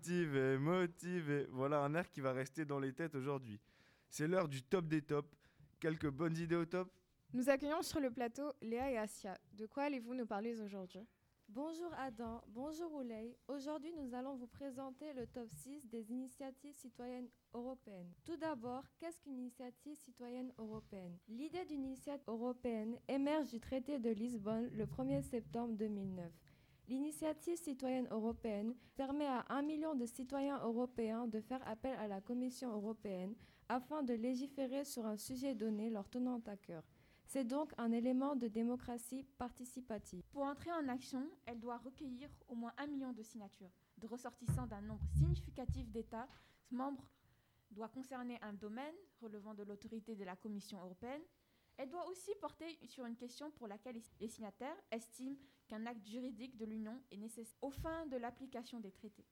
Motivé, 0.08 0.56
motivé. 0.56 1.46
Voilà 1.50 1.80
un 1.84 1.94
air 1.94 2.10
qui 2.10 2.22
va 2.22 2.32
rester 2.32 2.64
dans 2.64 2.78
les 2.78 2.94
têtes 2.94 3.14
aujourd'hui. 3.14 3.60
C'est 4.08 4.26
l'heure 4.26 4.48
du 4.48 4.62
top 4.62 4.88
des 4.88 5.02
tops. 5.02 5.28
Quelques 5.80 6.08
bonnes 6.08 6.38
idées 6.38 6.56
au 6.56 6.64
top? 6.64 6.90
Nous 7.34 7.50
accueillons 7.50 7.82
sur 7.82 8.00
le 8.00 8.10
plateau 8.10 8.50
Léa 8.62 8.90
et 8.90 8.96
Asia. 8.96 9.36
De 9.52 9.66
quoi 9.66 9.82
allez-vous 9.82 10.14
nous 10.14 10.24
parler 10.24 10.58
aujourd'hui? 10.62 11.06
Bonjour 11.50 11.92
Adam, 11.98 12.40
bonjour 12.48 12.90
Ouley. 12.94 13.36
Aujourd'hui, 13.48 13.92
nous 13.92 14.14
allons 14.14 14.34
vous 14.36 14.46
présenter 14.46 15.12
le 15.12 15.26
top 15.26 15.50
6 15.50 15.86
des 15.88 16.10
initiatives 16.10 16.74
citoyennes 16.74 17.28
européennes. 17.52 18.10
Tout 18.24 18.36
d'abord, 18.38 18.84
qu'est-ce 18.98 19.20
qu'une 19.20 19.36
initiative 19.36 19.94
citoyenne 19.94 20.54
européenne? 20.56 21.18
L'idée 21.28 21.66
d'une 21.66 21.84
initiative 21.84 22.24
européenne 22.28 22.96
émerge 23.08 23.50
du 23.50 23.60
traité 23.60 23.98
de 23.98 24.08
Lisbonne 24.08 24.70
le 24.72 24.86
1er 24.86 25.20
septembre 25.20 25.74
2009. 25.76 26.32
L'initiative 26.88 27.56
citoyenne 27.58 28.08
européenne 28.10 28.74
permet 28.96 29.26
à 29.26 29.44
un 29.50 29.60
million 29.60 29.94
de 29.94 30.06
citoyens 30.06 30.58
européens 30.62 31.26
de 31.26 31.38
faire 31.38 31.60
appel 31.68 31.94
à 31.98 32.08
la 32.08 32.22
Commission 32.22 32.72
européenne 32.72 33.34
afin 33.68 34.02
de 34.02 34.14
légiférer 34.14 34.84
sur 34.86 35.04
un 35.04 35.18
sujet 35.18 35.54
donné 35.54 35.90
leur 35.90 36.08
tenant 36.08 36.40
à 36.46 36.56
cœur. 36.56 36.82
C'est 37.26 37.44
donc 37.44 37.74
un 37.76 37.92
élément 37.92 38.36
de 38.36 38.48
démocratie 38.48 39.22
participative. 39.36 40.22
Pour 40.30 40.44
entrer 40.44 40.72
en 40.72 40.88
action, 40.88 41.28
elle 41.44 41.60
doit 41.60 41.76
recueillir 41.76 42.30
au 42.48 42.54
moins 42.54 42.72
un 42.78 42.86
million 42.86 43.12
de 43.12 43.22
signatures 43.22 43.70
de 43.98 44.06
ressortissants 44.06 44.66
d'un 44.66 44.80
nombre 44.80 45.04
significatif 45.18 45.90
d'États 45.90 46.26
membres, 46.70 47.06
doit 47.70 47.88
concerner 47.88 48.38
un 48.40 48.54
domaine 48.54 48.94
relevant 49.20 49.52
de 49.52 49.62
l'autorité 49.62 50.14
de 50.14 50.24
la 50.24 50.36
Commission 50.36 50.80
européenne. 50.80 51.20
Elle 51.78 51.90
doit 51.90 52.08
aussi 52.08 52.32
porter 52.40 52.76
sur 52.86 53.06
une 53.06 53.14
question 53.14 53.52
pour 53.52 53.68
laquelle 53.68 54.00
les 54.20 54.28
signataires 54.28 54.76
estiment 54.90 55.36
qu'un 55.68 55.86
acte 55.86 56.04
juridique 56.04 56.56
de 56.56 56.64
l'Union 56.64 57.00
est 57.12 57.16
nécessaire 57.16 57.56
aux 57.62 57.70
fins 57.70 58.04
de 58.06 58.16
l'application 58.16 58.80
des 58.80 58.90
traités. 58.90 59.24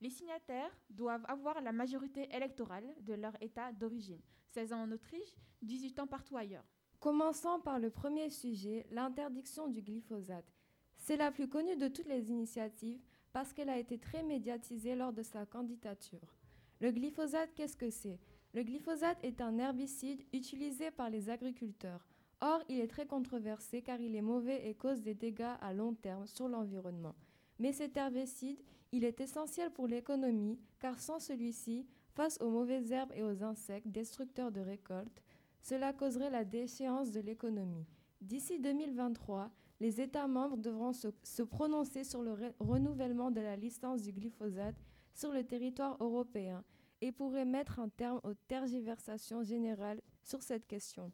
Les 0.00 0.08
signataires 0.08 0.74
doivent 0.88 1.26
avoir 1.28 1.60
la 1.60 1.70
majorité 1.70 2.34
électorale 2.34 2.94
de 3.02 3.12
leur 3.12 3.34
État 3.42 3.72
d'origine, 3.72 4.22
16 4.48 4.72
ans 4.72 4.82
en 4.82 4.90
Autriche, 4.90 5.36
18 5.60 6.00
ans 6.00 6.06
partout 6.06 6.36
ailleurs. 6.36 6.64
Commençons 6.98 7.60
par 7.60 7.78
le 7.78 7.90
premier 7.90 8.30
sujet, 8.30 8.86
l'interdiction 8.90 9.68
du 9.68 9.82
glyphosate. 9.82 10.50
C'est 10.96 11.16
la 11.16 11.30
plus 11.30 11.48
connue 11.48 11.76
de 11.76 11.88
toutes 11.88 12.08
les 12.08 12.30
initiatives 12.30 13.02
parce 13.32 13.52
qu'elle 13.52 13.68
a 13.68 13.78
été 13.78 13.98
très 13.98 14.22
médiatisée 14.22 14.94
lors 14.94 15.12
de 15.12 15.22
sa 15.22 15.44
candidature. 15.44 16.36
Le 16.80 16.90
glyphosate, 16.90 17.52
qu'est-ce 17.54 17.76
que 17.76 17.90
c'est? 17.90 18.18
Le 18.54 18.62
glyphosate 18.62 19.18
est 19.22 19.40
un 19.40 19.58
herbicide 19.58 20.22
utilisé 20.32 20.90
par 20.90 21.08
les 21.08 21.30
agriculteurs. 21.30 22.06
Or, 22.40 22.60
il 22.68 22.80
est 22.80 22.88
très 22.88 23.06
controversé 23.06 23.80
car 23.82 24.00
il 24.00 24.14
est 24.14 24.20
mauvais 24.22 24.68
et 24.68 24.74
cause 24.74 25.00
des 25.00 25.14
dégâts 25.14 25.56
à 25.60 25.72
long 25.72 25.94
terme 25.94 26.26
sur 26.26 26.48
l'environnement. 26.48 27.14
Mais 27.58 27.72
cet 27.72 27.96
herbicide, 27.96 28.60
il 28.90 29.04
est 29.04 29.20
essentiel 29.20 29.70
pour 29.70 29.86
l'économie 29.86 30.58
car 30.80 30.98
sans 31.00 31.18
celui-ci, 31.18 31.86
face 32.14 32.38
aux 32.42 32.50
mauvaises 32.50 32.92
herbes 32.92 33.12
et 33.14 33.22
aux 33.22 33.42
insectes 33.42 33.88
destructeurs 33.88 34.52
de 34.52 34.60
récoltes, 34.60 35.22
cela 35.62 35.92
causerait 35.92 36.28
la 36.30 36.44
déchéance 36.44 37.10
de 37.10 37.20
l'économie. 37.20 37.86
D'ici 38.20 38.58
2023, 38.58 39.50
les 39.80 40.00
États 40.00 40.28
membres 40.28 40.58
devront 40.58 40.92
se, 40.92 41.42
prononcer 41.42 42.04
sur 42.04 42.22
le 42.22 42.32
re- 42.32 42.52
renouvellement 42.60 43.30
de 43.30 43.40
la 43.40 43.56
licence 43.56 44.02
du 44.02 44.12
glyphosate 44.12 44.76
sur 45.14 45.32
le 45.32 45.44
territoire 45.44 45.96
européen 46.00 46.62
et 47.02 47.10
pourraient 47.10 47.44
mettre 47.44 47.80
un 47.80 47.88
terme 47.88 48.20
aux 48.22 48.32
tergiversations 48.32 49.42
générales 49.42 50.00
sur 50.22 50.40
cette 50.40 50.66
question. 50.66 51.12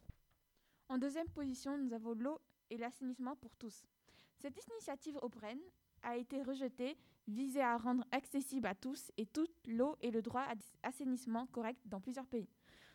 En 0.87 0.99
deuxième 0.99 1.27
position, 1.29 1.77
nous 1.79 1.91
avons 1.93 2.13
l'eau 2.13 2.39
et 2.69 2.77
l'assainissement 2.77 3.35
pour 3.35 3.55
tous. 3.55 3.87
Cette 4.37 4.55
initiative 4.69 5.15
européenne 5.15 5.59
a 6.03 6.15
été 6.15 6.43
rejetée, 6.43 6.95
visée 7.27 7.61
à 7.61 7.75
rendre 7.75 8.05
accessible 8.11 8.67
à 8.67 8.75
tous 8.75 9.11
et 9.17 9.25
toute 9.25 9.51
l'eau 9.67 9.97
et 10.01 10.11
le 10.11 10.21
droit 10.21 10.43
à 10.43 10.53
assainissement 10.87 11.47
correct 11.47 11.79
dans 11.85 11.99
plusieurs 11.99 12.27
pays, 12.27 12.47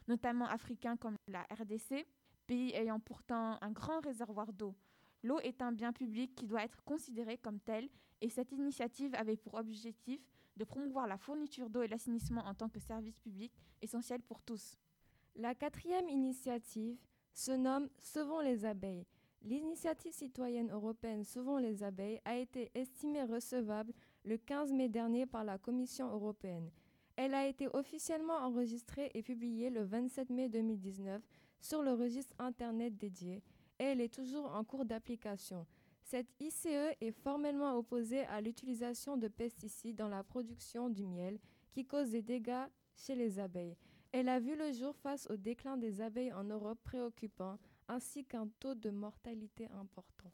notamment 0.07 0.47
africains 0.47 0.97
comme 0.97 1.17
la 1.27 1.43
RDC, 1.51 2.07
pays 2.47 2.73
ayant 2.75 3.01
pourtant 3.01 3.59
un 3.61 3.73
grand 3.73 4.01
réservoir 4.01 4.53
d'eau. 4.53 4.75
L'eau 5.25 5.41
est 5.41 5.63
un 5.63 5.73
bien 5.73 5.93
public 5.93 6.35
qui 6.37 6.47
doit 6.47 6.63
être 6.63 6.83
considéré 6.85 7.39
comme 7.39 7.59
tel 7.59 7.89
et 8.21 8.29
cette 8.29 8.53
initiative 8.53 9.15
avait 9.17 9.37
pour 9.37 9.55
objectif 9.55 10.21
de 10.57 10.65
promouvoir 10.65 11.07
la 11.07 11.17
fourniture 11.17 11.71
d'eau 11.71 11.83
et 11.83 11.89
l'assainissement 11.89 12.45
en 12.45 12.55
tant 12.55 12.69
que 12.69 12.81
service 12.81 13.19
public 13.19 13.53
essentiel 13.83 14.21
pour 14.21 14.41
tous. 14.43 14.79
La 15.37 15.55
quatrième 15.55 16.09
initiative 16.09 16.99
se 17.33 17.53
nomme 17.53 17.89
Sauvons 18.01 18.41
les 18.41 18.65
abeilles. 18.65 19.07
L'initiative 19.43 20.13
citoyenne 20.13 20.71
européenne 20.71 21.25
Sauvons 21.25 21.59
les 21.59 21.83
abeilles 21.83 22.21
a 22.25 22.37
été 22.37 22.71
estimée 22.75 23.25
recevable 23.25 23.93
le 24.25 24.39
15 24.39 24.73
mai 24.73 24.89
dernier 24.89 25.27
par 25.27 25.45
la 25.45 25.59
Commission 25.59 26.11
européenne. 26.11 26.71
Elle 27.17 27.35
a 27.35 27.47
été 27.47 27.69
officiellement 27.75 28.35
enregistrée 28.35 29.11
et 29.15 29.23
publiée 29.23 29.71
le 29.71 29.83
27 29.85 30.31
mai 30.31 30.49
2019 30.49 31.23
sur 31.61 31.83
le 31.83 31.93
registre 31.93 32.35
Internet 32.39 32.97
dédié 32.97 33.43
et 33.79 33.85
elle 33.85 34.01
est 34.01 34.13
toujours 34.13 34.55
en 34.55 34.65
cours 34.65 34.85
d'application. 34.85 35.67
Cette 36.05 36.39
ICE 36.39 36.67
est 37.01 37.13
formellement 37.13 37.77
opposée 37.79 38.25
à 38.27 38.43
l'utilisation 38.43 39.17
de 39.17 39.27
pesticides 39.27 39.97
dans 39.97 40.09
la 40.09 40.23
production 40.23 40.91
du 40.91 41.07
miel 41.07 41.39
qui 41.73 41.87
cause 41.87 42.11
des 42.11 42.21
dégâts 42.23 42.67
chez 42.95 43.15
les 43.15 43.39
abeilles. 43.39 43.77
Elle 44.13 44.29
a 44.29 44.39
vu 44.39 44.55
le 44.55 44.71
jour 44.71 44.95
face 44.95 45.27
au 45.31 45.37
déclin 45.37 45.79
des 45.79 46.03
abeilles 46.03 46.33
en 46.35 46.45
Europe 46.45 46.79
préoccupant 46.85 47.59
ainsi 47.89 48.25
qu'un 48.25 48.49
taux 48.61 48.75
de 48.75 48.91
mortalité 48.91 49.67
important. 49.73 50.31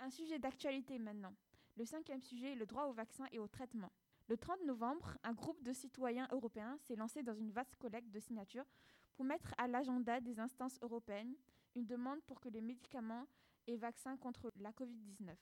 Un 0.00 0.10
sujet 0.10 0.38
d'actualité 0.38 0.98
maintenant. 0.98 1.34
Le 1.76 1.84
cinquième 1.84 2.22
sujet 2.22 2.52
est 2.52 2.56
le 2.56 2.66
droit 2.66 2.86
au 2.86 2.92
vaccin 2.92 3.26
et 3.32 3.38
au 3.38 3.46
traitement. 3.46 3.92
Le 4.28 4.36
30 4.36 4.64
novembre, 4.64 5.16
un 5.22 5.34
groupe 5.34 5.62
de 5.62 5.74
citoyens 5.74 6.26
européens 6.32 6.78
s'est 6.78 6.96
lancé 6.96 7.22
dans 7.22 7.34
une 7.34 7.52
vaste 7.52 7.76
collecte 7.76 8.10
de 8.10 8.18
signatures 8.18 8.66
pour 9.14 9.26
mettre 9.26 9.54
à 9.58 9.68
l'agenda 9.68 10.20
des 10.20 10.40
instances 10.40 10.78
européennes 10.80 11.36
une 11.74 11.86
demande 11.86 12.22
pour 12.22 12.40
que 12.40 12.48
les 12.48 12.62
médicaments 12.62 13.26
et 13.66 13.76
vaccins 13.76 14.16
contre 14.16 14.52
la 14.56 14.70
Covid-19. 14.70 15.34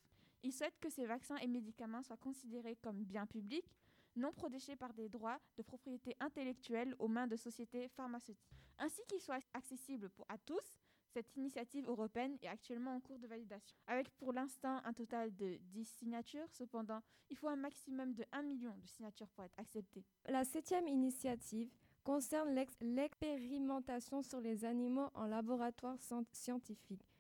Ils 0.43 0.53
souhaitent 0.53 0.79
que 0.81 0.91
ces 0.91 1.07
vaccins 1.07 1.37
et 1.37 1.47
médicaments 1.47 2.03
soient 2.03 2.17
considérés 2.17 2.77
comme 2.77 3.05
biens 3.05 3.27
publics, 3.27 3.75
non 4.17 4.33
protégés 4.33 4.77
par 4.77 4.93
des 4.93 5.09
droits 5.09 5.41
de 5.57 5.63
propriété 5.63 6.17
intellectuelle 6.21 6.95
aux 6.99 7.09
mains 7.09 7.27
de 7.27 7.37
sociétés 7.37 7.89
pharmaceutiques. 7.89 8.55
Ainsi 8.79 9.01
qu'ils 9.09 9.21
soient 9.21 9.41
accessibles 9.55 10.11
à 10.29 10.39
tous, 10.39 10.79
cette 11.15 11.37
initiative 11.37 11.89
européenne 11.89 12.37
est 12.43 12.49
actuellement 12.49 12.97
en 12.97 13.01
cours 13.01 13.21
de 13.21 13.29
validation. 13.29 13.77
Avec 13.87 14.11
pour 14.17 14.33
l'instant 14.33 14.81
un 14.85 14.93
total 14.93 15.35
de 15.37 15.59
10 15.73 15.85
signatures, 15.85 16.51
cependant, 16.51 17.01
il 17.31 17.37
faut 17.37 17.49
un 17.49 17.57
maximum 17.57 18.15
de 18.15 18.25
1 18.33 18.43
million 18.43 18.77
de 18.79 18.87
signatures 18.87 19.29
pour 19.29 19.45
être 19.45 19.59
acceptées. 19.59 20.05
La 20.27 20.45
septième 20.45 20.89
initiative 20.89 21.71
concerne 22.03 22.55
l'expérimentation 22.55 24.23
sur 24.23 24.41
les 24.41 24.65
animaux 24.65 25.09
en 25.15 25.27
laboratoire 25.27 25.97
scientifique. 26.33 27.14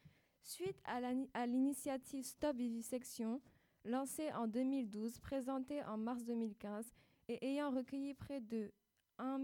Suite 0.46 0.76
à 0.84 1.46
l'initiative 1.46 2.22
Stop 2.22 2.56
Vivisection, 2.56 3.40
lancée 3.86 4.30
en 4.34 4.46
2012, 4.46 5.18
présentée 5.20 5.82
en 5.84 5.96
mars 5.96 6.22
2015 6.22 6.92
et 7.28 7.46
ayant 7.46 7.70
recueilli 7.70 8.12
près 8.12 8.42
de 8.42 8.70
1 9.16 9.38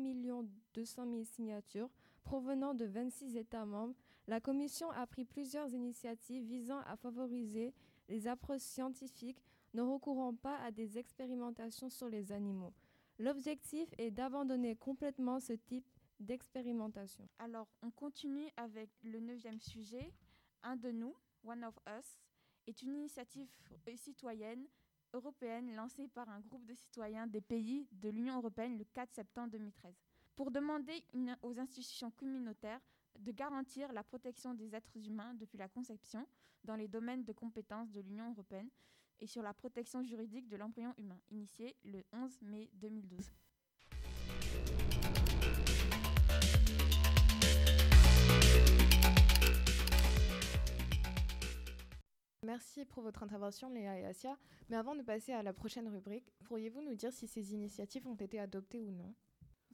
200 0.75 1.05
000 1.11 1.25
signatures 1.25 1.89
provenant 2.23 2.75
de 2.75 2.85
26 2.85 3.39
États 3.39 3.65
membres, 3.65 3.95
la 4.27 4.43
Commission 4.43 4.91
a 4.91 5.07
pris 5.07 5.25
plusieurs 5.25 5.73
initiatives 5.73 6.45
visant 6.45 6.81
à 6.81 6.97
favoriser 6.97 7.73
les 8.11 8.29
approches 8.29 8.61
scientifiques 8.61 9.43
ne 9.73 9.81
recourant 9.81 10.35
pas 10.35 10.59
à 10.59 10.71
des 10.71 10.99
expérimentations 10.99 11.89
sur 11.89 12.11
les 12.11 12.31
animaux. 12.31 12.75
L'objectif 13.19 13.89
est 13.97 14.11
d'abandonner 14.11 14.77
complètement 14.77 15.41
ce 15.41 15.55
type 15.55 15.89
d'expérimentation. 16.21 17.27
Alors, 17.39 17.69
on 17.83 17.91
continue 17.91 18.51
avec 18.59 18.91
le 19.03 19.21
neuvième 19.21 19.61
sujet. 19.61 20.13
Un 20.63 20.77
de 20.77 20.91
nous, 20.91 21.15
One 21.45 21.65
of 21.65 21.79
Us, 21.99 22.21
est 22.67 22.83
une 22.83 22.95
initiative 22.95 23.49
citoyenne 23.97 24.67
européenne 25.13 25.75
lancée 25.75 26.09
par 26.09 26.29
un 26.29 26.41
groupe 26.41 26.65
de 26.67 26.75
citoyens 26.75 27.27
des 27.27 27.41
pays 27.41 27.89
de 27.93 28.11
l'Union 28.11 28.37
européenne 28.37 28.79
le 28.79 28.85
4 28.85 29.13
septembre 29.13 29.51
2013 29.51 29.95
pour 30.37 30.51
demander 30.51 31.05
aux 31.43 31.59
institutions 31.59 32.11
communautaires 32.13 32.81
de 33.19 33.33
garantir 33.33 33.93
la 33.93 34.05
protection 34.05 34.55
des 34.55 34.75
êtres 34.75 34.97
humains 34.97 35.35
depuis 35.35 35.59
la 35.59 35.69
conception 35.69 36.27
dans 36.65 36.77
les 36.77 36.89
domaines 36.89 37.25
de 37.25 37.33
compétences 37.33 37.91
de 37.91 38.01
l'Union 38.01 38.31
européenne 38.31 38.69
et 39.19 39.27
sur 39.27 39.43
la 39.43 39.53
protection 39.53 40.03
juridique 40.03 40.49
de 40.49 40.57
l'embryon 40.57 40.95
humain, 40.97 41.19
initié 41.31 41.77
le 41.85 42.05
11 42.13 42.43
mai 42.43 42.71
2012. 42.75 43.31
Merci 52.51 52.85
pour 52.85 53.05
votre 53.05 53.23
intervention, 53.23 53.71
Léa 53.71 53.97
et 54.01 54.05
Asia. 54.05 54.37
Mais 54.69 54.77
avant 54.77 54.97
de 54.97 55.03
passer 55.03 55.31
à 55.31 55.41
la 55.41 55.53
prochaine 55.53 55.87
rubrique, 55.87 56.33
pourriez-vous 56.43 56.83
nous 56.83 56.97
dire 56.97 57.13
si 57.13 57.29
ces 57.29 57.55
initiatives 57.55 58.09
ont 58.09 58.17
été 58.17 58.41
adoptées 58.41 58.81
ou 58.81 58.91
non? 58.91 59.15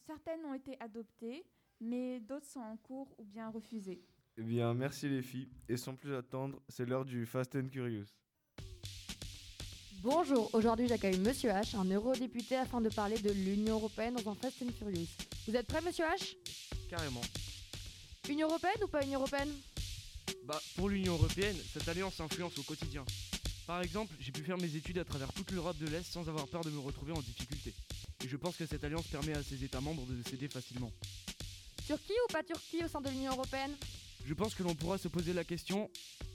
Certaines 0.06 0.44
ont 0.44 0.52
été 0.52 0.78
adoptées, 0.78 1.46
mais 1.80 2.20
d'autres 2.20 2.44
sont 2.44 2.60
en 2.60 2.76
cours 2.76 3.08
ou 3.16 3.24
bien 3.24 3.48
refusées. 3.48 4.04
Eh 4.36 4.42
bien, 4.42 4.74
merci 4.74 5.08
les 5.08 5.22
filles. 5.22 5.48
Et 5.70 5.78
sans 5.78 5.94
plus 5.94 6.14
attendre, 6.14 6.60
c'est 6.68 6.84
l'heure 6.84 7.06
du 7.06 7.24
Fast 7.24 7.56
and 7.56 7.68
Curious. 7.72 8.08
Bonjour, 10.02 10.50
aujourd'hui 10.52 10.86
j'accueille 10.86 11.18
Monsieur 11.20 11.52
H, 11.52 11.78
un 11.78 11.84
eurodéputé, 11.86 12.56
afin 12.56 12.82
de 12.82 12.90
parler 12.90 13.16
de 13.16 13.30
l'Union 13.30 13.76
Européenne 13.76 14.16
dans 14.16 14.30
un 14.32 14.34
Fast 14.34 14.60
and 14.60 14.72
Furious. 14.78 15.08
Vous 15.48 15.56
êtes 15.56 15.66
prêt, 15.66 15.80
Monsieur 15.80 16.04
H? 16.04 16.36
Carrément. 16.90 17.22
Union 18.28 18.48
Européenne 18.48 18.84
ou 18.84 18.88
pas 18.88 19.02
Union 19.02 19.20
Européenne? 19.20 19.48
Bah, 20.46 20.62
pour 20.76 20.88
l'Union 20.88 21.14
Européenne, 21.14 21.56
cette 21.72 21.88
alliance 21.88 22.20
influence 22.20 22.56
au 22.56 22.62
quotidien. 22.62 23.04
Par 23.66 23.82
exemple, 23.82 24.14
j'ai 24.20 24.30
pu 24.30 24.42
faire 24.42 24.56
mes 24.56 24.76
études 24.76 24.98
à 24.98 25.04
travers 25.04 25.32
toute 25.32 25.50
l'Europe 25.50 25.76
de 25.78 25.86
l'Est 25.88 26.04
sans 26.04 26.28
avoir 26.28 26.46
peur 26.46 26.60
de 26.60 26.70
me 26.70 26.78
retrouver 26.78 27.10
en 27.10 27.20
difficulté. 27.20 27.74
Et 28.24 28.28
je 28.28 28.36
pense 28.36 28.54
que 28.56 28.64
cette 28.64 28.84
alliance 28.84 29.08
permet 29.08 29.34
à 29.34 29.42
ses 29.42 29.64
États 29.64 29.80
membres 29.80 30.06
de 30.06 30.22
céder 30.28 30.46
facilement. 30.46 30.92
Turquie 31.84 32.12
ou 32.28 32.32
pas 32.32 32.44
Turquie 32.44 32.84
au 32.84 32.88
sein 32.88 33.00
de 33.00 33.10
l'Union 33.10 33.32
Européenne? 33.32 33.74
Je 34.24 34.34
pense 34.34 34.54
que 34.54 34.62
l'on 34.62 34.76
pourra 34.76 34.98
se 34.98 35.08
poser 35.08 35.32
la 35.32 35.42
question 35.42 35.90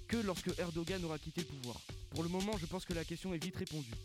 que 0.10 0.18
lorsque 0.18 0.52
Erdogan 0.60 1.02
aura 1.06 1.18
quitté 1.18 1.40
le 1.42 1.48
pouvoir. 1.48 1.80
Pour 2.10 2.24
le 2.24 2.30
moment, 2.30 2.58
je 2.58 2.66
pense 2.66 2.84
que 2.84 2.94
la 2.94 3.06
question 3.06 3.34
est 3.34 3.42
vite 3.42 3.56
répondue. 3.56 3.96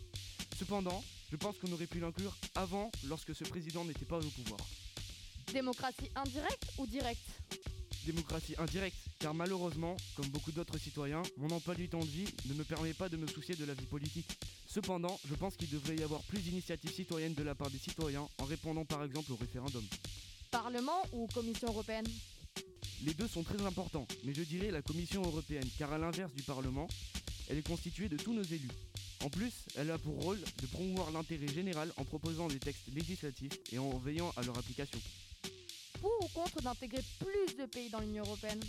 Cependant, 0.57 1.03
je 1.29 1.35
pense 1.35 1.57
qu'on 1.57 1.71
aurait 1.73 1.85
pu 1.85 1.99
l'inclure 1.99 2.33
avant, 2.55 2.89
lorsque 3.03 3.35
ce 3.35 3.43
président 3.43 3.83
n'était 3.83 4.05
pas 4.05 4.19
au 4.19 4.29
pouvoir. 4.29 4.59
Démocratie 5.51 6.09
indirecte 6.15 6.71
ou 6.77 6.87
directe? 6.87 7.27
Démocratie 8.07 8.55
indirecte, 8.57 8.95
car 9.19 9.33
malheureusement, 9.33 9.97
comme 10.15 10.27
beaucoup 10.27 10.53
d'autres 10.53 10.77
citoyens, 10.77 11.23
mon 11.35 11.49
emploi 11.51 11.75
du 11.75 11.89
temps 11.89 11.99
de 11.99 12.05
vie 12.05 12.23
ne 12.45 12.53
me 12.53 12.63
permet 12.63 12.93
pas 12.93 13.09
de 13.09 13.17
me 13.17 13.27
soucier 13.27 13.53
de 13.55 13.65
la 13.65 13.73
vie 13.73 13.85
politique. 13.85 14.29
Cependant, 14.65 15.19
je 15.27 15.35
pense 15.35 15.57
qu'il 15.57 15.69
devrait 15.69 15.97
y 15.97 16.03
avoir 16.03 16.21
plus 16.21 16.39
d'initiatives 16.39 16.93
citoyennes 16.93 17.33
de 17.33 17.43
la 17.43 17.53
part 17.53 17.69
des 17.69 17.77
citoyens 17.77 18.25
en 18.37 18.45
répondant 18.45 18.85
par 18.85 19.03
exemple 19.03 19.33
au 19.33 19.35
référendum. 19.35 19.83
Parlement 20.49 21.03
ou 21.11 21.27
Commission 21.33 21.67
européenne? 21.67 22.07
Les 23.03 23.13
deux 23.13 23.27
sont 23.27 23.43
très 23.43 23.61
importants, 23.65 24.07
mais 24.23 24.33
je 24.33 24.43
dirais 24.43 24.71
la 24.71 24.81
Commission 24.81 25.21
européenne, 25.23 25.67
car 25.77 25.91
à 25.91 25.97
l'inverse 25.97 26.31
du 26.33 26.43
Parlement, 26.43 26.87
elle 27.49 27.57
est 27.57 27.67
constituée 27.67 28.07
de 28.07 28.15
tous 28.15 28.33
nos 28.33 28.43
élus. 28.43 28.71
En 29.25 29.29
plus, 29.29 29.51
elle 29.75 29.91
a 29.91 29.97
pour 29.97 30.23
rôle 30.23 30.39
de 30.61 30.67
promouvoir 30.67 31.11
l'intérêt 31.11 31.49
général 31.49 31.91
en 31.97 32.05
proposant 32.05 32.47
des 32.47 32.59
textes 32.59 32.87
législatifs 32.87 33.59
et 33.73 33.79
en 33.79 33.97
veillant 33.97 34.31
à 34.37 34.43
leur 34.43 34.57
application. 34.57 34.99
Pour 36.01 36.11
ou 36.23 36.27
contre 36.29 36.61
d'intégrer 36.61 37.03
plus 37.19 37.55
de 37.55 37.65
pays 37.65 37.89
dans 37.89 37.99
l'Union 37.99 38.23
Européenne 38.23 38.59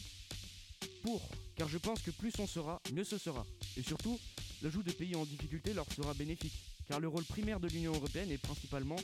Pour, 1.02 1.20
car 1.56 1.68
je 1.68 1.78
pense 1.78 2.00
que 2.02 2.10
plus 2.10 2.32
on 2.38 2.46
sera, 2.46 2.80
mieux 2.92 3.04
ce 3.04 3.18
sera. 3.18 3.46
Et 3.76 3.82
surtout, 3.82 4.18
l'ajout 4.62 4.82
de 4.82 4.92
pays 4.92 5.14
en 5.14 5.24
difficulté 5.24 5.74
leur 5.74 5.86
sera 5.92 6.14
bénéfique, 6.14 6.54
car 6.86 7.00
le 7.00 7.08
rôle 7.08 7.24
primaire 7.24 7.60
de 7.60 7.68
l'Union 7.68 7.92
Européenne 7.92 8.30
est 8.30 8.38
principalement 8.38 8.96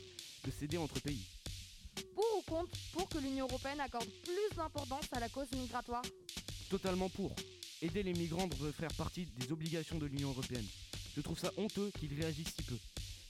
de 0.44 0.50
céder 0.50 0.78
entre 0.78 1.00
pays. 1.00 1.24
Pour 2.14 2.24
ou 2.38 2.42
contre 2.42 2.76
pour 2.92 3.08
que 3.08 3.18
l'Union 3.18 3.46
Européenne 3.46 3.80
accorde 3.80 4.08
plus 4.24 4.56
d'importance 4.56 5.06
à 5.12 5.20
la 5.20 5.28
cause 5.28 5.50
migratoire 5.52 6.02
Totalement 6.70 7.08
pour. 7.08 7.34
Aider 7.82 8.02
les 8.02 8.14
migrants 8.14 8.46
devrait 8.46 8.72
faire 8.72 8.92
partie 8.94 9.26
des 9.26 9.52
obligations 9.52 9.98
de 9.98 10.06
l'Union 10.06 10.30
Européenne. 10.30 10.66
Je 11.16 11.20
trouve 11.20 11.38
ça 11.38 11.52
honteux 11.56 11.92
qu'ils 11.98 12.14
réagissent 12.20 12.54
si 12.56 12.62
peu. 12.62 12.76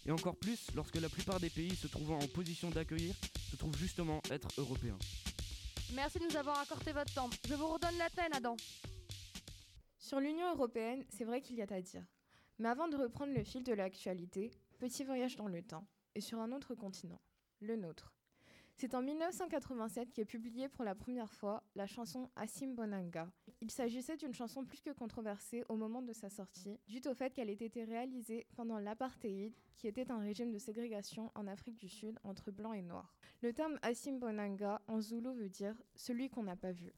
Et 0.06 0.10
encore 0.10 0.36
plus 0.36 0.68
lorsque 0.74 0.96
la 0.96 1.08
plupart 1.08 1.40
des 1.40 1.50
pays 1.50 1.74
se 1.74 1.86
trouvant 1.86 2.18
en 2.18 2.26
position 2.28 2.70
d'accueillir 2.70 3.14
se 3.50 3.56
trouvent 3.56 3.76
justement 3.76 4.20
être 4.30 4.48
européens. 4.58 4.98
Merci 5.94 6.18
de 6.18 6.24
nous 6.24 6.36
avoir 6.36 6.58
accordé 6.58 6.92
votre 6.92 7.12
temps. 7.14 7.30
Je 7.48 7.54
vous 7.54 7.68
redonne 7.68 7.96
la 7.98 8.10
peine, 8.10 8.32
Adam. 8.34 8.56
Sur 9.98 10.20
l'Union 10.20 10.52
européenne, 10.52 11.04
c'est 11.08 11.24
vrai 11.24 11.40
qu'il 11.40 11.56
y 11.56 11.62
a 11.62 11.66
à 11.70 11.80
dire. 11.80 12.04
Mais 12.58 12.68
avant 12.68 12.88
de 12.88 12.96
reprendre 12.96 13.32
le 13.32 13.42
fil 13.42 13.64
de 13.64 13.72
l'actualité, 13.72 14.52
petit 14.78 15.04
voyage 15.04 15.36
dans 15.36 15.48
le 15.48 15.62
temps, 15.62 15.86
et 16.14 16.20
sur 16.20 16.38
un 16.38 16.52
autre 16.52 16.74
continent, 16.74 17.20
le 17.60 17.76
nôtre. 17.76 18.13
C'est 18.76 18.96
en 18.96 19.02
1987 19.02 20.12
qu'est 20.12 20.24
publiée 20.24 20.68
pour 20.68 20.84
la 20.84 20.96
première 20.96 21.32
fois 21.32 21.62
la 21.76 21.86
chanson 21.86 22.28
Assim 22.34 22.74
Bonanga. 22.74 23.30
Il 23.60 23.70
s'agissait 23.70 24.16
d'une 24.16 24.34
chanson 24.34 24.64
plus 24.64 24.80
que 24.80 24.90
controversée 24.90 25.64
au 25.68 25.76
moment 25.76 26.02
de 26.02 26.12
sa 26.12 26.28
sortie, 26.28 26.80
dû 26.88 27.00
au 27.06 27.14
fait 27.14 27.32
qu'elle 27.32 27.50
ait 27.50 27.52
été 27.52 27.84
réalisée 27.84 28.48
pendant 28.56 28.80
l'apartheid, 28.80 29.54
qui 29.76 29.86
était 29.86 30.10
un 30.10 30.18
régime 30.18 30.50
de 30.50 30.58
ségrégation 30.58 31.30
en 31.36 31.46
Afrique 31.46 31.76
du 31.76 31.88
Sud 31.88 32.18
entre 32.24 32.50
blancs 32.50 32.74
et 32.76 32.82
noirs. 32.82 33.14
Le 33.42 33.52
terme 33.52 33.78
Assim 33.82 34.18
Bonanga 34.18 34.82
en 34.88 35.00
zoulou 35.00 35.32
veut 35.34 35.48
dire 35.48 35.80
celui 35.94 36.28
qu'on 36.28 36.42
n'a 36.42 36.56
pas 36.56 36.72
vu. 36.72 36.92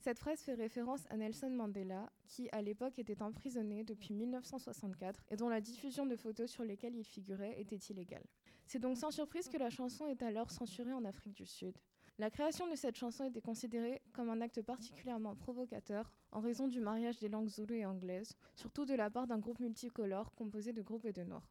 Cette 0.00 0.20
phrase 0.20 0.40
fait 0.40 0.54
référence 0.54 1.04
à 1.10 1.16
Nelson 1.16 1.50
Mandela, 1.50 2.12
qui 2.28 2.48
à 2.52 2.62
l'époque 2.62 3.00
était 3.00 3.22
emprisonné 3.22 3.82
depuis 3.82 4.14
1964 4.14 5.24
et 5.30 5.36
dont 5.36 5.48
la 5.48 5.60
diffusion 5.60 6.06
de 6.06 6.14
photos 6.14 6.48
sur 6.48 6.62
lesquelles 6.62 6.94
il 6.94 7.04
figurait 7.04 7.60
était 7.60 7.76
illégale. 7.76 8.24
C'est 8.68 8.78
donc 8.78 8.98
sans 8.98 9.10
surprise 9.10 9.48
que 9.48 9.56
la 9.56 9.70
chanson 9.70 10.06
est 10.08 10.22
alors 10.22 10.50
censurée 10.50 10.92
en 10.92 11.06
Afrique 11.06 11.32
du 11.32 11.46
Sud. 11.46 11.72
La 12.18 12.28
création 12.28 12.68
de 12.68 12.76
cette 12.76 12.96
chanson 12.96 13.24
était 13.24 13.40
considérée 13.40 14.02
comme 14.12 14.28
un 14.28 14.42
acte 14.42 14.60
particulièrement 14.60 15.34
provocateur 15.34 16.12
en 16.32 16.40
raison 16.40 16.68
du 16.68 16.78
mariage 16.78 17.18
des 17.18 17.30
langues 17.30 17.48
zoulou 17.48 17.72
et 17.72 17.86
anglaises, 17.86 18.36
surtout 18.56 18.84
de 18.84 18.92
la 18.92 19.08
part 19.08 19.26
d'un 19.26 19.38
groupe 19.38 19.58
multicolore 19.60 20.34
composé 20.34 20.74
de 20.74 20.82
groupes 20.82 21.06
et 21.06 21.14
de 21.14 21.22
noirs. 21.22 21.48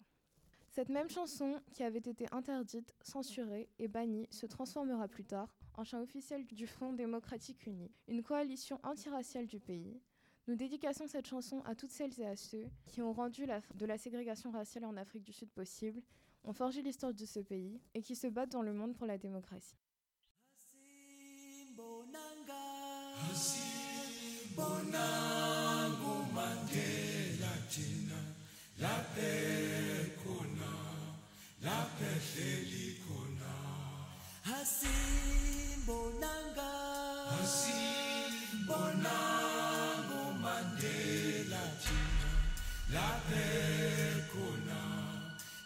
Cette 0.70 0.90
même 0.90 1.10
chanson, 1.10 1.60
qui 1.74 1.82
avait 1.82 1.98
été 1.98 2.28
interdite, 2.32 2.94
censurée 3.02 3.68
et 3.80 3.88
bannie, 3.88 4.28
se 4.30 4.46
transformera 4.46 5.08
plus 5.08 5.26
tard 5.26 5.56
en 5.74 5.84
chant 5.84 6.04
officiel 6.04 6.46
du 6.46 6.68
Front 6.68 6.94
démocratique 6.94 7.66
uni, 7.66 7.90
une 8.08 8.22
coalition 8.22 8.80
antiraciale 8.84 9.48
du 9.48 9.60
pays. 9.60 10.00
Nous 10.48 10.56
dédicassons 10.56 11.08
cette 11.08 11.26
chanson 11.26 11.64
à 11.66 11.74
toutes 11.74 11.92
celles 11.92 12.20
et 12.20 12.28
à 12.28 12.36
ceux 12.36 12.68
qui 12.86 13.02
ont 13.02 13.12
rendu 13.12 13.48
la 13.48 13.62
de 13.74 13.86
la 13.88 13.98
ségrégation 13.98 14.52
raciale 14.52 14.86
en 14.86 14.98
Afrique 14.98 15.24
du 15.24 15.34
Sud 15.34 15.50
possible, 15.50 16.04
ont 16.48 16.54
forgé 16.54 16.82
l'histoire 16.82 17.14
de 17.14 17.26
ce 17.26 17.40
pays 17.42 17.80
et 17.94 18.02
qui 18.02 18.16
se 18.16 18.28
battent 18.28 18.54
dans 18.54 18.62
le 18.62 18.74
monde 18.74 18.96
pour 18.96 19.06
la 19.06 19.18
démocratie. 19.18 19.76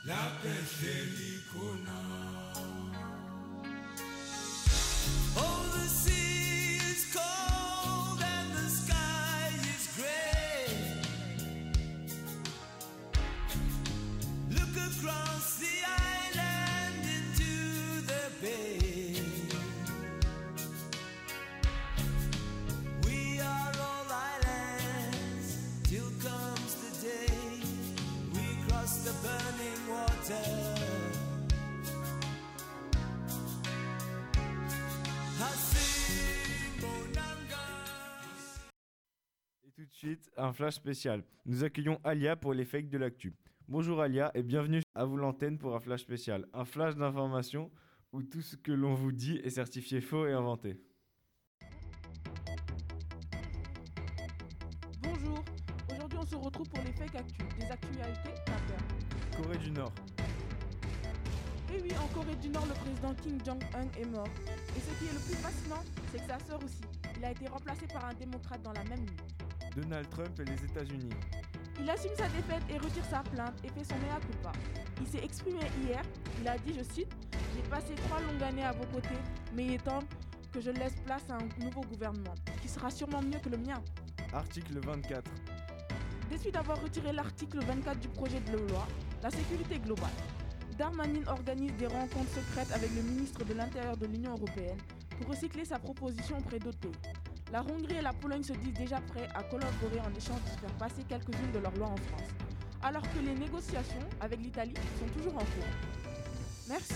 Laphe 0.07 0.53
hleli 0.71 1.31
khona 1.49 2.10
Oh 2.10 2.10
suite, 40.01 40.31
un 40.35 40.51
flash 40.51 40.73
spécial. 40.73 41.23
Nous 41.45 41.63
accueillons 41.63 41.99
Alia 42.03 42.35
pour 42.35 42.55
les 42.55 42.65
fakes 42.65 42.89
de 42.89 42.97
l'actu. 42.97 43.35
Bonjour 43.67 44.01
Alia 44.01 44.31
et 44.33 44.41
bienvenue 44.41 44.81
à 44.95 45.05
vous 45.05 45.15
l'antenne 45.15 45.59
pour 45.59 45.75
un 45.75 45.79
flash 45.79 46.01
spécial. 46.01 46.47
Un 46.53 46.65
flash 46.65 46.95
d'information 46.95 47.69
où 48.11 48.23
tout 48.23 48.41
ce 48.41 48.55
que 48.55 48.71
l'on 48.71 48.95
vous 48.95 49.11
dit 49.11 49.39
est 49.43 49.51
certifié 49.51 50.01
faux 50.01 50.25
et 50.25 50.31
inventé. 50.31 50.81
Bonjour, 55.03 55.45
aujourd'hui 55.91 56.17
on 56.19 56.25
se 56.25 56.35
retrouve 56.35 56.67
pour 56.67 56.83
les 56.83 56.93
fake 56.93 57.15
actus, 57.17 57.45
des 57.59 57.71
actualités 57.71 58.41
peur. 58.47 59.43
Corée 59.43 59.57
du 59.59 59.69
Nord. 59.69 59.93
Et 61.71 61.79
oui, 61.79 61.91
en 61.95 62.07
Corée 62.07 62.35
du 62.37 62.49
Nord, 62.49 62.65
le 62.65 62.73
président 62.73 63.13
Kim 63.21 63.37
Jong-un 63.45 64.01
est 64.01 64.05
mort. 64.05 64.27
Et 64.75 64.79
ce 64.79 64.97
qui 64.97 65.05
est 65.05 65.13
le 65.13 65.19
plus 65.19 65.37
fascinant, 65.43 65.83
c'est 66.11 66.17
que 66.17 66.27
sa 66.27 66.39
sœur 66.39 66.57
aussi. 66.63 66.81
Il 67.17 67.23
a 67.23 67.31
été 67.31 67.47
remplacé 67.47 67.85
par 67.85 68.05
un 68.05 68.15
démocrate 68.15 68.63
dans 68.63 68.73
la 68.73 68.83
même 68.85 69.01
nuit. 69.01 69.30
Donald 69.75 70.09
Trump 70.09 70.39
et 70.39 70.45
les 70.45 70.65
États-Unis. 70.65 71.09
Il 71.79 71.89
assume 71.89 72.11
sa 72.17 72.27
défaite 72.27 72.63
et 72.69 72.77
retire 72.77 73.05
sa 73.05 73.19
plainte 73.19 73.55
et 73.63 73.69
fait 73.69 73.83
son 73.83 73.95
mea 73.95 74.19
culpa. 74.19 74.51
Il 74.99 75.07
s'est 75.07 75.23
exprimé 75.23 75.61
hier, 75.83 76.01
il 76.41 76.47
a 76.47 76.57
dit, 76.57 76.73
je 76.77 76.83
cite, 76.93 77.11
J'ai 77.55 77.69
passé 77.69 77.95
trois 78.07 78.19
longues 78.19 78.43
années 78.43 78.63
à 78.65 78.71
vos 78.71 78.85
côtés, 78.85 79.09
mais 79.55 79.65
il 79.65 79.73
est 79.73 79.83
temps 79.83 80.03
que 80.51 80.61
je 80.61 80.69
laisse 80.69 80.95
place 81.05 81.23
à 81.29 81.35
un 81.35 81.63
nouveau 81.63 81.81
gouvernement, 81.81 82.35
qui 82.61 82.67
sera 82.67 82.89
sûrement 82.89 83.21
mieux 83.21 83.39
que 83.39 83.49
le 83.49 83.57
mien. 83.57 83.81
Article 84.33 84.79
24. 84.79 85.31
Déçu 86.29 86.51
d'avoir 86.51 86.81
retiré 86.81 87.11
l'article 87.11 87.59
24 87.63 87.99
du 87.99 88.07
projet 88.09 88.39
de 88.39 88.57
loi, 88.57 88.87
la 89.23 89.29
sécurité 89.29 89.79
globale, 89.79 90.09
Darmanin 90.77 91.27
organise 91.27 91.75
des 91.77 91.87
rencontres 91.87 92.31
secrètes 92.33 92.71
avec 92.73 92.89
le 92.95 93.01
ministre 93.01 93.43
de 93.43 93.53
l'Intérieur 93.53 93.97
de 93.97 94.07
l'Union 94.07 94.31
européenne 94.31 94.77
pour 95.19 95.29
recycler 95.29 95.65
sa 95.65 95.77
proposition 95.77 96.37
auprès 96.37 96.59
d'autres 96.59 96.79
pays. 96.79 97.10
La 97.51 97.61
Hongrie 97.63 97.97
et 97.97 98.01
la 98.01 98.13
Pologne 98.13 98.43
se 98.43 98.53
disent 98.53 98.73
déjà 98.73 99.01
prêts 99.01 99.27
à 99.35 99.43
collaborer 99.43 99.99
en 99.99 100.15
échange 100.15 100.39
de 100.41 100.59
faire 100.61 100.73
passer 100.79 101.03
quelques-unes 101.09 101.51
de 101.53 101.59
leurs 101.59 101.75
lois 101.75 101.89
en 101.89 101.97
France, 101.97 102.29
alors 102.81 103.01
que 103.01 103.19
les 103.19 103.35
négociations 103.35 104.07
avec 104.21 104.39
l'Italie 104.39 104.73
sont 104.97 105.19
toujours 105.19 105.35
en 105.35 105.39
cours. 105.39 105.65
Merci. 106.69 106.93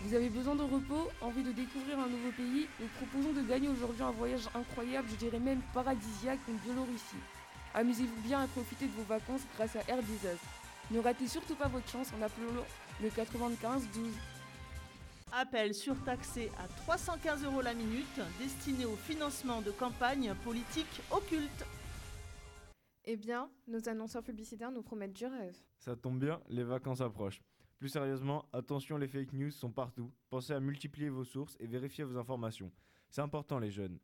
Vous 0.00 0.14
avez 0.14 0.30
besoin 0.30 0.56
de 0.56 0.62
repos, 0.62 1.10
envie 1.20 1.44
de 1.44 1.52
découvrir 1.52 1.96
un 2.00 2.08
nouveau 2.08 2.32
pays 2.36 2.66
Nous 2.80 2.88
proposons 2.96 3.32
de 3.32 3.46
gagner 3.46 3.68
aujourd'hui 3.68 4.02
un 4.02 4.10
voyage 4.10 4.48
incroyable, 4.52 5.06
je 5.12 5.14
dirais 5.14 5.38
même 5.38 5.60
paradisiaque 5.72 6.40
en 6.50 6.64
Biélorussie. 6.64 7.22
Amusez-vous 7.72 8.20
bien 8.26 8.40
à 8.40 8.46
profiter 8.48 8.86
de 8.86 8.92
vos 8.92 9.04
vacances 9.04 9.42
grâce 9.56 9.76
à 9.76 9.88
Air. 9.88 10.00
Ne 10.92 11.00
ratez 11.00 11.26
surtout 11.26 11.54
pas 11.54 11.68
votre 11.68 11.88
chance 11.88 12.12
en 12.12 12.20
appelant 12.20 12.66
le 13.02 13.08
95 13.08 13.88
12. 13.94 14.12
Appel 15.32 15.72
surtaxé 15.72 16.50
à 16.58 16.68
315 16.68 17.44
euros 17.44 17.62
la 17.62 17.72
minute, 17.72 18.20
destiné 18.38 18.84
au 18.84 18.96
financement 18.96 19.62
de 19.62 19.70
campagnes 19.70 20.34
politiques 20.44 21.00
occultes. 21.10 21.64
Eh 23.06 23.16
bien, 23.16 23.50
nos 23.66 23.88
annonceurs 23.88 24.22
publicitaires 24.22 24.70
nous 24.70 24.82
promettent 24.82 25.14
du 25.14 25.24
rêve. 25.24 25.56
Ça 25.78 25.96
tombe 25.96 26.18
bien, 26.18 26.42
les 26.50 26.62
vacances 26.62 27.00
approchent. 27.00 27.40
Plus 27.78 27.88
sérieusement, 27.88 28.44
attention, 28.52 28.98
les 28.98 29.08
fake 29.08 29.32
news 29.32 29.50
sont 29.50 29.72
partout. 29.72 30.12
Pensez 30.28 30.52
à 30.52 30.60
multiplier 30.60 31.08
vos 31.08 31.24
sources 31.24 31.56
et 31.58 31.66
vérifier 31.66 32.04
vos 32.04 32.18
informations. 32.18 32.70
C'est 33.08 33.22
important, 33.22 33.58
les 33.58 33.70
jeunes. 33.70 33.98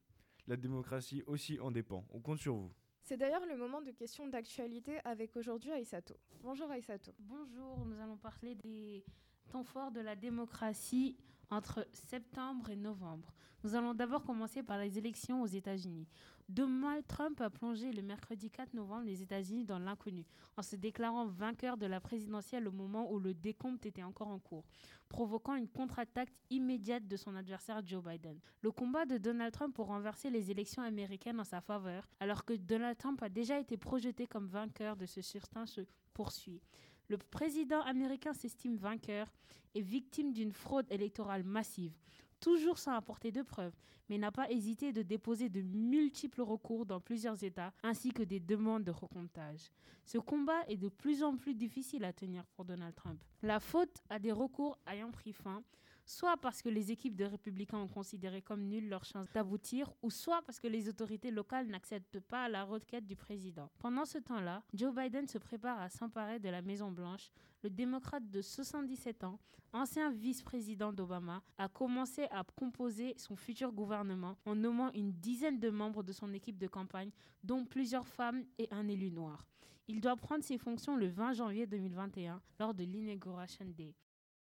La 0.46 0.56
démocratie 0.56 1.22
aussi 1.26 1.60
en 1.60 1.70
dépend. 1.70 2.06
On 2.08 2.20
compte 2.20 2.38
sur 2.38 2.54
vous. 2.54 2.72
C'est 3.08 3.16
d'ailleurs 3.16 3.46
le 3.46 3.56
moment 3.56 3.80
de 3.80 3.90
questions 3.90 4.28
d'actualité 4.28 5.00
avec 5.02 5.34
aujourd'hui 5.34 5.72
Aïssato. 5.72 6.14
Bonjour 6.42 6.70
Aïssato. 6.70 7.10
Bonjour, 7.20 7.86
nous 7.86 7.98
allons 8.02 8.18
parler 8.18 8.54
des 8.54 9.02
temps 9.48 9.64
forts 9.64 9.90
de 9.90 10.00
la 10.00 10.14
démocratie 10.14 11.16
entre 11.50 11.86
septembre 11.92 12.70
et 12.70 12.76
novembre. 12.76 13.32
Nous 13.64 13.74
allons 13.74 13.92
d'abord 13.92 14.22
commencer 14.22 14.62
par 14.62 14.78
les 14.78 14.98
élections 14.98 15.42
aux 15.42 15.46
États-Unis. 15.46 16.06
Donald 16.48 17.04
Trump 17.08 17.40
a 17.40 17.50
plongé 17.50 17.92
le 17.92 18.02
mercredi 18.02 18.50
4 18.50 18.72
novembre 18.72 19.04
les 19.04 19.20
États-Unis 19.20 19.64
dans 19.64 19.80
l'inconnu, 19.80 20.24
en 20.56 20.62
se 20.62 20.76
déclarant 20.76 21.26
vainqueur 21.26 21.76
de 21.76 21.86
la 21.86 22.00
présidentielle 22.00 22.68
au 22.68 22.72
moment 22.72 23.12
où 23.12 23.18
le 23.18 23.34
décompte 23.34 23.84
était 23.84 24.04
encore 24.04 24.28
en 24.28 24.38
cours, 24.38 24.64
provoquant 25.08 25.56
une 25.56 25.68
contre-attaque 25.68 26.32
immédiate 26.50 27.06
de 27.08 27.16
son 27.16 27.34
adversaire 27.34 27.84
Joe 27.84 28.02
Biden. 28.02 28.38
Le 28.62 28.70
combat 28.70 29.06
de 29.06 29.18
Donald 29.18 29.52
Trump 29.52 29.74
pour 29.74 29.88
renverser 29.88 30.30
les 30.30 30.50
élections 30.50 30.82
américaines 30.82 31.40
en 31.40 31.44
sa 31.44 31.60
faveur, 31.60 32.08
alors 32.20 32.44
que 32.44 32.54
Donald 32.54 32.96
Trump 32.96 33.20
a 33.22 33.28
déjà 33.28 33.58
été 33.58 33.76
projeté 33.76 34.26
comme 34.26 34.46
vainqueur 34.46 34.96
de 34.96 35.04
ce 35.04 35.20
scrutin, 35.20 35.66
se 35.66 35.80
poursuit. 36.14 36.62
Le 37.08 37.16
président 37.16 37.80
américain 37.82 38.34
s'estime 38.34 38.76
vainqueur 38.76 39.32
et 39.74 39.80
victime 39.80 40.32
d'une 40.32 40.52
fraude 40.52 40.86
électorale 40.90 41.42
massive, 41.42 41.96
toujours 42.40 42.78
sans 42.78 42.92
apporter 42.92 43.32
de 43.32 43.42
preuves, 43.42 43.74
mais 44.08 44.18
n'a 44.18 44.30
pas 44.30 44.50
hésité 44.50 44.92
de 44.92 45.02
déposer 45.02 45.48
de 45.48 45.62
multiples 45.62 46.42
recours 46.42 46.86
dans 46.86 47.00
plusieurs 47.00 47.42
États 47.44 47.72
ainsi 47.82 48.10
que 48.10 48.22
des 48.22 48.40
demandes 48.40 48.84
de 48.84 48.90
recomptage. 48.90 49.70
Ce 50.04 50.18
combat 50.18 50.64
est 50.68 50.76
de 50.76 50.88
plus 50.88 51.22
en 51.22 51.36
plus 51.36 51.54
difficile 51.54 52.04
à 52.04 52.12
tenir 52.12 52.44
pour 52.46 52.64
Donald 52.64 52.94
Trump. 52.94 53.22
La 53.42 53.60
faute 53.60 54.02
à 54.08 54.18
des 54.18 54.32
recours 54.32 54.78
ayant 54.86 55.10
pris 55.10 55.32
fin, 55.32 55.62
soit 56.08 56.38
parce 56.38 56.62
que 56.62 56.70
les 56.70 56.90
équipes 56.90 57.16
de 57.16 57.24
républicains 57.24 57.78
ont 57.78 57.88
considéré 57.88 58.40
comme 58.40 58.62
nulle 58.62 58.88
leur 58.88 59.04
chance 59.04 59.30
d'aboutir, 59.32 59.92
ou 60.02 60.10
soit 60.10 60.40
parce 60.42 60.58
que 60.58 60.66
les 60.66 60.88
autorités 60.88 61.30
locales 61.30 61.66
n'acceptent 61.66 62.20
pas 62.20 62.48
la 62.48 62.64
requête 62.64 63.06
du 63.06 63.14
président. 63.14 63.70
Pendant 63.78 64.06
ce 64.06 64.16
temps-là, 64.18 64.62
Joe 64.72 64.94
Biden 64.94 65.28
se 65.28 65.36
prépare 65.36 65.80
à 65.80 65.90
s'emparer 65.90 66.38
de 66.38 66.48
la 66.48 66.62
Maison-Blanche. 66.62 67.30
Le 67.62 67.68
démocrate 67.68 68.28
de 68.30 68.40
77 68.40 69.24
ans, 69.24 69.38
ancien 69.74 70.10
vice-président 70.10 70.94
d'Obama, 70.94 71.42
a 71.58 71.68
commencé 71.68 72.24
à 72.30 72.42
composer 72.56 73.14
son 73.18 73.36
futur 73.36 73.70
gouvernement 73.70 74.38
en 74.46 74.54
nommant 74.54 74.90
une 74.94 75.12
dizaine 75.12 75.60
de 75.60 75.68
membres 75.68 76.02
de 76.02 76.12
son 76.12 76.32
équipe 76.32 76.58
de 76.58 76.68
campagne, 76.68 77.10
dont 77.44 77.66
plusieurs 77.66 78.08
femmes 78.08 78.44
et 78.58 78.68
un 78.70 78.88
élu 78.88 79.10
noir. 79.10 79.44
Il 79.86 80.00
doit 80.00 80.16
prendre 80.16 80.44
ses 80.44 80.58
fonctions 80.58 80.96
le 80.96 81.08
20 81.08 81.34
janvier 81.34 81.66
2021 81.66 82.40
lors 82.58 82.72
de 82.72 82.84
l'Inauguration 82.84 83.66
Day. 83.66 83.94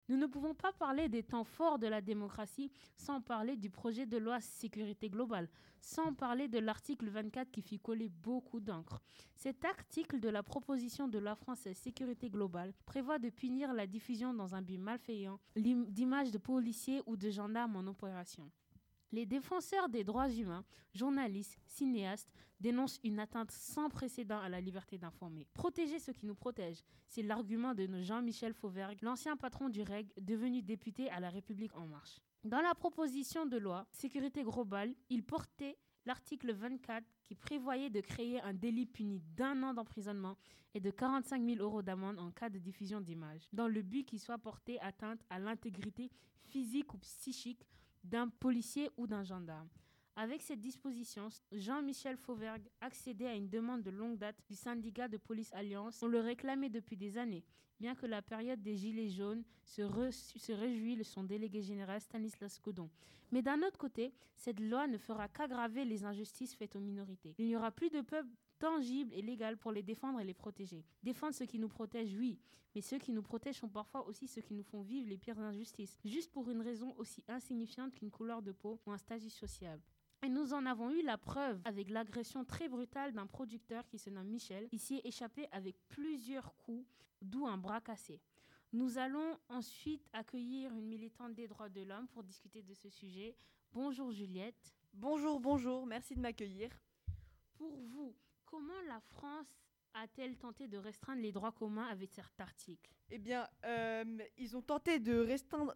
Nous 0.08 0.16
ne 0.16 0.26
pouvons 0.26 0.54
pas 0.54 0.72
parler 0.72 1.08
des 1.10 1.22
temps 1.22 1.44
forts 1.44 1.78
de 1.78 1.86
la 1.86 2.00
démocratie 2.00 2.72
sans 2.96 3.20
parler 3.20 3.56
du 3.56 3.68
projet 3.68 4.06
de 4.06 4.16
loi 4.16 4.40
sécurité 4.40 5.10
globale, 5.10 5.48
sans 5.82 6.14
parler 6.14 6.48
de 6.48 6.58
l'article 6.58 7.10
24 7.10 7.50
qui 7.50 7.60
fit 7.60 7.78
coller 7.78 8.08
beaucoup 8.08 8.58
d'encre. 8.58 9.02
Cet 9.34 9.66
article 9.66 10.18
de 10.18 10.30
la 10.30 10.42
proposition 10.42 11.08
de 11.08 11.18
loi 11.18 11.34
française 11.34 11.76
sécurité 11.76 12.30
globale 12.30 12.72
prévoit 12.86 13.18
de 13.18 13.28
punir 13.28 13.74
la 13.74 13.86
diffusion 13.86 14.32
dans 14.32 14.54
un 14.54 14.62
but 14.62 14.78
malveillant 14.78 15.38
d'images 15.56 16.30
de 16.30 16.38
policiers 16.38 17.02
ou 17.06 17.16
de 17.16 17.28
gendarmes 17.28 17.76
en 17.76 17.86
opération. 17.86 18.50
Les 19.10 19.24
défenseurs 19.24 19.88
des 19.88 20.04
droits 20.04 20.28
humains, 20.28 20.64
journalistes, 20.94 21.58
cinéastes, 21.66 22.30
dénoncent 22.60 23.00
une 23.04 23.20
atteinte 23.20 23.50
sans 23.50 23.88
précédent 23.88 24.40
à 24.40 24.48
la 24.48 24.60
liberté 24.60 24.98
d'informer. 24.98 25.46
Protéger 25.54 25.98
ce 25.98 26.10
qui 26.10 26.26
nous 26.26 26.34
protège, 26.34 26.82
c'est 27.06 27.22
l'argument 27.22 27.74
de 27.74 27.88
Jean-Michel 28.02 28.52
Fauvergue, 28.52 29.00
l'ancien 29.02 29.36
patron 29.36 29.68
du 29.68 29.82
REG, 29.82 30.12
devenu 30.20 30.62
député 30.62 31.08
à 31.10 31.20
la 31.20 31.30
République 31.30 31.74
en 31.76 31.86
marche. 31.86 32.18
Dans 32.44 32.60
la 32.60 32.74
proposition 32.74 33.46
de 33.46 33.56
loi 33.56 33.86
sécurité 33.92 34.42
globale, 34.42 34.94
il 35.08 35.22
portait 35.22 35.78
l'article 36.04 36.52
24 36.52 37.04
qui 37.24 37.34
prévoyait 37.34 37.90
de 37.90 38.00
créer 38.00 38.40
un 38.42 38.54
délit 38.54 38.86
puni 38.86 39.20
d'un 39.36 39.62
an 39.62 39.74
d'emprisonnement 39.74 40.36
et 40.74 40.80
de 40.80 40.90
45 40.90 41.42
000 41.44 41.60
euros 41.60 41.82
d'amende 41.82 42.18
en 42.18 42.30
cas 42.30 42.48
de 42.48 42.58
diffusion 42.58 43.00
d'images, 43.00 43.48
dans 43.52 43.68
le 43.68 43.82
but 43.82 44.04
qu'il 44.04 44.20
soit 44.20 44.38
porté 44.38 44.80
atteinte 44.80 45.20
à 45.30 45.38
l'intégrité 45.38 46.10
physique 46.44 46.92
ou 46.94 46.98
psychique 46.98 47.64
d'un 48.08 48.28
policier 48.28 48.90
ou 48.96 49.06
d'un 49.06 49.22
gendarme. 49.22 49.68
Avec 50.16 50.42
cette 50.42 50.60
disposition, 50.60 51.28
Jean-Michel 51.52 52.16
Fauvergue 52.16 52.68
accédait 52.80 53.28
à 53.28 53.34
une 53.34 53.48
demande 53.48 53.82
de 53.82 53.90
longue 53.90 54.18
date 54.18 54.36
du 54.48 54.56
syndicat 54.56 55.06
de 55.06 55.16
police 55.16 55.52
Alliance. 55.54 56.02
On 56.02 56.08
le 56.08 56.18
réclamait 56.18 56.70
depuis 56.70 56.96
des 56.96 57.18
années, 57.18 57.44
bien 57.78 57.94
que 57.94 58.06
la 58.06 58.20
période 58.20 58.60
des 58.60 58.74
Gilets 58.76 59.10
jaunes 59.10 59.44
se, 59.64 59.82
re- 59.82 60.10
se 60.10 60.52
réjouit 60.52 60.96
de 60.96 61.04
son 61.04 61.22
délégué 61.22 61.62
général 61.62 62.00
Stanislas 62.00 62.58
Codon. 62.58 62.90
Mais 63.30 63.42
d'un 63.42 63.62
autre 63.62 63.78
côté, 63.78 64.12
cette 64.34 64.58
loi 64.58 64.88
ne 64.88 64.98
fera 64.98 65.28
qu'aggraver 65.28 65.84
les 65.84 66.04
injustices 66.04 66.54
faites 66.54 66.74
aux 66.74 66.80
minorités. 66.80 67.34
Il 67.38 67.46
n'y 67.46 67.56
aura 67.56 67.70
plus 67.70 67.90
de 67.90 68.00
peuple 68.00 68.30
tangible 68.58 69.12
et 69.14 69.22
légal 69.22 69.56
pour 69.56 69.72
les 69.72 69.82
défendre 69.82 70.20
et 70.20 70.24
les 70.24 70.34
protéger. 70.34 70.84
Défendre 71.02 71.34
ceux 71.34 71.46
qui 71.46 71.58
nous 71.58 71.68
protègent, 71.68 72.14
oui, 72.14 72.38
mais 72.74 72.80
ceux 72.80 72.98
qui 72.98 73.12
nous 73.12 73.22
protègent 73.22 73.60
sont 73.60 73.68
parfois 73.68 74.06
aussi 74.06 74.28
ceux 74.28 74.42
qui 74.42 74.54
nous 74.54 74.62
font 74.62 74.82
vivre 74.82 75.08
les 75.08 75.18
pires 75.18 75.38
injustices, 75.38 75.98
juste 76.04 76.30
pour 76.30 76.50
une 76.50 76.60
raison 76.60 76.94
aussi 76.96 77.24
insignifiante 77.28 77.94
qu'une 77.94 78.10
couleur 78.10 78.42
de 78.42 78.52
peau 78.52 78.80
ou 78.86 78.92
un 78.92 78.98
statut 78.98 79.30
social. 79.30 79.80
Et 80.22 80.28
nous 80.28 80.52
en 80.52 80.66
avons 80.66 80.90
eu 80.90 81.02
la 81.02 81.16
preuve 81.16 81.60
avec 81.64 81.90
l'agression 81.90 82.44
très 82.44 82.68
brutale 82.68 83.12
d'un 83.12 83.26
producteur 83.26 83.86
qui 83.86 83.98
se 83.98 84.10
nomme 84.10 84.28
Michel. 84.28 84.68
Il 84.72 84.80
s'y 84.80 84.96
est 84.96 85.06
échappé 85.06 85.46
avec 85.52 85.76
plusieurs 85.88 86.54
coups, 86.56 86.84
d'où 87.22 87.46
un 87.46 87.56
bras 87.56 87.80
cassé. 87.80 88.20
Nous 88.72 88.98
allons 88.98 89.38
ensuite 89.48 90.06
accueillir 90.12 90.74
une 90.74 90.86
militante 90.86 91.34
des 91.34 91.46
droits 91.46 91.68
de 91.68 91.82
l'homme 91.82 92.08
pour 92.08 92.22
discuter 92.22 92.62
de 92.62 92.74
ce 92.74 92.90
sujet. 92.90 93.36
Bonjour 93.72 94.10
Juliette. 94.10 94.74
Bonjour, 94.92 95.40
bonjour, 95.40 95.86
merci 95.86 96.14
de 96.14 96.20
m'accueillir. 96.20 96.70
Pour 97.54 97.76
vous, 97.76 98.14
comment 98.50 98.80
la 98.86 99.00
France 99.00 99.46
a-t-elle 99.94 100.36
tenté 100.36 100.68
de 100.68 100.78
restreindre 100.78 101.22
les 101.22 101.32
droits 101.32 101.52
communs 101.52 101.86
avec 101.86 102.12
cet 102.14 102.40
article? 102.40 102.90
Eh 103.10 103.18
bien, 103.18 103.48
euh, 103.64 104.04
ils 104.36 104.56
ont 104.56 104.62
tenté 104.62 104.98
de 104.98 105.18
restreindre, 105.18 105.74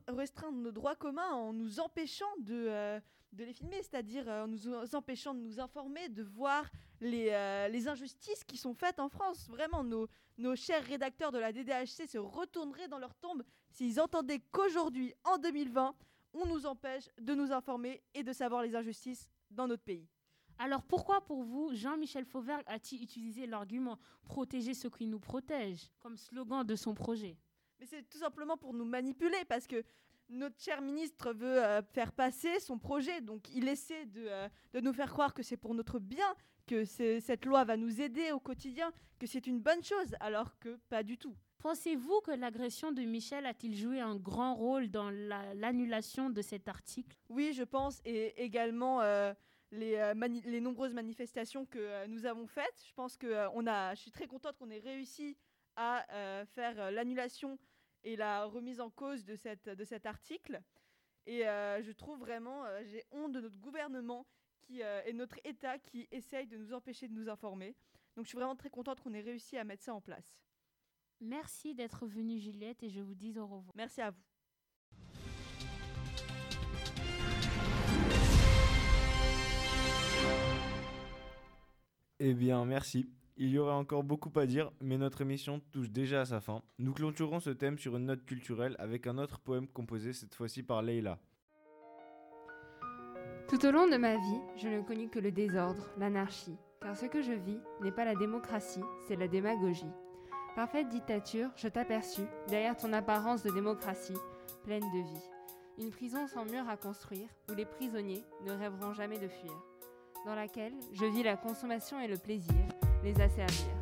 nos 0.53 0.73
droits 0.73 0.97
communs 0.97 1.31
en 1.31 1.53
nous 1.53 1.81
empêchant 1.81 2.31
de, 2.41 2.67
euh, 2.69 3.01
les 3.37 3.53
filmer, 3.53 3.83
c'est-à-dire 3.83 4.29
euh, 4.29 4.45
en 4.45 4.49
nous 4.49 4.95
empêchant 4.95 5.35
de 5.35 5.41
nous 5.41 5.61
informer, 5.61 6.09
de 6.09 6.23
voir 6.23 6.71
les, 7.01 7.31
les 7.71 7.89
injustices 7.89 8.45
qui 8.45 8.57
sont 8.57 8.75
faites 8.75 9.01
en 9.01 9.09
France. 9.09 9.49
Vraiment, 9.49 9.83
nos, 9.83 10.09
nos 10.39 10.55
chers 10.55 10.85
rédacteurs 10.85 11.33
de 11.33 11.39
la 11.39 11.53
DDHC 11.53 12.07
se 12.07 12.19
retourneraient 12.19 12.89
dans 12.89 12.99
leur 12.99 13.15
tombe 13.15 13.43
s'ils 13.71 14.01
entendaient 14.01 14.41
qu'aujourd'hui, 14.53 15.15
en 15.25 15.39
2020, 15.39 15.95
on 16.35 16.47
nous 16.47 16.67
empêche 16.67 17.09
de 17.19 17.35
nous 17.35 17.53
informer 17.53 18.03
et 18.15 18.23
de 18.23 18.33
savoir 18.33 18.63
les 18.63 18.75
injustices 18.77 19.27
dans 19.51 19.67
notre 19.67 19.83
pays. 19.83 20.09
Alors 20.59 20.83
pourquoi 20.83 21.25
pour 21.25 21.43
vous, 21.43 21.71
Jean-Michel 21.75 22.25
Fauvergue 22.25 22.65
a-t-il 22.67 23.03
utilisé 23.03 23.47
l'argument 23.47 23.99
protéger 24.25 24.75
ce 24.75 24.89
qui 24.89 25.07
nous 25.07 25.19
protège 25.21 25.91
comme 25.99 26.17
slogan 26.17 26.65
de 26.65 26.77
son 26.77 26.95
projet? 26.95 27.37
Mais 27.81 27.87
c'est 27.87 28.09
tout 28.09 28.19
simplement 28.19 28.57
pour 28.57 28.73
nous 28.75 28.85
manipuler 28.85 29.45
parce 29.49 29.67
que 29.67 29.83
notre 30.29 30.61
cher 30.63 30.81
ministre 30.81 31.33
veut 31.33 31.63
euh, 31.63 31.83
faire 31.83 32.13
passer 32.13 32.61
son 32.61 32.79
projet. 32.79 33.21
Donc 33.21 33.49
il 33.55 33.69
essaie 33.69 34.07
de, 34.07 34.25
euh, 34.27 34.49
de 34.73 34.81
nous 34.81 34.93
faire 34.93 35.11
croire 35.11 35.35
que 35.35 35.43
c'est 35.43 35.57
pour 35.57 35.75
notre 35.75 35.99
bien, 35.99 36.35
que 36.67 36.85
cette 36.85 37.45
loi 37.45 37.65
va 37.65 37.77
nous 37.77 38.01
aider 38.01 38.31
au 38.31 38.39
quotidien, 38.39 38.93
que 39.19 39.27
c'est 39.27 39.47
une 39.49 39.59
bonne 39.59 39.83
chose, 39.83 40.15
alors 40.21 40.57
que 40.61 40.79
pas 40.89 41.03
du 41.03 41.19
tout. 41.19 41.37
Pensez-vous 41.59 42.21
que 42.21 42.31
l'agression 42.31 42.93
de 42.93 43.03
Michel 43.03 43.47
a-t-il 43.47 43.77
joué 43.77 44.01
un 44.01 44.17
grand 44.17 44.55
rôle 44.55 44.89
dans 44.89 45.11
la- 45.11 45.55
l'annulation 45.55 46.31
de 46.31 46.41
cet 46.41 46.69
article? 46.69 47.17
Oui, 47.29 47.53
je 47.53 47.63
pense, 47.65 48.01
et 48.05 48.43
également 48.43 49.01
euh, 49.01 49.33
les, 49.73 49.97
euh, 49.97 50.15
les 50.45 50.61
nombreuses 50.61 50.95
manifestations 50.95 51.67
que 51.67 51.79
euh, 51.79 52.07
nous 52.07 52.27
avons 52.27 52.47
faites. 52.47 52.85
Je 52.87 52.93
pense 52.93 53.17
que 53.17 53.27
euh, 53.27 53.51
on 53.55 53.67
a, 53.67 53.95
je 53.95 54.03
suis 54.03 54.11
très 54.11 54.27
contente 54.27 54.57
qu'on 54.59 54.71
ait 54.71 54.79
réussi 54.79 55.37
à 55.75 56.05
faire 56.49 56.91
l'annulation 56.91 57.59
et 58.05 58.15
la 58.15 58.45
remise 58.45 58.79
en 58.79 58.91
cause 58.91 59.25
de, 59.25 59.37
cette, 59.37 59.71
de 59.71 59.85
cet 59.85 60.05
article. 60.05 60.61
Et 61.25 61.45
je 61.45 61.93
trouve 61.93 62.19
vraiment, 62.19 62.67
j'ai 62.85 63.03
honte 63.11 63.33
de 63.33 63.41
notre 63.41 63.57
gouvernement 63.57 64.27
qui, 64.61 64.83
et 64.83 65.15
notre 65.15 65.39
État 65.45 65.79
qui 65.79 66.09
essaye 66.11 66.47
de 66.47 66.59
nous 66.59 66.75
empêcher 66.75 67.09
de 67.09 67.15
nous 67.15 67.31
informer. 67.31 67.75
Donc 68.15 68.27
je 68.27 68.29
suis 68.29 68.37
vraiment 68.37 68.55
très 68.55 68.69
contente 68.69 69.01
qu'on 69.01 69.15
ait 69.15 69.23
réussi 69.23 69.57
à 69.57 69.65
mettre 69.65 69.83
ça 69.83 69.95
en 69.95 70.03
place. 70.03 70.43
Merci 71.23 71.75
d'être 71.75 72.07
venue 72.07 72.39
Juliette 72.39 72.83
et 72.83 72.91
je 72.91 73.01
vous 73.01 73.15
dis 73.15 73.39
au 73.39 73.47
revoir. 73.47 73.73
Merci 73.75 74.03
à 74.03 74.11
vous. 74.11 74.32
Eh 82.25 82.35
bien, 82.35 82.65
merci. 82.65 83.11
Il 83.37 83.49
y 83.49 83.59
aurait 83.59 83.73
encore 83.73 84.05
beaucoup 84.05 84.31
à 84.39 84.47
dire, 84.47 84.71
mais 84.81 84.97
notre 84.97 85.23
émission 85.23 85.61
touche 85.73 85.91
déjà 85.91 86.21
à 86.21 86.25
sa 86.25 86.41
fin. 86.41 86.63
Nous 86.79 86.93
clôturons 86.93 87.41
ce 87.41 87.51
thème 87.51 87.79
sur 87.79 87.97
une 87.97 88.07
note 88.07 88.25
culturelle 88.25 88.77
avec 88.79 89.09
un 89.09 89.19
autre 89.19 89.41
poème 89.41 89.67
composé 89.67 90.13
cette 90.13 90.37
fois-ci 90.37 90.63
par 90.63 90.83
Leila. 90.83 91.19
Tout 93.49 93.67
au 93.67 93.73
long 93.73 93.89
de 93.89 93.97
ma 93.97 94.15
vie, 94.15 94.41
je 94.57 94.69
ne 94.69 94.83
connus 94.83 95.09
que 95.09 95.19
le 95.19 95.33
désordre, 95.33 95.91
l'anarchie, 95.99 96.57
car 96.81 96.97
ce 96.97 97.07
que 97.07 97.23
je 97.23 97.33
vis 97.33 97.59
n'est 97.83 97.91
pas 97.91 98.05
la 98.05 98.15
démocratie, 98.15 98.85
c'est 99.09 99.17
la 99.17 99.27
démagogie. 99.27 99.91
Parfaite 100.55 100.91
dictature, 100.91 101.51
je 101.57 101.67
t'aperçus, 101.67 102.29
derrière 102.47 102.77
ton 102.77 102.93
apparence 102.93 103.43
de 103.43 103.51
démocratie, 103.51 104.15
pleine 104.63 104.89
de 104.95 105.03
vie. 105.13 105.29
Une 105.77 105.91
prison 105.91 106.29
sans 106.29 106.45
mur 106.45 106.69
à 106.69 106.77
construire, 106.77 107.29
où 107.51 107.55
les 107.57 107.67
prisonniers 107.67 108.23
ne 108.47 108.53
rêveront 108.53 108.93
jamais 108.93 109.19
de 109.19 109.27
fuir, 109.27 109.61
dans 110.25 110.35
laquelle 110.35 110.73
je 110.93 111.05
vis 111.05 111.23
la 111.23 111.37
consommation 111.37 112.01
et 112.01 112.07
le 112.07 112.17
plaisir, 112.17 112.55
les 113.03 113.21
asservir, 113.21 113.75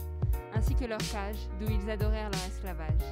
ainsi 0.55 0.75
que 0.75 0.85
leur 0.85 0.99
cage 0.99 1.49
d'où 1.59 1.71
ils 1.71 1.91
adorèrent 1.91 2.31
leur 2.31 2.45
esclavage. 2.47 3.03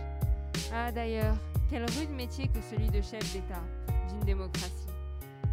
Ah 0.72 0.90
d'ailleurs, 0.92 1.36
quel 1.70 1.84
rude 1.98 2.10
métier 2.10 2.48
que 2.48 2.60
celui 2.62 2.88
de 2.88 3.02
chef 3.02 3.32
d'État 3.32 3.62
d'une 4.08 4.20
démocratie 4.20 4.88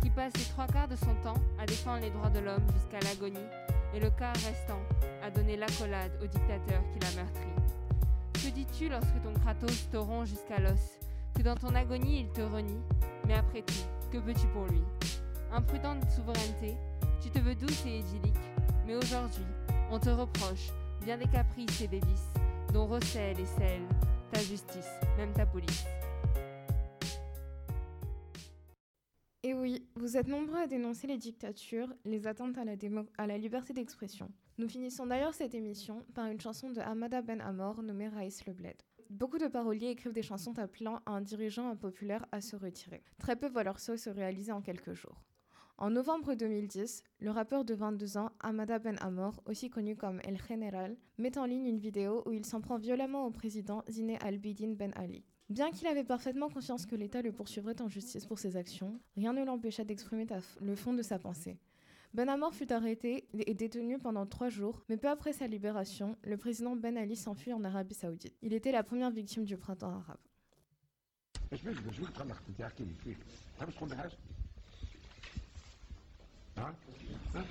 qui 0.02 0.10
passe 0.10 0.34
les 0.38 0.46
trois 0.46 0.68
quarts 0.68 0.88
de 0.88 0.96
son 0.96 1.14
temps 1.24 1.42
à 1.60 1.66
défendre 1.66 2.02
les 2.02 2.12
droits 2.12 2.30
de 2.30 2.40
l'homme 2.40 2.66
jusqu'à 2.74 3.00
l'agonie 3.02 3.48
et 3.94 4.00
le 4.00 4.10
quart 4.10 4.36
restant 4.36 4.80
à 5.24 5.30
donner 5.30 5.58
l'accolade 5.58 6.12
au 6.22 6.28
dictateur 6.28 6.82
qui 6.94 7.00
l'a 7.00 7.24
meurtri. 7.24 7.50
Que 8.34 8.50
dis-tu 8.52 8.90
lorsque 8.90 9.22
ton 9.22 9.34
Kratos 9.42 9.90
te 9.90 9.98
rompt 9.98 10.28
jusqu'à 10.28 10.60
l'os, 10.60 11.00
que 11.36 11.42
dans 11.42 11.56
ton 11.56 11.74
agonie 11.76 12.22
il 12.22 12.30
te 12.30 12.42
renie? 12.42 12.82
Mais 13.28 13.34
après 13.34 13.64
tout, 13.64 13.74
que 14.12 14.20
peux-tu 14.20 14.48
pour 14.48 14.66
lui? 14.66 14.84
Imprudente 15.52 16.10
souveraineté, 16.12 16.76
tu 17.22 17.30
te 17.30 17.40
veux 17.40 17.56
douce 17.56 17.86
et 17.86 18.00
idyllique, 18.00 18.36
mais 18.86 18.96
aujourd'hui, 18.96 19.46
on 19.92 20.00
te 20.00 20.10
reproche 20.10 20.72
bien 21.04 21.18
des 21.18 21.28
caprices 21.28 21.82
et 21.82 21.88
des 21.88 22.00
vices 22.00 22.34
dont 22.74 22.88
recèle 22.88 23.40
et 23.40 23.46
scelle 23.46 23.84
ta 24.32 24.42
justice, 24.42 24.90
même 25.18 25.32
ta 25.34 25.46
police. 25.46 25.86
Et 29.44 29.54
oui, 29.54 29.88
vous 29.96 30.18
êtes 30.18 30.28
nombreux 30.28 30.58
à 30.58 30.68
dénoncer 30.68 31.06
les 31.06 31.18
dictatures, 31.18 31.94
les 32.04 32.26
atteintes 32.26 32.58
à 32.58 32.66
la, 32.66 32.74
à 33.18 33.38
liberté 33.38 33.74
d'expression. 33.74 34.32
Nous 34.58 34.68
finissons 34.68 35.06
d'ailleurs 35.06 35.36
cette 35.36 35.54
émission 35.54 36.04
par 36.16 36.26
une 36.26 36.42
chanson 36.42 36.72
de 36.72 36.80
Hamada 36.80 37.22
Ben 37.22 37.42
Amor 37.42 37.84
nommée 37.84 38.08
Raïs 38.08 38.46
le 38.48 38.54
Bled. 38.54 38.76
beaucoup 39.12 39.38
de 39.38 39.48
paroliers 39.48 39.90
écrivent 39.90 40.14
des 40.14 40.24
chansons 40.24 40.58
appelant 40.58 41.00
un 41.06 41.22
dirigeant 41.22 41.70
impopulaire 41.70 42.26
à 42.32 42.42
se 42.42 42.56
retirer. 42.56 43.04
Très 43.20 43.36
peu 43.36 43.48
voient 43.48 43.64
leur 43.64 43.80
souhait 43.80 43.98
se 43.98 44.10
réaliser 44.10 44.52
en 44.52 44.62
quelques 44.62 44.94
jours. 44.94 45.22
En 45.78 45.90
novembre 45.90 46.36
2010, 46.36 47.04
le 47.20 47.32
rappeur 47.32 47.66
de 47.66 47.74
22 47.74 48.16
ans, 48.16 48.32
Amada 48.40 48.80
Ben 48.80 48.96
Amor, 49.02 49.42
aussi 49.46 49.70
connu 49.70 49.98
comme 49.98 50.22
El 50.24 50.38
General, 50.38 50.96
met 51.18 51.38
en 51.38 51.44
ligne 51.44 51.66
une 51.66 51.80
vidéo 51.80 52.24
où 52.26 52.32
il 52.32 52.46
s'en 52.46 52.62
prend 52.62 52.78
violemment 52.78 53.26
au 53.26 53.32
président 53.32 53.84
Zine 53.90 54.18
Al-Bidin 54.22 54.76
Ben 54.76 54.94
Ali. 54.96 55.26
Bien 55.50 55.72
qu'il 55.72 55.88
avait 55.88 56.06
parfaitement 56.06 56.48
conscience 56.48 56.86
que 56.86 56.96
l'État 56.96 57.22
le 57.22 57.34
poursuivrait 57.34 57.82
en 57.82 57.90
justice 57.90 58.26
pour 58.26 58.40
ses 58.40 58.56
actions, 58.56 59.02
rien 59.18 59.34
ne 59.34 59.44
l'empêcha 59.44 59.84
d'exprimer 59.84 60.26
le 60.62 60.76
fond 60.78 60.94
de 60.94 61.02
sa 61.02 61.20
pensée. 61.20 61.60
Ben 62.14 62.30
Amor 62.30 62.54
fut 62.54 62.72
arrêté 62.72 63.28
et 63.34 63.54
détenu 63.54 64.00
pendant 64.00 64.26
trois 64.26 64.48
jours, 64.48 64.82
mais 64.88 64.96
peu 64.96 65.10
après 65.10 65.34
sa 65.34 65.46
libération, 65.46 66.16
le 66.24 66.38
président 66.38 66.78
Ben 66.78 66.98
Ali 66.98 67.18
s'enfuit 67.18 67.52
en 67.52 67.66
Arabie 67.66 67.96
Saoudite. 67.96 68.34
Il 68.42 68.54
était 68.54 68.72
la 68.72 68.84
première 68.84 69.12
victime 69.12 69.44
du 69.44 69.58
printemps 69.58 69.92
arabe. 69.92 70.18
Huh? 76.58 76.72
Huh? 77.34 77.42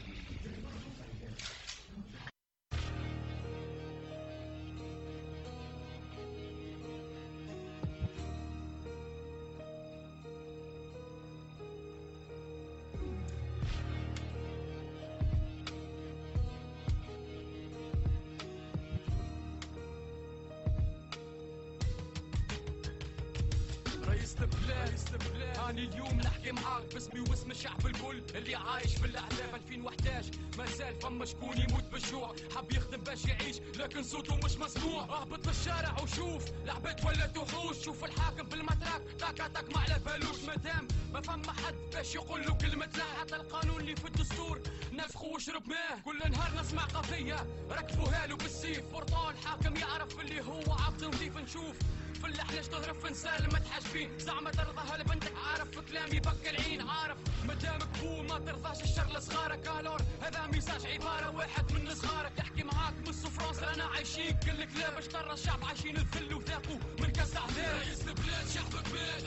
البلاد 24.43 25.59
هاني 25.59 25.85
اليوم 25.85 26.21
نحكي 26.21 26.53
معاك 26.53 26.83
باسمي 26.95 27.21
واسم 27.21 27.51
الشعب 27.51 27.87
الكل 27.87 28.23
اللي 28.35 28.55
عايش 28.55 28.95
في 28.97 29.05
الأحلام 29.07 29.55
2011 29.55 30.31
ما 30.59 30.67
زال 30.67 30.95
فما 31.01 31.25
شكون 31.25 31.59
يموت 31.59 31.85
بالجوع. 31.93 32.35
حب 32.57 32.73
يخدم 32.73 32.97
باش 33.01 33.25
يعيش 33.25 33.57
لكن 33.77 34.03
صوته 34.03 34.37
مش 34.37 34.57
مسموع. 34.57 35.03
اهبط 35.05 35.47
للشارع 35.47 35.97
وشوف 36.03 36.45
العباد 36.65 37.05
ولات 37.07 37.37
وحوش 37.39 37.77
شوف 37.85 38.05
الحاكم 38.05 38.43
بالمتراك 38.49 39.03
تاكا 39.19 39.49
تاك 39.49 39.75
ما 39.77 39.81
على 39.81 40.01
بالوش 40.07 40.41
مادام 40.47 40.89
ما 41.13 41.21
فما 41.21 41.53
حد 41.53 41.75
باش 41.93 42.15
يقول 42.15 42.45
له 42.47 42.55
كلمة 42.55 42.89
لا 42.97 43.05
حتى 43.21 43.37
القانون 43.37 43.81
اللي 43.81 43.97
في 43.97 44.05
الدستور. 44.07 44.61
نفخه 44.93 45.25
وشرب 45.25 45.69
ماه 45.69 46.01
كل 46.05 46.19
نهار 46.31 46.61
نسمع 46.61 46.85
قضية. 46.85 47.47
ركبوها 47.71 48.27
له 48.27 48.37
بالسيف 48.37 48.85
برطال 48.93 49.37
حاكم 49.39 49.77
يعرف 49.77 50.21
اللي 50.21 50.41
هو 50.41 50.73
عبد 50.87 51.05
نظيف 51.05 51.37
نشوف 51.37 51.77
في 52.25 52.31
اللحلش 52.31 52.67
تهرب 52.67 53.01
في 53.01 53.11
نسال 53.11 53.53
ما 53.53 53.59
تحاجبين 53.59 54.19
زعما 54.19 54.51
ترضاها 54.51 54.97
لبنتك 54.99 55.33
عارف 55.47 55.79
كلامي 55.79 56.21
بك 56.21 56.49
العين. 56.49 56.89
عارف 56.89 57.19
مدامك 57.45 57.89
بو 57.99 58.23
ما 58.23 58.39
ترضاش 58.39 58.83
الشر 58.83 59.17
لصغارك. 59.17 59.69
الور 59.81 60.03
هذا 60.23 60.47
ميزاج 60.47 60.87
عبارة 60.87 61.31
واحد 61.37 61.73
من 61.73 61.95
صغارك. 61.95 62.39
يحكي 62.39 62.63
معاك 62.63 62.95
من 63.07 63.13
فرنسا 63.13 63.67
رانا 63.67 63.85
عايشين. 63.85 64.39
كل 64.39 64.65
كلاب 64.65 64.99
اشترى 64.99 65.33
الشعب 65.33 65.65
عايشين 65.65 65.97
الذل 65.97 66.35
وذاقوا. 66.35 66.79
من 67.01 67.11
كاس 67.13 67.37
عذاب. 67.37 67.81
رئيس 67.81 68.09
البلاد 68.09 68.49
شعبك 68.55 68.89
بلاد. 68.89 69.25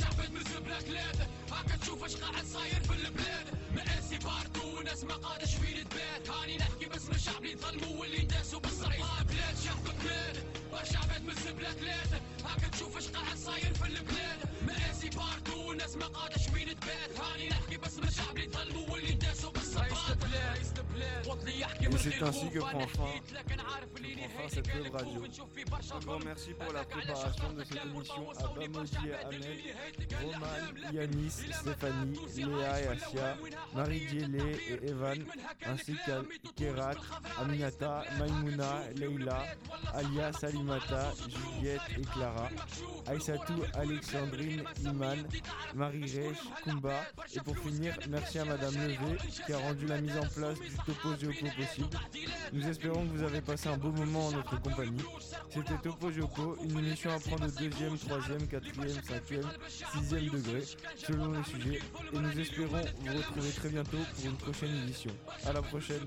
شعب 0.00 0.32
من 0.32 0.44
زبلة 0.44 0.78
بلاد. 0.80 1.28
هاكا 1.52 1.76
تشوف 1.76 2.04
اش 2.04 2.16
قاعد 2.16 2.44
صاير 2.44 2.80
في 2.80 2.92
البلاد. 2.92 3.46
مقاسي 3.76 4.18
باردو 4.18 4.78
وناس 4.78 5.04
ما 5.04 5.14
قادش 5.14 5.54
فين 5.54 5.88
تبات. 5.88 6.30
هاني 6.30 6.56
نحكي 6.56 6.86
باسم 6.86 7.12
الشعب 7.12 7.44
اللي 7.44 7.56
ظلموا 7.56 8.00
واللي 8.00 8.18
انداسوا 8.22 8.60
بالصريح. 8.60 9.22
بلاد 9.22 9.56
شعبك 9.64 9.94
بلاد. 10.04 10.48
شعبك 10.92 11.20
من 11.20 11.34
زبلة 11.34 11.72
بلاد. 11.74 12.22
هاكا 12.44 12.68
تشوف 12.68 12.96
اش 12.96 13.08
قاعد 13.08 13.36
صاير 13.36 13.74
في 13.74 13.86
البلاد. 13.86 14.38
مقاسي 14.62 15.08
باردو 15.08 15.70
وناس 15.70 15.96
ما 15.96 16.06
قادش 16.06 16.48
فين 16.48 16.68
تبات. 16.80 17.20
هاني 17.20 17.48
نحكي 17.48 17.76
باسم 17.76 18.02
الشعب 18.02 18.36
اللي 18.36 18.50
ظلموا 18.50 18.90
واللي 18.90 19.12
انداسوا 19.12 19.50
بالصريح 19.50 19.67
Et 21.80 21.96
c'est 21.98 22.22
ainsi 22.22 22.48
que 22.50 22.58
prend 22.58 22.80
fin, 22.80 22.86
prend 22.86 24.28
fin 24.28 24.48
cette 24.48 24.66
web 24.74 24.92
radio. 24.92 25.22
Grand 26.04 26.18
merci 26.24 26.50
pour 26.54 26.72
la 26.72 26.84
préparation 26.84 27.52
de 27.52 27.64
cette 27.64 27.84
émission 27.84 28.30
à 28.38 28.42
Bamodi 28.54 28.96
et 29.06 29.14
Ahmed, 29.14 29.58
Roman, 30.22 30.92
Yanis, 30.92 31.30
Stéphanie, 31.30 32.18
Léa 32.36 32.80
et 32.80 32.86
Asia, 32.88 33.36
Marie 33.74 34.06
Diélé 34.06 34.56
et 34.68 34.88
Evan, 34.88 35.18
ainsi 35.66 35.94
qu'à 36.06 36.22
Kerat, 36.56 36.94
Aminata, 37.40 38.02
Maimouna, 38.18 38.80
Leila, 38.96 39.44
Alia, 39.94 40.32
Salimata, 40.32 41.12
Juliette 41.28 41.80
et 41.98 42.02
Clara, 42.02 42.48
Aïssatou, 43.06 43.62
Alexandrine, 43.74 44.62
Iman, 44.84 45.18
Marie-Rech, 45.74 46.38
Kumba, 46.64 47.02
et 47.34 47.40
pour 47.40 47.56
finir, 47.58 47.96
merci 48.08 48.38
à 48.38 48.44
Madame 48.44 48.74
Levé 48.74 49.16
qui 49.46 49.52
la 49.86 50.00
mise 50.00 50.16
en 50.16 50.26
place 50.26 50.58
du 50.60 50.76
Topo 50.86 51.08
possible. 51.10 51.88
Nous 52.52 52.66
espérons 52.68 53.06
que 53.06 53.16
vous 53.16 53.24
avez 53.24 53.40
passé 53.40 53.68
un 53.68 53.76
beau 53.76 53.90
moment 53.90 54.26
en 54.28 54.32
notre 54.32 54.60
compagnie. 54.60 55.02
C'était 55.50 55.76
Topo 55.82 56.10
Géopo, 56.10 56.56
une 56.64 56.78
émission 56.78 57.10
à 57.10 57.18
prendre 57.18 57.46
de 57.46 57.68
deuxième, 57.68 57.98
troisième, 57.98 58.46
quatrième, 58.46 59.02
cinquième, 59.02 59.48
sixième 59.68 60.28
degré, 60.28 60.62
selon 60.96 61.32
les 61.32 61.44
sujets. 61.44 61.80
Et 62.12 62.18
nous 62.18 62.40
espérons 62.40 62.80
vous 63.00 63.16
retrouver 63.16 63.50
très 63.50 63.68
bientôt 63.68 63.98
pour 64.14 64.24
une 64.24 64.36
prochaine 64.36 64.74
édition. 64.84 65.10
À 65.46 65.52
la 65.52 65.62
prochaine. 65.62 66.06